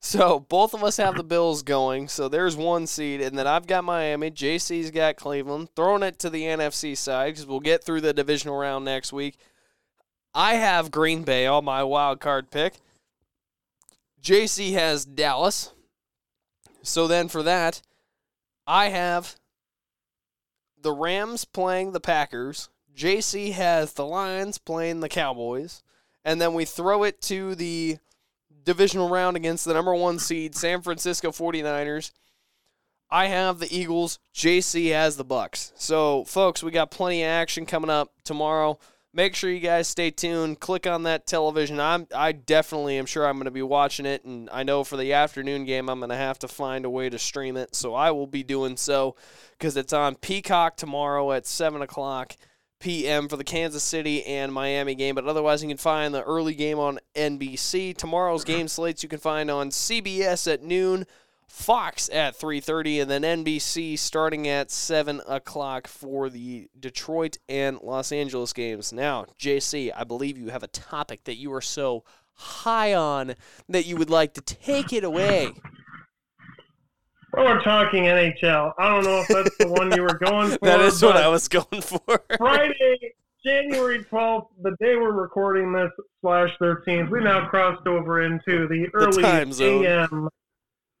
[0.00, 2.08] So both of us have the Bills going.
[2.08, 4.30] So there's one seed, and then I've got Miami.
[4.30, 5.70] JC's got Cleveland.
[5.74, 9.36] Throwing it to the NFC side because we'll get through the divisional round next week.
[10.32, 12.74] I have Green Bay on my wild card pick.
[14.26, 15.70] JC has Dallas.
[16.82, 17.80] So then for that,
[18.66, 19.36] I have
[20.76, 22.68] the Rams playing the Packers.
[22.92, 25.84] JC has the Lions playing the Cowboys,
[26.24, 27.98] and then we throw it to the
[28.64, 32.10] divisional round against the number one seed San Francisco 49ers.
[33.08, 34.18] I have the Eagles.
[34.34, 35.72] JC has the Bucks.
[35.76, 38.80] So, folks, we got plenty of action coming up tomorrow.
[39.16, 40.60] Make sure you guys stay tuned.
[40.60, 41.80] Click on that television.
[41.80, 44.98] I'm I definitely am sure I'm going to be watching it, and I know for
[44.98, 47.74] the afternoon game I'm going to have to find a way to stream it.
[47.74, 49.16] So I will be doing so
[49.52, 52.36] because it's on Peacock tomorrow at seven o'clock
[52.78, 53.26] p.m.
[53.30, 55.14] for the Kansas City and Miami game.
[55.14, 57.96] But otherwise, you can find the early game on NBC.
[57.96, 61.06] Tomorrow's game slates you can find on CBS at noon,
[61.46, 68.12] Fox at 3:30, and then NBC starting at 7 o'clock for the Detroit and Los
[68.12, 68.92] Angeles games.
[68.92, 72.04] Now, JC, I believe you have a topic that you are so
[72.34, 73.34] high on
[73.68, 75.52] that you would like to take it away.
[77.32, 78.72] Well, we're talking NHL.
[78.78, 80.58] I don't know if that's the one you were going for.
[80.62, 82.22] that is what I was going for.
[82.38, 83.12] Friday,
[83.44, 85.90] January 12th, the day we're recording this,
[86.22, 90.30] slash 13th, we now crossed over into the early the AM,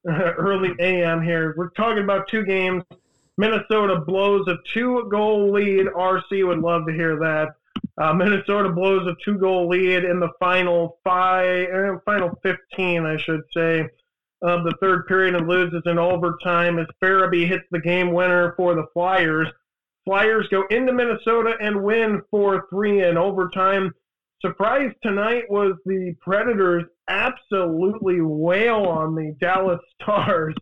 [0.38, 1.54] early AM here.
[1.56, 2.84] We're talking about two games.
[3.38, 5.86] Minnesota blows a two-goal lead.
[5.86, 7.56] RC would love to hear that.
[7.98, 13.42] Uh, Minnesota blows a two-goal lead in the final five, uh, final 15, I should
[13.52, 13.80] say,
[14.42, 18.74] of the third period and loses in overtime as Farabee hits the game winner for
[18.74, 19.48] the Flyers.
[20.04, 23.92] Flyers go into Minnesota and win 4-3 in overtime.
[24.40, 30.54] Surprise tonight was the Predators absolutely wail on the Dallas Stars.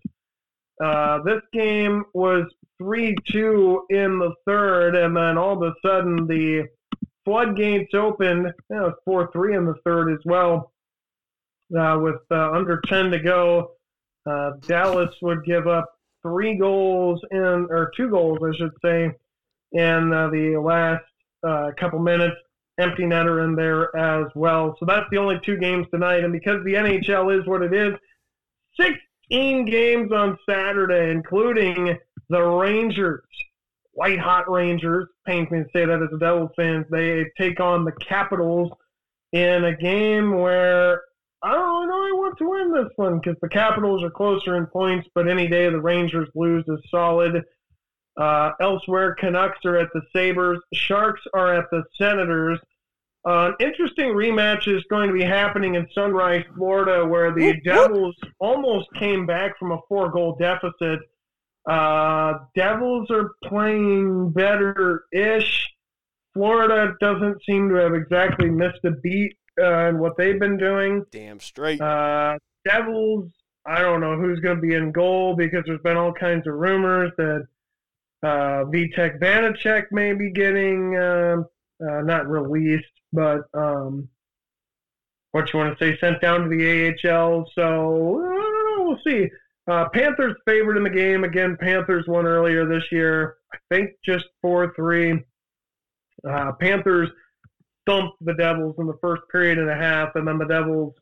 [0.82, 2.46] Uh, this game was
[2.78, 6.66] 3 2 in the third, and then all of a sudden the
[7.24, 8.46] floodgates opened.
[8.46, 10.72] It was 4 3 in the third as well.
[11.76, 13.72] Uh, with uh, under 10 to go,
[14.26, 15.88] uh, Dallas would give up
[16.22, 19.10] three goals in, or two goals, I should say,
[19.72, 21.04] in uh, the last
[21.46, 22.36] uh, couple minutes.
[22.78, 24.76] Empty netter in there as well.
[24.80, 26.24] So that's the only two games tonight.
[26.24, 27.94] And because the NHL is what it is,
[28.78, 31.96] 16 games on Saturday, including
[32.28, 33.22] the Rangers,
[33.92, 35.08] white hot Rangers.
[35.26, 36.84] Pains me to say that as a Devils fan.
[36.90, 38.72] They take on the Capitals
[39.32, 41.02] in a game where
[41.42, 44.56] I don't really know I want to win this one because the Capitals are closer
[44.56, 47.42] in points, but any day the Rangers lose is solid.
[48.16, 50.60] Uh, elsewhere, Canucks are at the Sabres.
[50.72, 52.60] Sharks are at the Senators.
[53.26, 58.14] Uh, an interesting rematch is going to be happening in Sunrise, Florida, where the Devils
[58.38, 61.00] almost came back from a four goal deficit.
[61.66, 65.70] Uh, Devils are playing better ish.
[66.34, 71.04] Florida doesn't seem to have exactly missed a beat uh, in what they've been doing.
[71.10, 71.80] Damn straight.
[71.80, 73.30] Uh, Devils,
[73.64, 76.54] I don't know who's going to be in goal because there's been all kinds of
[76.54, 77.46] rumors that
[78.24, 81.36] uh, Vitek Vanecek may be getting uh,
[81.82, 84.08] uh, not released, but um,
[85.32, 87.44] what you want to say, sent down to the AHL.
[87.54, 88.54] So I.
[88.84, 89.28] We'll see.
[89.66, 91.56] Uh, Panthers favored in the game again.
[91.58, 93.36] Panthers won earlier this year.
[93.52, 95.18] I think just four three.
[96.28, 97.10] Uh, Panthers
[97.86, 100.94] thumped the Devils in the first period and a half, and then the Devils,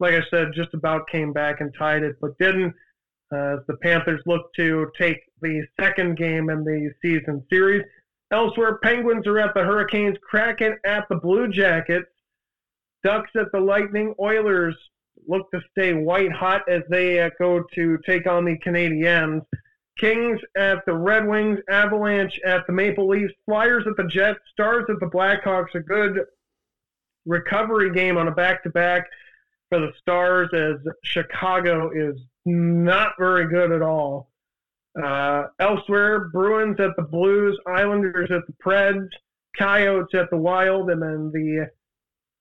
[0.00, 2.74] like I said, just about came back and tied it, but didn't.
[3.30, 7.84] Uh, the Panthers look to take the second game in the season series.
[8.30, 12.10] Elsewhere, Penguins are at the Hurricanes, Kraken at the Blue Jackets,
[13.02, 14.76] Ducks at the Lightning, Oilers
[15.26, 19.42] look to stay white hot as they uh, go to take on the Canadiens.
[19.98, 24.84] Kings at the Red Wings, Avalanche at the Maple Leafs, Flyers at the Jets, Stars
[24.88, 25.74] at the Blackhawks.
[25.74, 26.24] A good
[27.26, 29.08] recovery game on a back to back
[29.68, 32.16] for the Stars as Chicago is
[32.46, 34.27] not very good at all.
[35.02, 39.08] Uh, elsewhere, Bruins at the Blues, Islanders at the Preds,
[39.56, 41.70] Coyotes at the Wild, and then the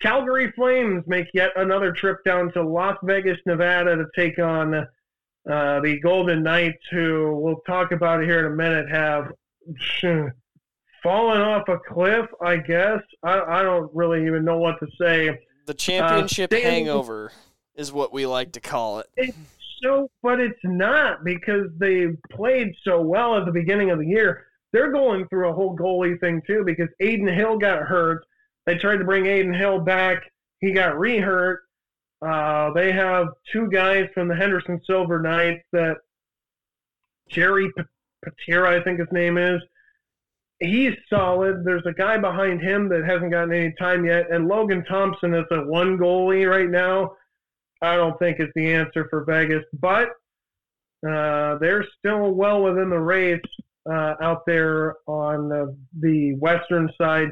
[0.02, 5.80] Calgary Flames make yet another trip down to Las Vegas, Nevada to take on uh,
[5.82, 9.32] the Golden Knights, who we'll talk about here in a minute, have
[11.04, 13.00] fallen off a cliff, I guess.
[13.24, 15.40] I, I don't really even know what to say.
[15.66, 17.32] The championship uh, hangover
[17.76, 19.08] is what we like to call it.
[19.16, 19.38] It's
[19.84, 24.46] so, but it's not because they played so well at the beginning of the year.
[24.74, 28.24] They're going through a whole goalie thing too because Adin Hill got hurt.
[28.66, 30.24] They tried to bring Adin Hill back.
[30.60, 31.58] He got rehurt.
[32.22, 35.98] Uh, they have two guys from the Henderson Silver Knights that
[37.32, 37.70] Jiri
[38.24, 39.62] Patera, I think his name is.
[40.60, 41.64] He's solid.
[41.64, 45.46] There's a guy behind him that hasn't gotten any time yet, and Logan Thompson is
[45.52, 47.12] a one goalie right now.
[47.82, 50.10] I don't think is the answer for Vegas, but
[51.08, 53.40] uh, they're still well within the race
[53.90, 57.30] uh, out there on the, the western side.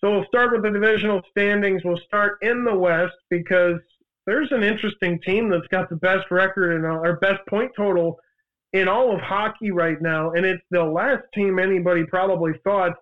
[0.00, 1.82] So we'll start with the divisional standings.
[1.84, 3.78] We'll start in the West because
[4.26, 8.18] there's an interesting team that's got the best record and our best point total
[8.72, 12.92] in all of hockey right now, and it's the last team anybody probably thought.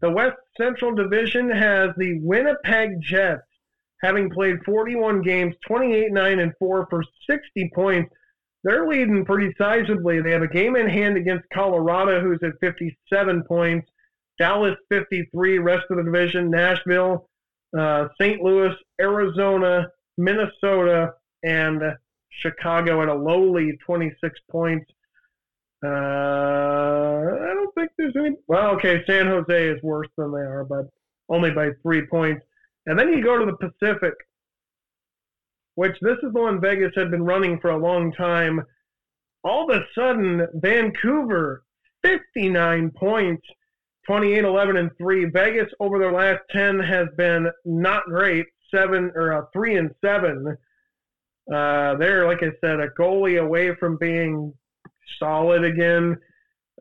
[0.00, 3.42] The West Central Division has the Winnipeg Jets,
[4.02, 8.12] having played 41 games, 28 9 and 4 for 60 points.
[8.62, 10.22] They're leading pretty sizably.
[10.22, 13.88] They have a game in hand against Colorado, who's at 57 points.
[14.38, 17.28] Dallas 53, rest of the division, Nashville,
[17.78, 18.42] uh, St.
[18.42, 19.86] Louis, Arizona,
[20.16, 21.12] Minnesota,
[21.42, 21.82] and
[22.30, 24.90] Chicago at a lowly 26 points.
[25.84, 28.36] Uh, I don't think there's any.
[28.46, 30.88] Well, okay, San Jose is worse than they are, but
[31.28, 32.44] only by three points.
[32.86, 34.14] And then you go to the Pacific,
[35.74, 38.60] which this is the one Vegas had been running for a long time.
[39.44, 41.64] All of a sudden, Vancouver,
[42.02, 43.46] 59 points,
[44.06, 45.26] 28, 11, and 3.
[45.26, 50.56] Vegas over their last 10 has been not great, seven or uh, 3 and 7.
[51.52, 54.52] Uh, they're, like I said, a goalie away from being
[55.18, 56.16] solid again.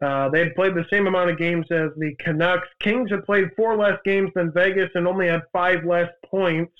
[0.01, 2.67] Uh, they had played the same amount of games as the Canucks.
[2.79, 6.73] Kings have played four less games than Vegas and only had five less points.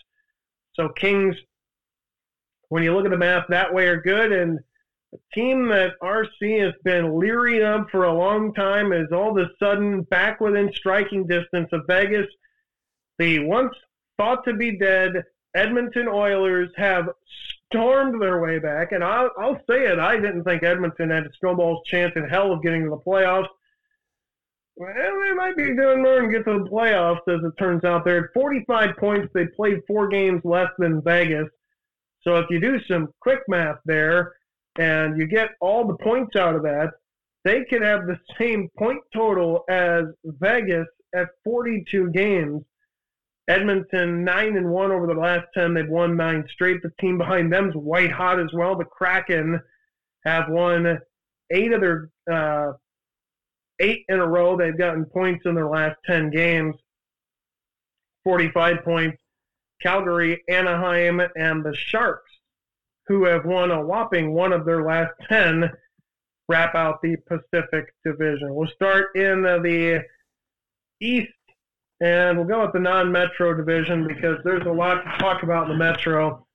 [0.74, 1.36] So Kings,
[2.70, 4.32] when you look at the math that way, are good.
[4.32, 4.60] And
[5.14, 9.46] a team that RC has been leery of for a long time is all of
[9.46, 12.28] a sudden back within striking distance of Vegas.
[13.18, 13.76] The once
[14.18, 15.24] thought to be dead
[15.56, 17.10] Edmonton Oilers have
[17.72, 20.00] stormed their way back, and I'll, I'll say it.
[20.00, 23.48] I didn't think Edmonton had a snowball's chance in hell of getting to the playoffs.
[24.76, 28.06] Well, they might be doing more and get to the playoffs, as it turns out.
[28.06, 29.30] They're at 45 points.
[29.34, 31.48] They played four games less than Vegas.
[32.22, 34.34] So if you do some quick math there,
[34.78, 36.92] and you get all the points out of that,
[37.44, 42.62] they could have the same point total as Vegas at 42 games.
[43.50, 45.74] Edmonton nine and one over the last ten.
[45.74, 46.82] They've won nine straight.
[46.82, 48.78] The team behind them's white hot as well.
[48.78, 49.60] The Kraken
[50.24, 51.00] have won
[51.52, 52.74] eight of their uh,
[53.80, 54.56] eight in a row.
[54.56, 56.76] They've gotten points in their last ten games.
[58.24, 59.18] Forty-five points.
[59.82, 62.30] Calgary, Anaheim, and the Sharks,
[63.08, 65.72] who have won a whopping one of their last ten,
[66.50, 68.54] wrap out the Pacific Division.
[68.54, 70.04] We'll start in the
[71.00, 71.32] East
[72.02, 75.78] and we'll go with the non-metro division because there's a lot to talk about in
[75.78, 76.46] the metro.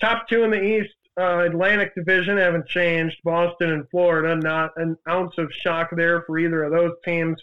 [0.00, 3.18] Top two in the East, uh, Atlantic Division haven't changed.
[3.24, 7.42] Boston and Florida, not an ounce of shock there for either of those teams.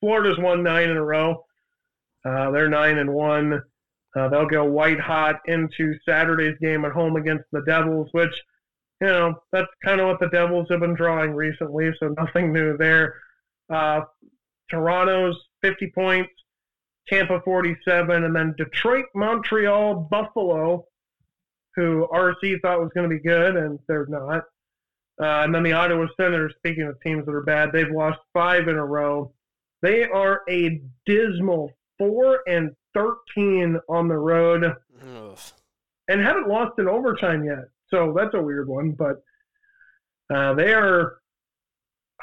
[0.00, 1.44] Florida's won nine in a row.
[2.24, 3.62] Uh, they're nine and one.
[4.16, 8.34] Uh, they'll go white hot into Saturday's game at home against the Devils, which,
[9.00, 12.76] you know, that's kind of what the Devils have been drawing recently, so nothing new
[12.76, 13.14] there.
[13.70, 14.00] Uh,
[14.70, 16.30] Toronto's 50 points,
[17.08, 20.84] Tampa 47, and then Detroit, Montreal, Buffalo,
[21.74, 24.44] who RC thought was going to be good, and they're not.
[25.20, 28.68] Uh, and then the Ottawa Senators, speaking of teams that are bad, they've lost five
[28.68, 29.32] in a row.
[29.82, 35.38] They are a dismal 4 and 13 on the road Ugh.
[36.08, 37.64] and haven't lost in overtime yet.
[37.88, 39.22] So that's a weird one, but
[40.32, 41.18] uh, they are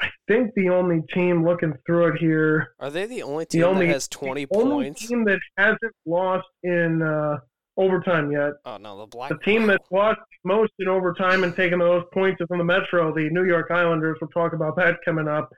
[0.00, 2.74] I think the only team looking through it here.
[2.80, 4.70] Are they the only team the only, that has twenty the points?
[4.70, 7.36] Only team that hasn't lost in uh,
[7.76, 8.52] overtime yet.
[8.64, 9.30] Oh no, the black.
[9.30, 12.64] The team that's lost most in overtime and taken the most points is in the
[12.64, 13.14] Metro.
[13.14, 14.18] The New York Islanders.
[14.20, 15.50] We'll talk about that coming up.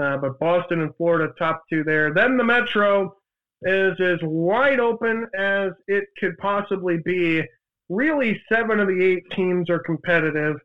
[0.00, 2.14] Uh, but Boston and Florida, top two there.
[2.14, 3.16] Then the Metro
[3.62, 7.42] is as wide open as it could possibly be.
[7.88, 10.56] Really, seven of the eight teams are competitive.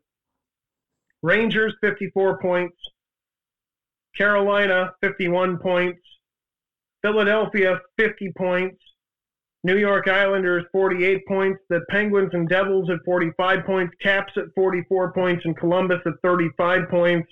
[1.22, 2.76] Rangers 54 points,
[4.16, 6.00] Carolina 51 points,
[7.02, 8.76] Philadelphia 50 points,
[9.64, 15.12] New York Islanders 48 points, the Penguins and Devils at 45 points, Caps at 44
[15.12, 17.28] points, and Columbus at 35 points.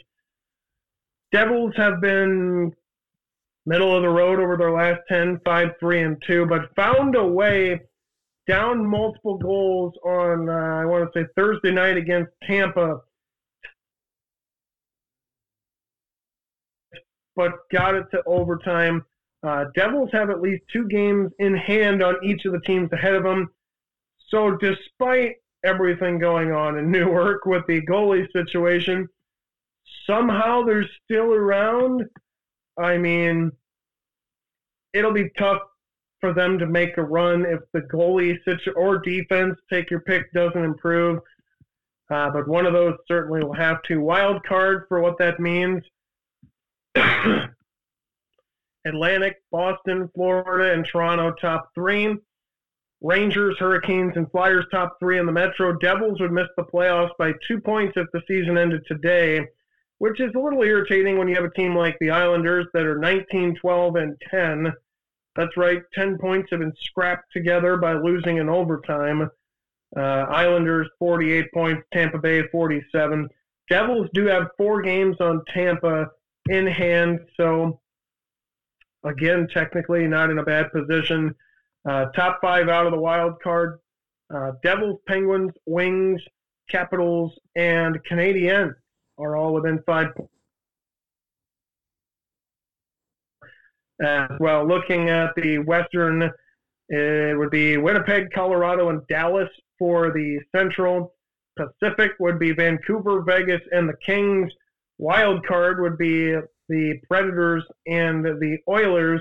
[1.32, 2.72] Devils have been
[3.64, 7.24] middle of the road over their last 10, 5, 3, and 2, but found a
[7.24, 7.80] way
[8.46, 13.00] down multiple goals on, uh, I want to say, Thursday night against Tampa
[17.36, 19.04] but got it to overtime.
[19.42, 23.14] Uh, Devils have at least two games in hand on each of the teams ahead
[23.14, 23.50] of them.
[24.28, 29.06] So, despite everything going on in Newark with the goalie situation,
[30.06, 32.04] somehow they're still around.
[32.78, 33.52] I mean,
[34.92, 35.62] it'll be tough
[36.20, 40.32] for them to make a run if the goalie situ- or defense, take your pick,
[40.32, 41.20] doesn't improve.
[42.08, 44.00] Uh, but one of those certainly will have to.
[44.00, 45.82] Wild card for what that means
[48.86, 52.16] Atlantic, Boston, Florida, and Toronto top three.
[53.02, 55.76] Rangers, Hurricanes, and Flyers top three in the Metro.
[55.78, 59.46] Devils would miss the playoffs by two points if the season ended today,
[59.98, 62.98] which is a little irritating when you have a team like the Islanders that are
[62.98, 64.72] 19, 12, and 10.
[65.34, 69.30] That's right, 10 points have been scrapped together by losing in overtime.
[69.94, 73.28] Uh, Islanders 48 points, Tampa Bay 47.
[73.68, 76.06] Devils do have four games on Tampa
[76.48, 77.20] in hand.
[77.36, 77.80] So,
[79.04, 81.34] again, technically not in a bad position.
[81.88, 83.78] Uh, top five out of the wild card
[84.34, 86.20] Uh, Devils, Penguins, Wings,
[86.68, 88.74] Capitals, and Canadiens
[89.18, 90.32] are all within five points.
[94.02, 96.30] As well, looking at the Western,
[96.88, 99.48] it would be Winnipeg, Colorado, and Dallas
[99.78, 101.14] for the Central.
[101.56, 104.52] Pacific would be Vancouver, Vegas, and the Kings.
[104.98, 106.34] Wild card would be
[106.68, 109.20] the Predators and the Oilers.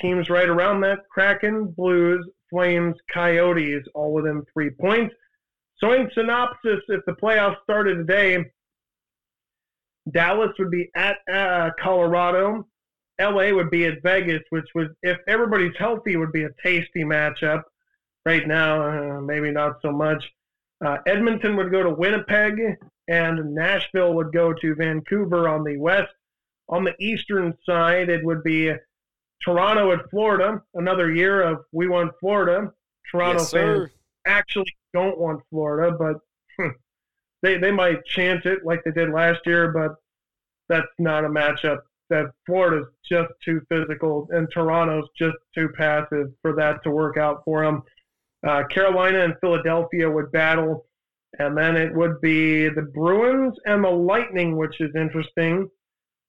[0.00, 5.14] Teams right around that Kraken, Blues, Flames, Coyotes, all within three points.
[5.78, 8.44] So, in synopsis, if the playoffs started today,
[10.12, 12.66] Dallas would be at uh, Colorado.
[13.20, 17.62] LA would be at Vegas, which would, if everybody's healthy, would be a tasty matchup.
[18.24, 20.22] Right now, uh, maybe not so much.
[20.84, 22.54] Uh, Edmonton would go to Winnipeg,
[23.08, 26.12] and Nashville would go to Vancouver on the west.
[26.68, 28.72] On the eastern side, it would be
[29.42, 30.62] Toronto at Florida.
[30.74, 32.70] Another year of we want Florida.
[33.10, 33.90] Toronto yes, fans
[34.26, 36.16] actually don't want Florida, but
[36.58, 36.74] hmm,
[37.42, 39.72] they they might chant it like they did last year.
[39.72, 39.94] But
[40.68, 41.78] that's not a matchup.
[42.10, 47.42] That Florida's just too physical, and Toronto's just too passive for that to work out
[47.44, 47.82] for them.
[48.46, 50.86] Uh, Carolina and Philadelphia would battle,
[51.38, 55.68] and then it would be the Bruins and the Lightning, which is interesting,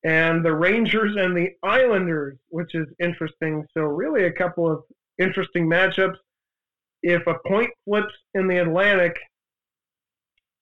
[0.04, 3.66] and the Rangers and the Islanders, which is interesting.
[3.74, 4.84] So, really, a couple of
[5.18, 6.18] interesting matchups.
[7.02, 9.18] If a point flips in the Atlantic,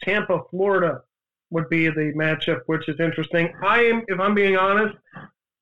[0.03, 1.01] Tampa, Florida
[1.49, 3.53] would be the matchup, which is interesting.
[3.63, 4.95] I am, if I'm being honest,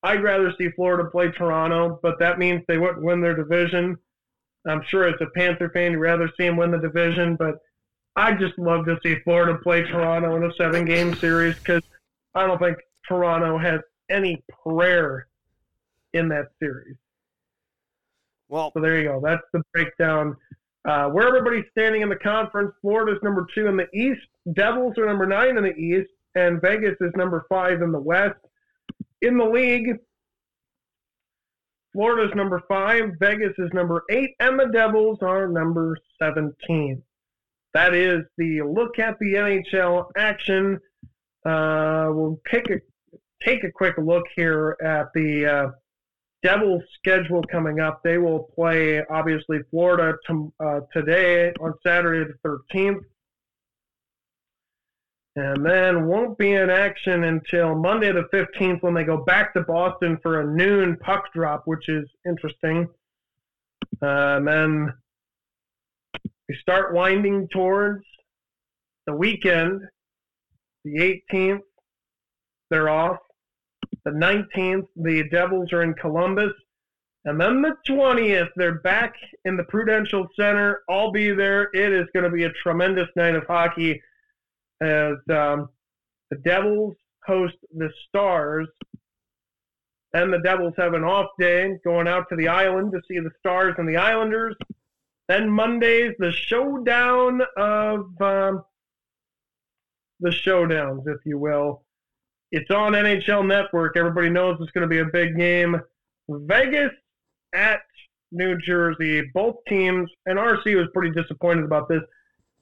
[0.03, 3.97] I'd rather see Florida play Toronto, but that means they wouldn't win their division.
[4.67, 7.55] I'm sure as a Panther fan, you'd rather see them win the division, but
[8.15, 11.83] I'd just love to see Florida play Toronto in a seven game series because
[12.33, 12.77] I don't think
[13.07, 15.27] Toronto has any prayer
[16.13, 16.95] in that series.
[18.47, 19.21] Well, so there you go.
[19.21, 20.37] That's the breakdown.
[20.85, 24.21] Uh, where everybody's standing in the conference, Florida's number two in the East,
[24.53, 28.35] Devils are number nine in the East, and Vegas is number five in the West.
[29.21, 29.97] In the league,
[31.91, 37.01] Florida's number five, Vegas is number eight, and the Devils are number 17.
[37.75, 40.79] That is the look at the NHL action.
[41.45, 42.79] Uh, we'll take a
[43.45, 45.71] take a quick look here at the uh,
[46.41, 47.99] Devils schedule coming up.
[48.01, 53.01] They will play obviously Florida to, uh, today on Saturday the 13th
[55.35, 59.61] and then won't be in action until Monday the 15th when they go back to
[59.61, 62.87] Boston for a noon puck drop, which is interesting.
[64.01, 64.93] Uh, and then
[66.47, 68.03] we start winding towards
[69.07, 69.81] the weekend.
[70.83, 71.61] The 18th,
[72.69, 73.17] they're off.
[74.03, 76.53] The 19th, the Devils are in Columbus.
[77.25, 79.15] And then the 20th, they're back
[79.45, 80.81] in the Prudential Center.
[80.87, 81.69] I'll be there.
[81.73, 83.99] It is going to be a tremendous night of hockey
[84.81, 85.69] as um,
[86.29, 86.95] the Devils
[87.25, 88.67] host the Stars.
[90.13, 93.31] Then the Devils have an off day going out to the island to see the
[93.39, 94.55] Stars and the Islanders.
[95.27, 98.63] Then Monday's the showdown of um,
[100.19, 101.83] the showdowns, if you will.
[102.51, 103.97] It's on NHL Network.
[103.97, 105.81] Everybody knows it's going to be a big game.
[106.29, 106.91] Vegas
[107.53, 107.81] at
[108.31, 109.23] New Jersey.
[109.33, 112.01] Both teams, and RC was pretty disappointed about this.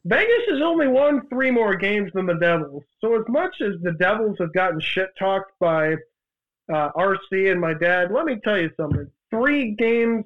[0.05, 2.83] Vegas has only won three more games than the Devils.
[2.99, 5.93] So as much as the Devils have gotten shit talked by
[6.73, 9.09] uh, RC and my dad, let me tell you something.
[9.29, 10.25] Three games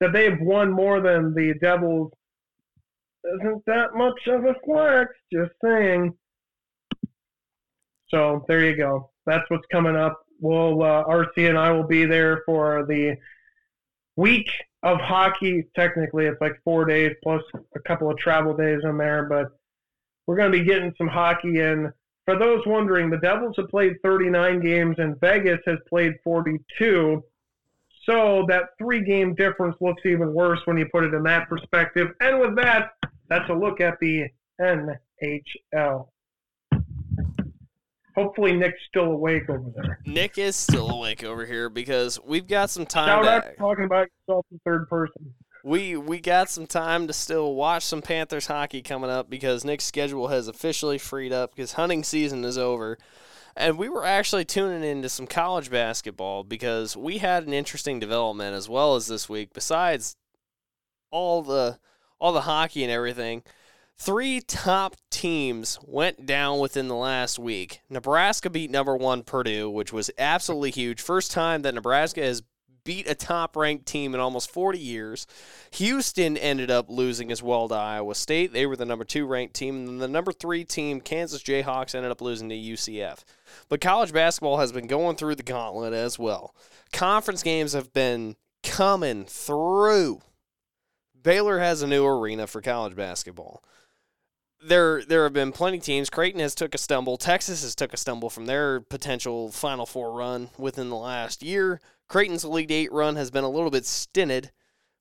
[0.00, 2.12] that they've won more than the Devils
[3.24, 5.10] isn't that much of a flex.
[5.32, 6.14] Just saying.
[8.08, 9.10] So there you go.
[9.26, 10.20] That's what's coming up.
[10.40, 13.16] We'll uh, RC and I will be there for the
[14.16, 14.48] week
[14.82, 15.64] of hockey.
[15.76, 17.42] Technically, it's like four days plus
[17.74, 19.48] a couple of travel days in there, but
[20.26, 21.92] we're going to be getting some hockey in.
[22.24, 27.22] For those wondering, the Devils have played 39 games and Vegas has played 42.
[28.08, 32.08] So that three game difference looks even worse when you put it in that perspective.
[32.20, 32.92] And with that,
[33.28, 34.28] that's a look at the
[34.60, 36.08] NHL.
[38.14, 40.00] Hopefully Nick's still awake over there.
[40.06, 43.22] Nick is still awake over here because we've got some time.
[43.22, 45.34] Shout to, talking about yourself in third person.
[45.62, 49.84] We we got some time to still watch some Panthers hockey coming up because Nick's
[49.84, 52.96] schedule has officially freed up because hunting season is over.
[53.58, 58.54] And we were actually tuning into some college basketball because we had an interesting development
[58.54, 59.50] as well as this week.
[59.52, 60.16] Besides
[61.10, 61.78] all the
[62.20, 63.42] all the hockey and everything,
[64.00, 67.80] Three top teams went down within the last week.
[67.90, 71.00] Nebraska beat number one Purdue, which was absolutely huge.
[71.00, 72.44] First time that Nebraska has
[72.88, 75.26] beat a top ranked team in almost 40 years.
[75.72, 78.54] Houston ended up losing as well to Iowa State.
[78.54, 79.76] They were the number two ranked team.
[79.76, 83.24] And then the number three team, Kansas Jayhawks, ended up losing to UCF.
[83.68, 86.54] But college basketball has been going through the gauntlet as well.
[86.90, 90.22] Conference games have been coming through.
[91.22, 93.62] Baylor has a new arena for college basketball
[94.60, 96.10] there there have been plenty teams.
[96.10, 97.16] Creighton has took a stumble.
[97.16, 101.80] Texas has took a stumble from their potential Final Four run within the last year.
[102.08, 104.50] Creighton's Elite Eight run has been a little bit stinted.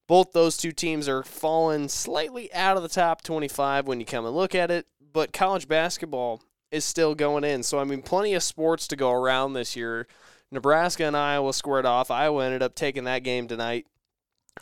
[0.08, 4.26] Both those two teams are falling slightly out of the top 25 when you come
[4.26, 7.64] and look at it, but college basketball is still going in.
[7.64, 10.08] So, I mean, plenty of sports to go around this year.
[10.52, 12.10] Nebraska and Iowa squared off.
[12.10, 13.86] Iowa ended up taking that game tonight,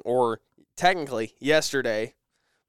[0.04, 0.40] or
[0.76, 2.16] technically yesterday,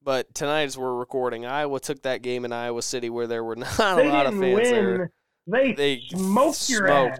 [0.03, 3.57] but tonight, as we're recording, Iowa took that game in Iowa City where there were
[3.79, 4.63] not they a lot of fans win.
[4.63, 5.13] there.
[5.47, 7.19] They, they smoked your ass.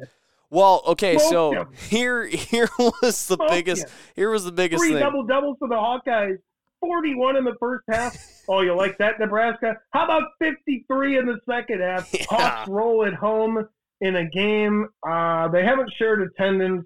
[0.51, 1.69] Well, okay, so them.
[1.89, 3.87] here here was the biggest.
[4.15, 5.01] Here was the biggest Three thing.
[5.01, 6.39] double doubles for the Hawkeyes.
[6.81, 8.17] 41 in the first half.
[8.49, 9.77] oh, you like that, Nebraska?
[9.93, 12.13] How about 53 in the second half?
[12.15, 12.25] Yeah.
[12.29, 13.67] Hawks roll it home
[14.03, 14.87] in a game.
[15.09, 16.85] Uh, they haven't shared attendance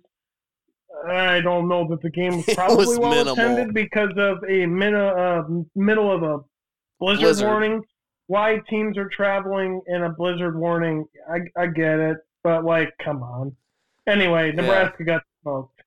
[1.09, 3.32] I don't know that the game was probably was well minimal.
[3.32, 5.43] attended because of a min- uh,
[5.74, 6.39] middle of a
[6.99, 7.82] blizzard, blizzard, warning.
[8.27, 13.23] Why teams are traveling in a blizzard warning, I, I get it, but like, come
[13.23, 13.57] on.
[14.07, 15.07] Anyway, Nebraska yeah.
[15.07, 15.83] got smoked.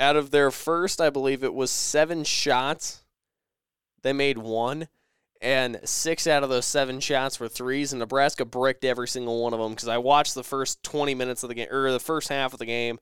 [0.00, 3.04] Out of their first, I believe it was seven shots,
[4.02, 4.88] they made one,
[5.40, 9.52] and six out of those seven shots were threes, and Nebraska bricked every single one
[9.52, 12.28] of them because I watched the first 20 minutes of the game, or the first
[12.28, 12.98] half of the game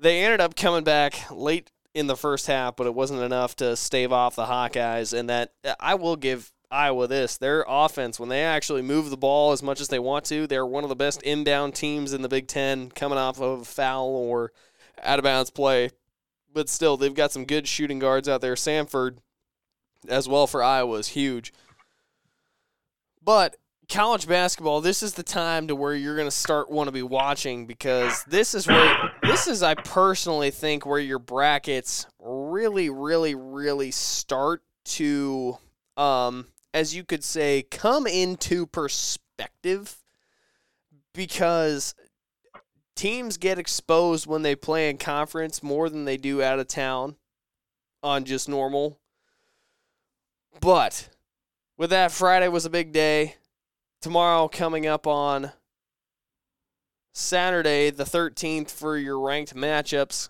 [0.00, 3.76] they ended up coming back late in the first half, but it wasn't enough to
[3.76, 5.16] stave off the Hawkeyes.
[5.16, 9.52] And that I will give Iowa this: their offense, when they actually move the ball
[9.52, 12.28] as much as they want to, they're one of the best inbound teams in the
[12.28, 14.52] Big Ten, coming off of foul or
[15.02, 15.90] out of bounds play.
[16.52, 18.54] But still, they've got some good shooting guards out there.
[18.54, 19.18] Sandfort,
[20.08, 21.52] as well for Iowa, is huge.
[23.22, 23.56] But
[23.90, 27.02] college basketball, this is the time to where you're going to start want to be
[27.02, 33.34] watching because this is where this is I personally think where your brackets really really
[33.34, 35.58] really start to
[35.96, 39.96] um as you could say come into perspective
[41.14, 41.94] because
[42.94, 47.16] teams get exposed when they play in conference more than they do out of town
[48.02, 48.98] on just normal.
[50.60, 51.08] But
[51.76, 53.36] with that Friday was a big day
[54.00, 55.52] tomorrow coming up on
[57.12, 60.28] Saturday, the 13th, for your ranked matchups.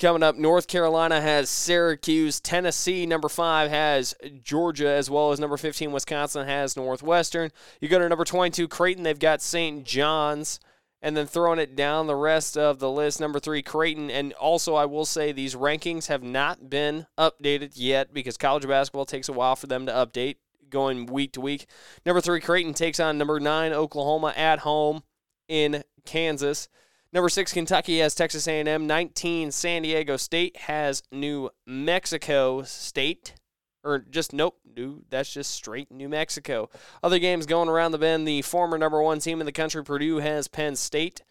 [0.00, 2.40] Coming up, North Carolina has Syracuse.
[2.40, 7.50] Tennessee, number five, has Georgia, as well as number 15, Wisconsin has Northwestern.
[7.82, 9.84] You go to number 22, Creighton, they've got St.
[9.84, 10.58] John's.
[11.02, 14.10] And then throwing it down the rest of the list, number three, Creighton.
[14.10, 19.04] And also, I will say these rankings have not been updated yet because college basketball
[19.04, 20.36] takes a while for them to update
[20.70, 21.66] going week to week.
[22.06, 25.02] Number three, Creighton takes on number nine, Oklahoma at home
[25.46, 26.68] in Kansas.
[27.12, 28.86] Number six, Kentucky has Texas A&M.
[28.86, 33.34] 19, San Diego State has New Mexico State.
[33.82, 36.68] Or just, nope, dude, that's just straight New Mexico.
[37.02, 38.28] Other games going around the bend.
[38.28, 41.22] The former number one team in the country, Purdue, has Penn State.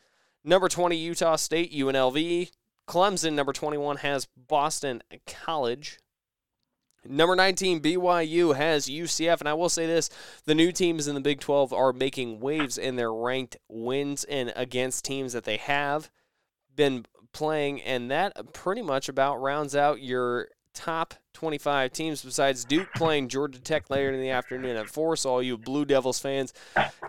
[0.44, 2.52] Number 20, Utah State, UNLV.
[2.88, 6.00] Clemson, number 21, has Boston College.
[7.06, 9.40] Number 19, BYU has UCF.
[9.40, 10.10] And I will say this
[10.46, 14.52] the new teams in the Big 12 are making waves in their ranked wins and
[14.56, 16.10] against teams that they have
[16.76, 17.82] been playing.
[17.82, 23.60] And that pretty much about rounds out your top 25 teams besides Duke playing Georgia
[23.60, 25.16] Tech later in the afternoon at 4.
[25.16, 26.54] So, all you Blue Devils fans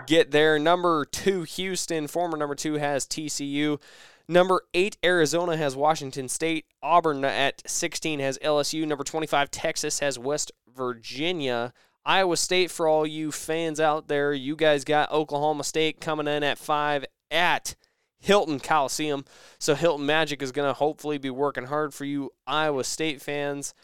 [0.06, 0.58] get there.
[0.58, 3.80] Number two, Houston, former number two, has TCU.
[4.31, 6.65] Number eight, Arizona has Washington State.
[6.85, 8.86] Auburn at 16 has LSU.
[8.86, 11.73] Number 25, Texas has West Virginia.
[12.05, 16.44] Iowa State, for all you fans out there, you guys got Oklahoma State coming in
[16.44, 17.74] at five at
[18.20, 19.24] Hilton Coliseum.
[19.59, 23.74] So Hilton Magic is going to hopefully be working hard for you Iowa State fans.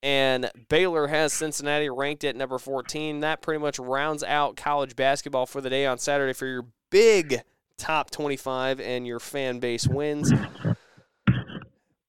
[0.00, 3.18] And Baylor has Cincinnati ranked at number 14.
[3.18, 7.42] That pretty much rounds out college basketball for the day on Saturday for your big
[7.78, 10.32] top 25 and your fan base wins.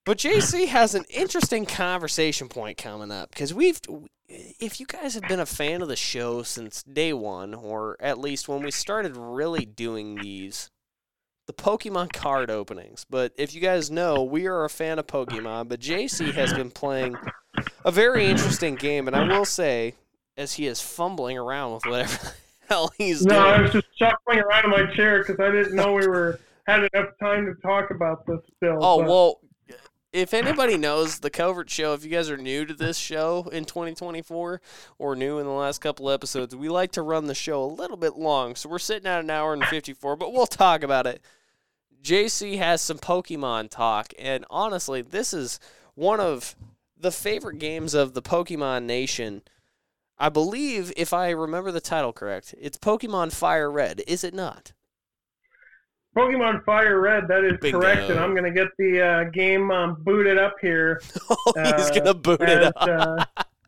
[0.05, 3.79] But JC has an interesting conversation point coming up because we've,
[4.27, 8.17] if you guys have been a fan of the show since day one, or at
[8.17, 10.71] least when we started really doing these,
[11.45, 13.05] the Pokemon card openings.
[13.09, 16.71] But if you guys know, we are a fan of Pokemon, but JC has been
[16.71, 17.15] playing
[17.85, 19.93] a very interesting game, and I will say,
[20.37, 22.33] as he is fumbling around with whatever
[22.69, 23.45] hell he's no, doing.
[23.45, 26.87] I was just shuffling around in my chair because I didn't know we were had
[26.93, 28.77] enough time to talk about this still.
[28.81, 29.07] Oh but.
[29.09, 29.41] well,
[30.11, 33.65] if anybody knows the Covert Show, if you guys are new to this show in
[33.65, 34.61] 2024
[34.97, 37.97] or new in the last couple episodes, we like to run the show a little
[37.97, 38.55] bit long.
[38.55, 41.21] So we're sitting at an hour and 54, but we'll talk about it.
[42.01, 45.59] JC has some Pokemon talk, and honestly, this is
[45.95, 46.55] one of
[46.97, 49.43] the favorite games of the Pokemon Nation.
[50.19, 54.73] I believe, if I remember the title correct, it's Pokemon Fire Red, is it not?
[56.17, 57.79] Pokemon Fire Red, that is Bingo.
[57.79, 61.01] correct, and I'm going to get the uh, game um, booted up here.
[61.29, 62.73] Oh, he's Uh, gonna boot it up.
[62.77, 63.23] uh,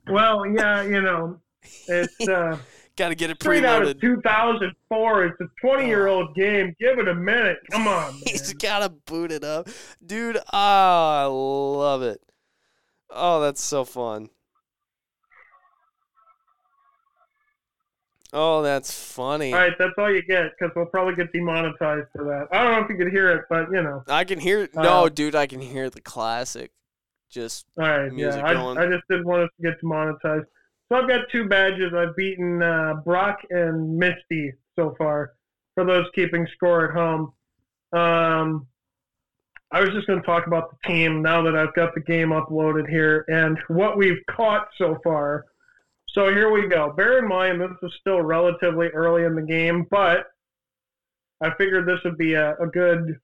[0.09, 1.39] well, yeah, you know,
[1.87, 2.57] it's uh,
[2.97, 4.01] Got to get it straight out of preloaded.
[4.01, 5.25] 2004.
[5.25, 6.75] It's a 20 year old game.
[6.79, 7.59] Give it a minute.
[7.71, 8.21] Come on, man.
[8.25, 9.69] He's got to boot it up,
[10.05, 10.37] dude.
[10.37, 12.19] Oh, I love it.
[13.09, 14.29] Oh, that's so fun.
[18.33, 19.51] Oh, that's funny.
[19.53, 22.47] All right, that's all you get because we'll probably get demonetized for that.
[22.55, 24.03] I don't know if you could hear it, but you know.
[24.07, 24.69] I can hear.
[24.73, 26.71] No, Uh, dude, I can hear the classic.
[27.29, 28.53] Just All right, Music yeah.
[28.53, 28.77] going.
[28.77, 30.45] I, I just didn't want us to get demonetized.
[30.89, 31.93] So I've got two badges.
[31.93, 35.33] I've beaten uh, Brock and Misty so far.
[35.75, 37.31] For those keeping score at home,
[37.93, 38.67] um,
[39.71, 42.29] I was just going to talk about the team now that I've got the game
[42.29, 45.45] uploaded here and what we've caught so far.
[46.13, 46.91] So here we go.
[46.91, 50.25] Bear in mind this is still relatively early in the game, but
[51.41, 53.17] I figured this would be a, a good,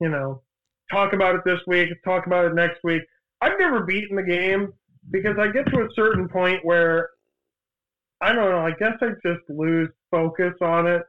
[0.00, 0.42] you know,
[0.90, 3.02] talk about it this week, talk about it next week.
[3.40, 4.72] I've never beaten the game
[5.10, 7.10] because I get to a certain point where
[8.20, 8.58] I don't know.
[8.58, 11.02] I guess I just lose focus on it,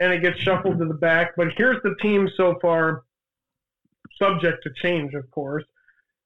[0.00, 1.32] and it gets shuffled to the back.
[1.36, 3.02] But here's the team so far,
[4.20, 5.64] subject to change, of course,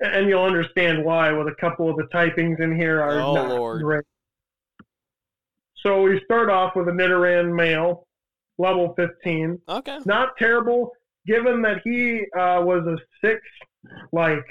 [0.01, 1.31] and you'll understand why.
[1.33, 3.83] With a couple of the typings in here are Oh, not Lord.
[3.83, 4.05] great.
[5.83, 8.07] So we start off with a Nidoran male,
[8.59, 9.99] level 15 okay.
[10.05, 10.91] not terrible
[11.27, 13.41] given that he uh, was a six
[14.13, 14.45] like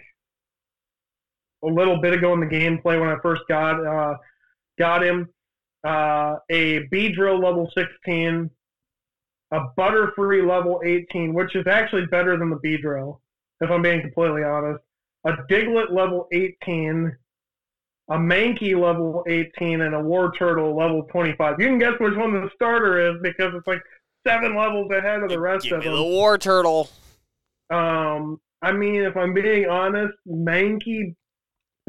[1.63, 4.15] a little bit ago in the gameplay when I first got uh,
[4.77, 5.27] got him.
[5.83, 8.49] Uh, a Beedrill level 16,
[9.51, 13.19] a Butterfree level 18, which is actually better than the Beedrill,
[13.61, 14.83] if I'm being completely honest.
[15.25, 17.15] A Diglett level 18,
[18.09, 21.59] a Mankey level 18, and a Wartortle level 25.
[21.59, 23.81] You can guess which one the starter is because it's like
[24.25, 25.93] seven levels ahead of the rest Give of them.
[25.93, 26.89] the Wartortle.
[27.69, 31.15] Um, I mean, if I'm being honest, Mankey,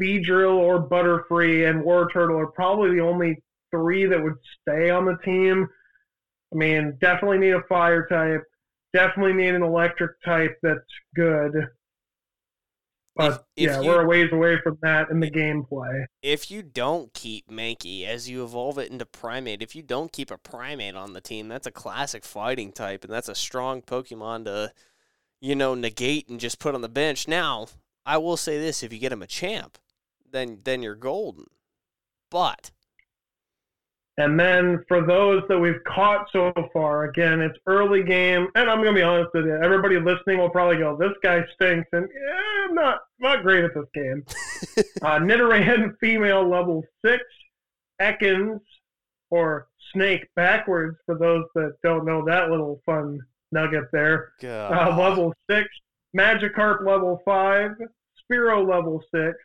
[0.01, 3.37] Beedrill, or Butterfree and Wartortle are probably the only
[3.71, 5.67] three that would stay on the team.
[6.53, 8.43] I mean, definitely need a fire type.
[8.93, 10.79] Definitely need an electric type that's
[11.15, 11.53] good.
[13.19, 16.05] But If- if yeah, you- we're a ways away from that in the gameplay.
[16.21, 20.31] If you don't keep Mankey as you evolve it into Primeape, if you don't keep
[20.31, 24.45] a Primeape on the team, that's a classic fighting type, and that's a strong Pokemon
[24.45, 24.71] to,
[25.41, 27.27] you know, negate and just put on the bench.
[27.27, 27.67] Now,
[28.05, 29.77] I will say this: if you get him a champ,
[30.31, 31.47] then then you're golden.
[32.31, 32.71] But
[34.19, 38.83] And then for those that we've caught so far, again, it's early game, and I'm
[38.83, 39.55] gonna be honest with you.
[39.55, 43.73] Everybody listening will probably go, "This guy stinks," and yeah, I'm not not great at
[43.73, 44.25] this game.
[45.01, 47.23] uh, Nidoran female level six,
[48.01, 48.59] Ekans
[49.29, 53.21] or Snake backwards for those that don't know that little fun
[53.53, 54.33] nugget there.
[54.67, 55.69] Uh, level six,
[56.13, 57.71] Magikarp level five,
[58.29, 59.37] Spearow level six,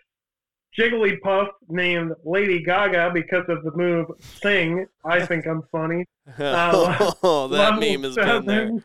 [0.79, 4.87] Jigglypuff named Lady Gaga because of the move Sing.
[5.05, 6.05] I think I'm funny.
[6.39, 8.85] uh, oh, that meme has been there.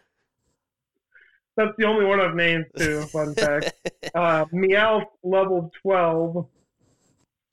[1.57, 3.02] That's the only one I've named too.
[3.11, 3.74] Fun fact.
[4.16, 6.48] Uh, Meowth level 12,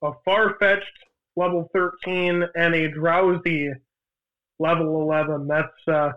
[0.03, 0.85] a Farfetch'd,
[1.35, 3.73] level 13, and a Drowzee
[4.61, 5.49] level 11.
[5.49, 6.13] That's uh,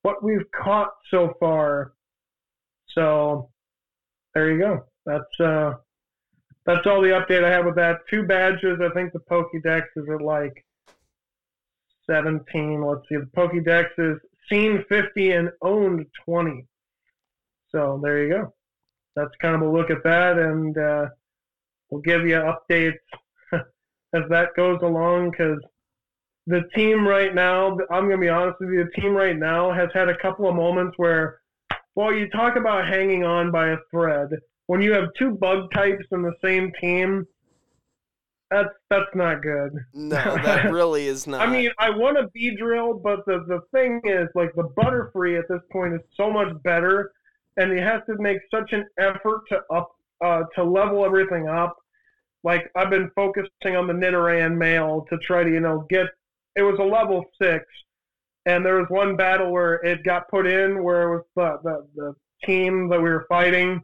[0.00, 1.92] what we've caught so far.
[2.88, 3.50] So
[4.34, 4.84] there you go.
[5.04, 5.74] That's uh,
[6.66, 8.00] that's all the update I have with that.
[8.10, 8.80] Two badges.
[8.82, 10.64] I think the Pokédex is at like
[12.10, 12.82] 17.
[12.82, 13.16] Let's see.
[13.16, 14.18] The Pokédex is
[14.50, 16.66] seen 50 and owned 20.
[17.70, 18.54] So there you go.
[19.14, 21.06] That's kind of a look at that, and uh,
[21.90, 22.98] we'll give you updates
[23.52, 25.58] as that goes along because
[26.46, 29.72] the team right now, I'm going to be honest with you, the team right now
[29.72, 31.40] has had a couple of moments where,
[31.94, 34.28] well, you talk about hanging on by a thread.
[34.66, 37.26] When you have two bug types in the same team,
[38.50, 39.72] that's that's not good.
[39.92, 41.40] no, that really is not.
[41.40, 45.48] I mean, I want a Beedrill, but the the thing is, like the Butterfree at
[45.48, 47.12] this point is so much better,
[47.56, 49.90] and he has to make such an effort to up
[50.24, 51.76] uh, to level everything up.
[52.44, 56.06] Like I've been focusing on the Nidoran male to try to you know get.
[56.54, 57.64] It was a level six,
[58.46, 61.86] and there was one battle where it got put in where it was the the,
[61.96, 62.14] the
[62.46, 63.82] team that we were fighting.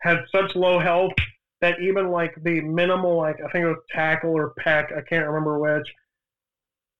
[0.00, 1.12] Had such low health
[1.60, 5.26] that even like the minimal, like I think it was tackle or peck, I can't
[5.26, 5.86] remember which,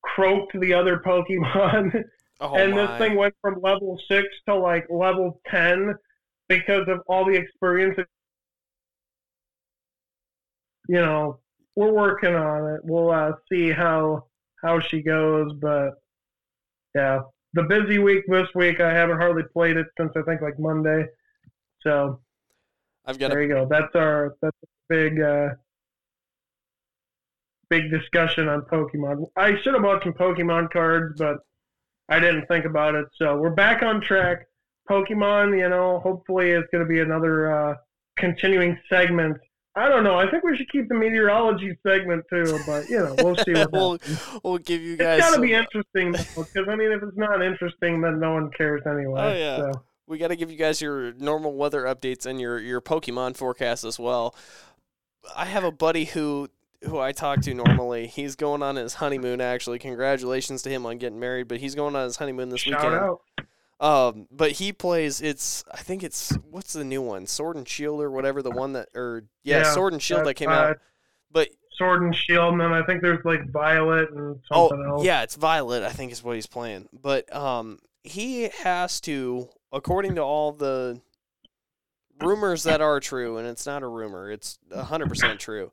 [0.02, 2.04] croaked the other Pokemon.
[2.42, 2.86] Oh and my.
[2.86, 5.94] this thing went from level six to like level ten
[6.48, 7.98] because of all the experience.
[10.88, 11.38] You know,
[11.76, 12.80] we're working on it.
[12.82, 14.24] We'll uh, see how
[14.62, 15.90] how she goes, but
[16.94, 17.20] yeah,
[17.52, 18.80] the busy week this week.
[18.80, 21.04] I haven't hardly played it since I think like Monday.
[21.82, 22.20] So
[23.06, 23.66] I've got there a you go.
[23.68, 25.48] That's our that's a big uh,
[27.70, 29.26] big discussion on Pokemon.
[29.36, 31.38] I should have bought some Pokemon cards, but
[32.08, 33.06] I didn't think about it.
[33.16, 34.46] So we're back on track.
[34.88, 37.74] Pokemon, you know, hopefully it's going to be another uh,
[38.16, 39.36] continuing segment.
[39.76, 40.16] I don't know.
[40.18, 43.72] I think we should keep the meteorology segment too, but you know, we'll see what
[43.72, 43.98] we'll,
[44.42, 45.18] we'll give you guys.
[45.18, 48.34] It's got to some- be interesting because I mean, if it's not interesting, then no
[48.34, 49.20] one cares anyway.
[49.20, 49.56] Oh, yeah.
[49.58, 49.82] So.
[50.10, 53.84] We got to give you guys your normal weather updates and your your Pokemon forecast
[53.84, 54.34] as well.
[55.36, 56.48] I have a buddy who
[56.82, 58.08] who I talk to normally.
[58.08, 59.40] He's going on his honeymoon.
[59.40, 61.46] Actually, congratulations to him on getting married.
[61.46, 62.94] But he's going on his honeymoon this Shout weekend.
[62.96, 63.20] out.
[63.80, 65.22] Um, but he plays.
[65.22, 68.72] It's I think it's what's the new one, Sword and Shield or whatever the one
[68.72, 70.78] that or yeah, Yeah, Sword and Shield that came uh, out.
[71.30, 75.04] But Sword and Shield, and then I think there's like Violet and oh something else.
[75.04, 75.84] yeah, it's Violet.
[75.84, 76.88] I think is what he's playing.
[76.92, 81.00] But um, he has to, according to all the
[82.20, 85.72] rumors that are true, and it's not a rumor, it's hundred percent true.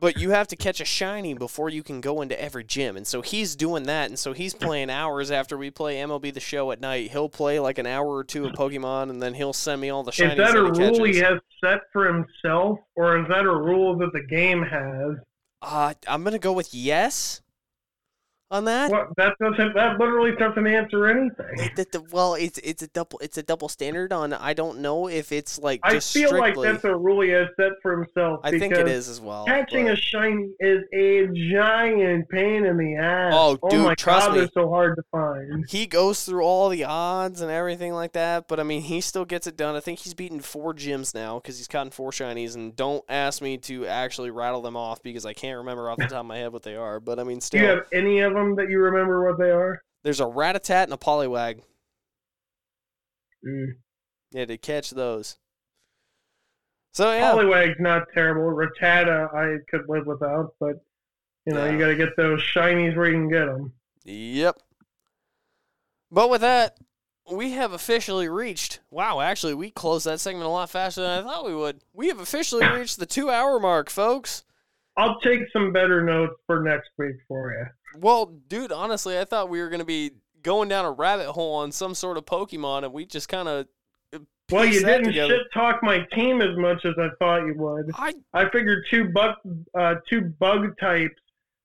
[0.00, 3.06] But you have to catch a shiny before you can go into every gym, and
[3.06, 6.72] so he's doing that, and so he's playing hours after we play MLB the Show
[6.72, 7.10] at night.
[7.10, 10.02] He'll play like an hour or two of Pokemon, and then he'll send me all
[10.02, 13.28] the shinies Is that a that he rule he has set for himself, or is
[13.28, 15.16] that a rule that the game has?
[15.60, 17.42] Uh, I'm gonna go with yes
[18.50, 18.90] on that.
[18.90, 21.70] What that doesn't that literally doesn't answer anything.
[21.76, 24.32] It- well, it's it's a double it's a double standard on.
[24.32, 26.40] I don't know if it's like I feel strictly.
[26.40, 28.40] like that's a rule he has set for himself.
[28.44, 29.46] I think it is as well.
[29.46, 33.32] Catching but- a shiny is a giant pain in the ass.
[33.34, 34.40] Oh, oh dude, my trust god, me.
[34.40, 35.64] they're so hard to find.
[35.68, 39.24] he goes through all the odds and everything like that, but I mean, he still
[39.24, 39.74] gets it done.
[39.74, 42.54] I think he's beaten four gyms now because he's gotten four shinies.
[42.54, 46.04] And don't ask me to actually rattle them off because I can't remember off the
[46.06, 47.00] top of my head what they are.
[47.00, 49.82] But I mean, Do you have any of them that you remember what they are?
[50.04, 51.62] there's a Rattata and a Poliwag.
[53.44, 53.72] Mm.
[54.30, 55.36] Yeah, to catch those.
[56.92, 58.44] So yeah, Poliwag's not terrible.
[58.44, 60.76] Rattata I could live without, but
[61.44, 61.72] you know Yeah.
[61.72, 63.72] you got to get those shinies where you can get them.
[64.04, 64.58] Yep.
[66.10, 66.78] But with that,
[67.30, 68.78] we have officially reached.
[68.90, 71.80] Wow, actually, we closed that segment a lot faster than I thought we would.
[71.92, 74.44] We have officially reached the two hour mark, folks.
[74.96, 77.66] I'll take some better notes for next week for you.
[77.94, 81.54] Well, dude, honestly, I thought we were going to be going down a rabbit hole
[81.54, 83.66] on some sort of Pokemon, and we just kind of.
[84.50, 85.34] Well, you didn't together.
[85.34, 87.90] shit talk my team as much as I thought you would.
[87.94, 89.34] I I figured two bug
[89.74, 91.16] uh, two bug types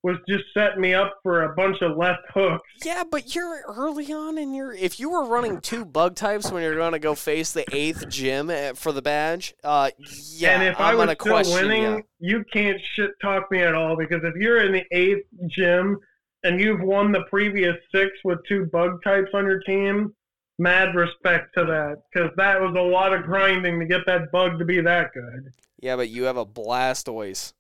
[0.04, 2.68] was just setting me up for a bunch of left hooks.
[2.84, 4.74] yeah, but you're early on in your.
[4.74, 8.10] If you were running two bug types when you're going to go face the eighth
[8.10, 9.92] gym eh, for the badge, uh,
[10.34, 11.18] yeah, and if I'm I was
[11.48, 12.00] still winning, ya.
[12.20, 16.00] you can't shit talk me at all because if you're in the eighth gym
[16.44, 20.14] and you've won the previous six with two bug types on your team,
[20.60, 24.60] mad respect to that because that was a lot of grinding to get that bug
[24.60, 25.52] to be that good.
[25.80, 27.54] Yeah, but you have a Blastoise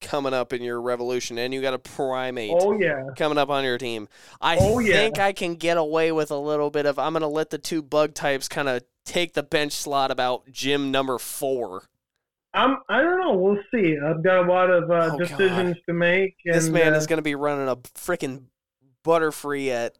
[0.00, 3.64] coming up in your Revolution, and you got a Primeape Oh yeah, coming up on
[3.64, 4.08] your team.
[4.40, 4.94] I Oh, yeah.
[4.94, 6.98] think I can get away with a little bit of.
[6.98, 10.50] I'm going to let the two bug types kind of take the bench slot about
[10.50, 11.84] gym number four.
[12.54, 12.78] I'm.
[12.88, 13.34] I don't know.
[13.34, 13.96] We'll see.
[13.98, 16.36] I've got a lot of uh, Oh, decisions to make.
[16.44, 18.44] And, this man uh, is going to be running a freaking
[19.04, 19.98] Butterfree at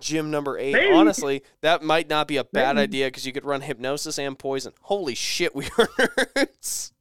[0.00, 0.72] gym number eight.
[0.72, 0.92] Maybe.
[0.92, 2.82] Honestly, that might not be a bad Maybe.
[2.82, 4.72] idea because you could run Hypnosis and Poison.
[4.82, 6.92] Holy shit, we are nerds.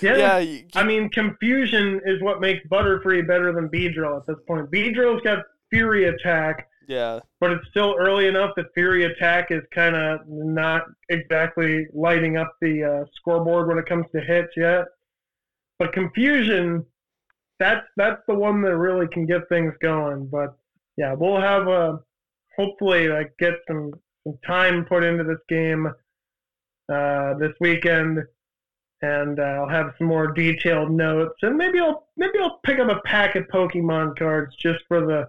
[0.00, 0.16] Yeah.
[0.16, 4.70] yeah you- I mean, confusion is what makes Butterfree better than Beedrill at this point.
[4.70, 5.38] Beedrill's got
[5.70, 7.20] Fury Attack, yeah.
[7.40, 12.54] but it's still early enough that Fury Attack is kind of not exactly lighting up
[12.60, 14.86] the uh, scoreboard when it comes to hits yet.
[15.78, 16.84] But Confusion,
[17.58, 20.26] that's that's the one that really can get things going.
[20.26, 20.56] But
[20.96, 22.00] yeah, we'll have a
[22.56, 23.92] hopefully like get some
[24.24, 25.88] some time put into this game
[26.92, 28.20] uh, this weekend,
[29.02, 32.88] and uh, I'll have some more detailed notes, and maybe I'll maybe I'll pick up
[32.88, 35.28] a pack of Pokemon cards just for the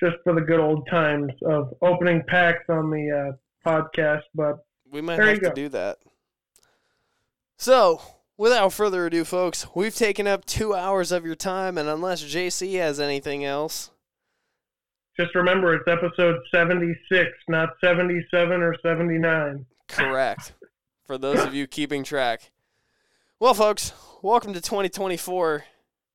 [0.00, 4.22] just for the good old times of opening packs on the uh, podcast.
[4.34, 5.98] But We might have to do that.
[7.56, 8.02] So,
[8.36, 12.74] without further ado, folks, we've taken up two hours of your time, and unless JC
[12.78, 13.90] has anything else,
[15.18, 19.64] just remember, it's episode seventy six, not seventy seven or seventy nine.
[19.88, 20.52] correct.
[21.06, 22.50] for those of you keeping track.
[23.38, 23.92] Well, folks,
[24.22, 25.64] welcome to 2024.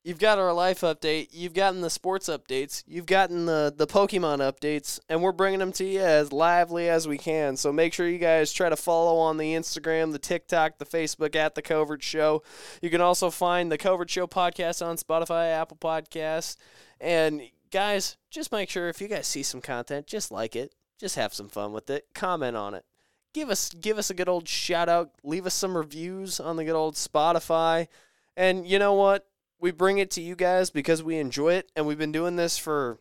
[0.02, 1.28] You've got our life update.
[1.34, 2.84] You've gotten the sports updates.
[2.88, 7.06] You've gotten the, the Pokemon updates, and we're bringing them to you as lively as
[7.06, 7.58] we can.
[7.58, 11.36] So make sure you guys try to follow on the Instagram, the TikTok, the Facebook
[11.36, 12.44] at The Covert Show.
[12.82, 16.56] You can also find The Covert Show podcast on Spotify, Apple Podcasts.
[17.02, 20.74] And guys, just make sure if you guys see some content, just like it.
[20.98, 22.08] Just have some fun with it.
[22.14, 22.86] Comment on it.
[23.34, 25.12] Give us give us a good old shout out.
[25.24, 27.88] Leave us some reviews on the good old Spotify.
[28.36, 29.29] And you know what?
[29.60, 32.58] We bring it to you guys because we enjoy it, and we've been doing this
[32.58, 33.00] for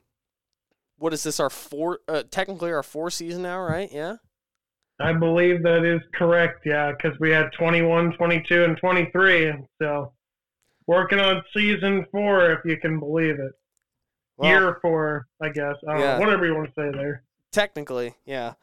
[0.99, 2.01] what is this our four?
[2.09, 3.89] Uh, technically our four season now, right?
[3.93, 4.17] Yeah.
[5.01, 6.67] I believe that is correct.
[6.67, 9.53] Yeah, because we had 21, 22, and 23.
[9.81, 10.13] So
[10.89, 13.53] working on season four, if you can believe it.
[14.37, 15.75] Well, Year four, I guess.
[15.89, 16.15] I yeah.
[16.15, 17.23] Know, whatever you want to say there.
[17.53, 18.55] Technically, yeah.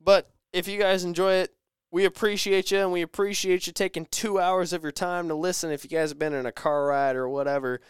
[0.00, 1.55] But if you guys enjoy it,
[1.96, 5.70] we appreciate you and we appreciate you taking two hours of your time to listen.
[5.70, 7.80] If you guys have been in a car ride or whatever,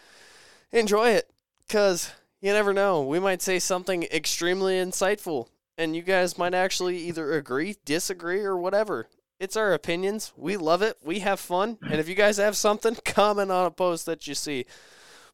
[0.70, 1.28] enjoy it
[1.66, 3.02] because you never know.
[3.02, 8.56] We might say something extremely insightful and you guys might actually either agree, disagree, or
[8.56, 9.08] whatever.
[9.40, 10.32] It's our opinions.
[10.36, 10.98] We love it.
[11.02, 11.76] We have fun.
[11.82, 14.66] And if you guys have something, comment on a post that you see.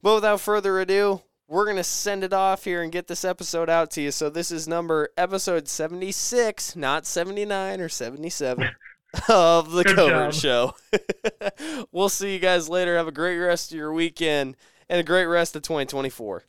[0.00, 1.20] But without further ado,
[1.52, 4.10] we're going to send it off here and get this episode out to you.
[4.10, 8.70] So this is number episode 76, not 79 or 77
[9.28, 10.74] of the Good Covert Show.
[11.92, 12.96] we'll see you guys later.
[12.96, 14.56] Have a great rest of your weekend
[14.88, 16.42] and a great rest of 2024.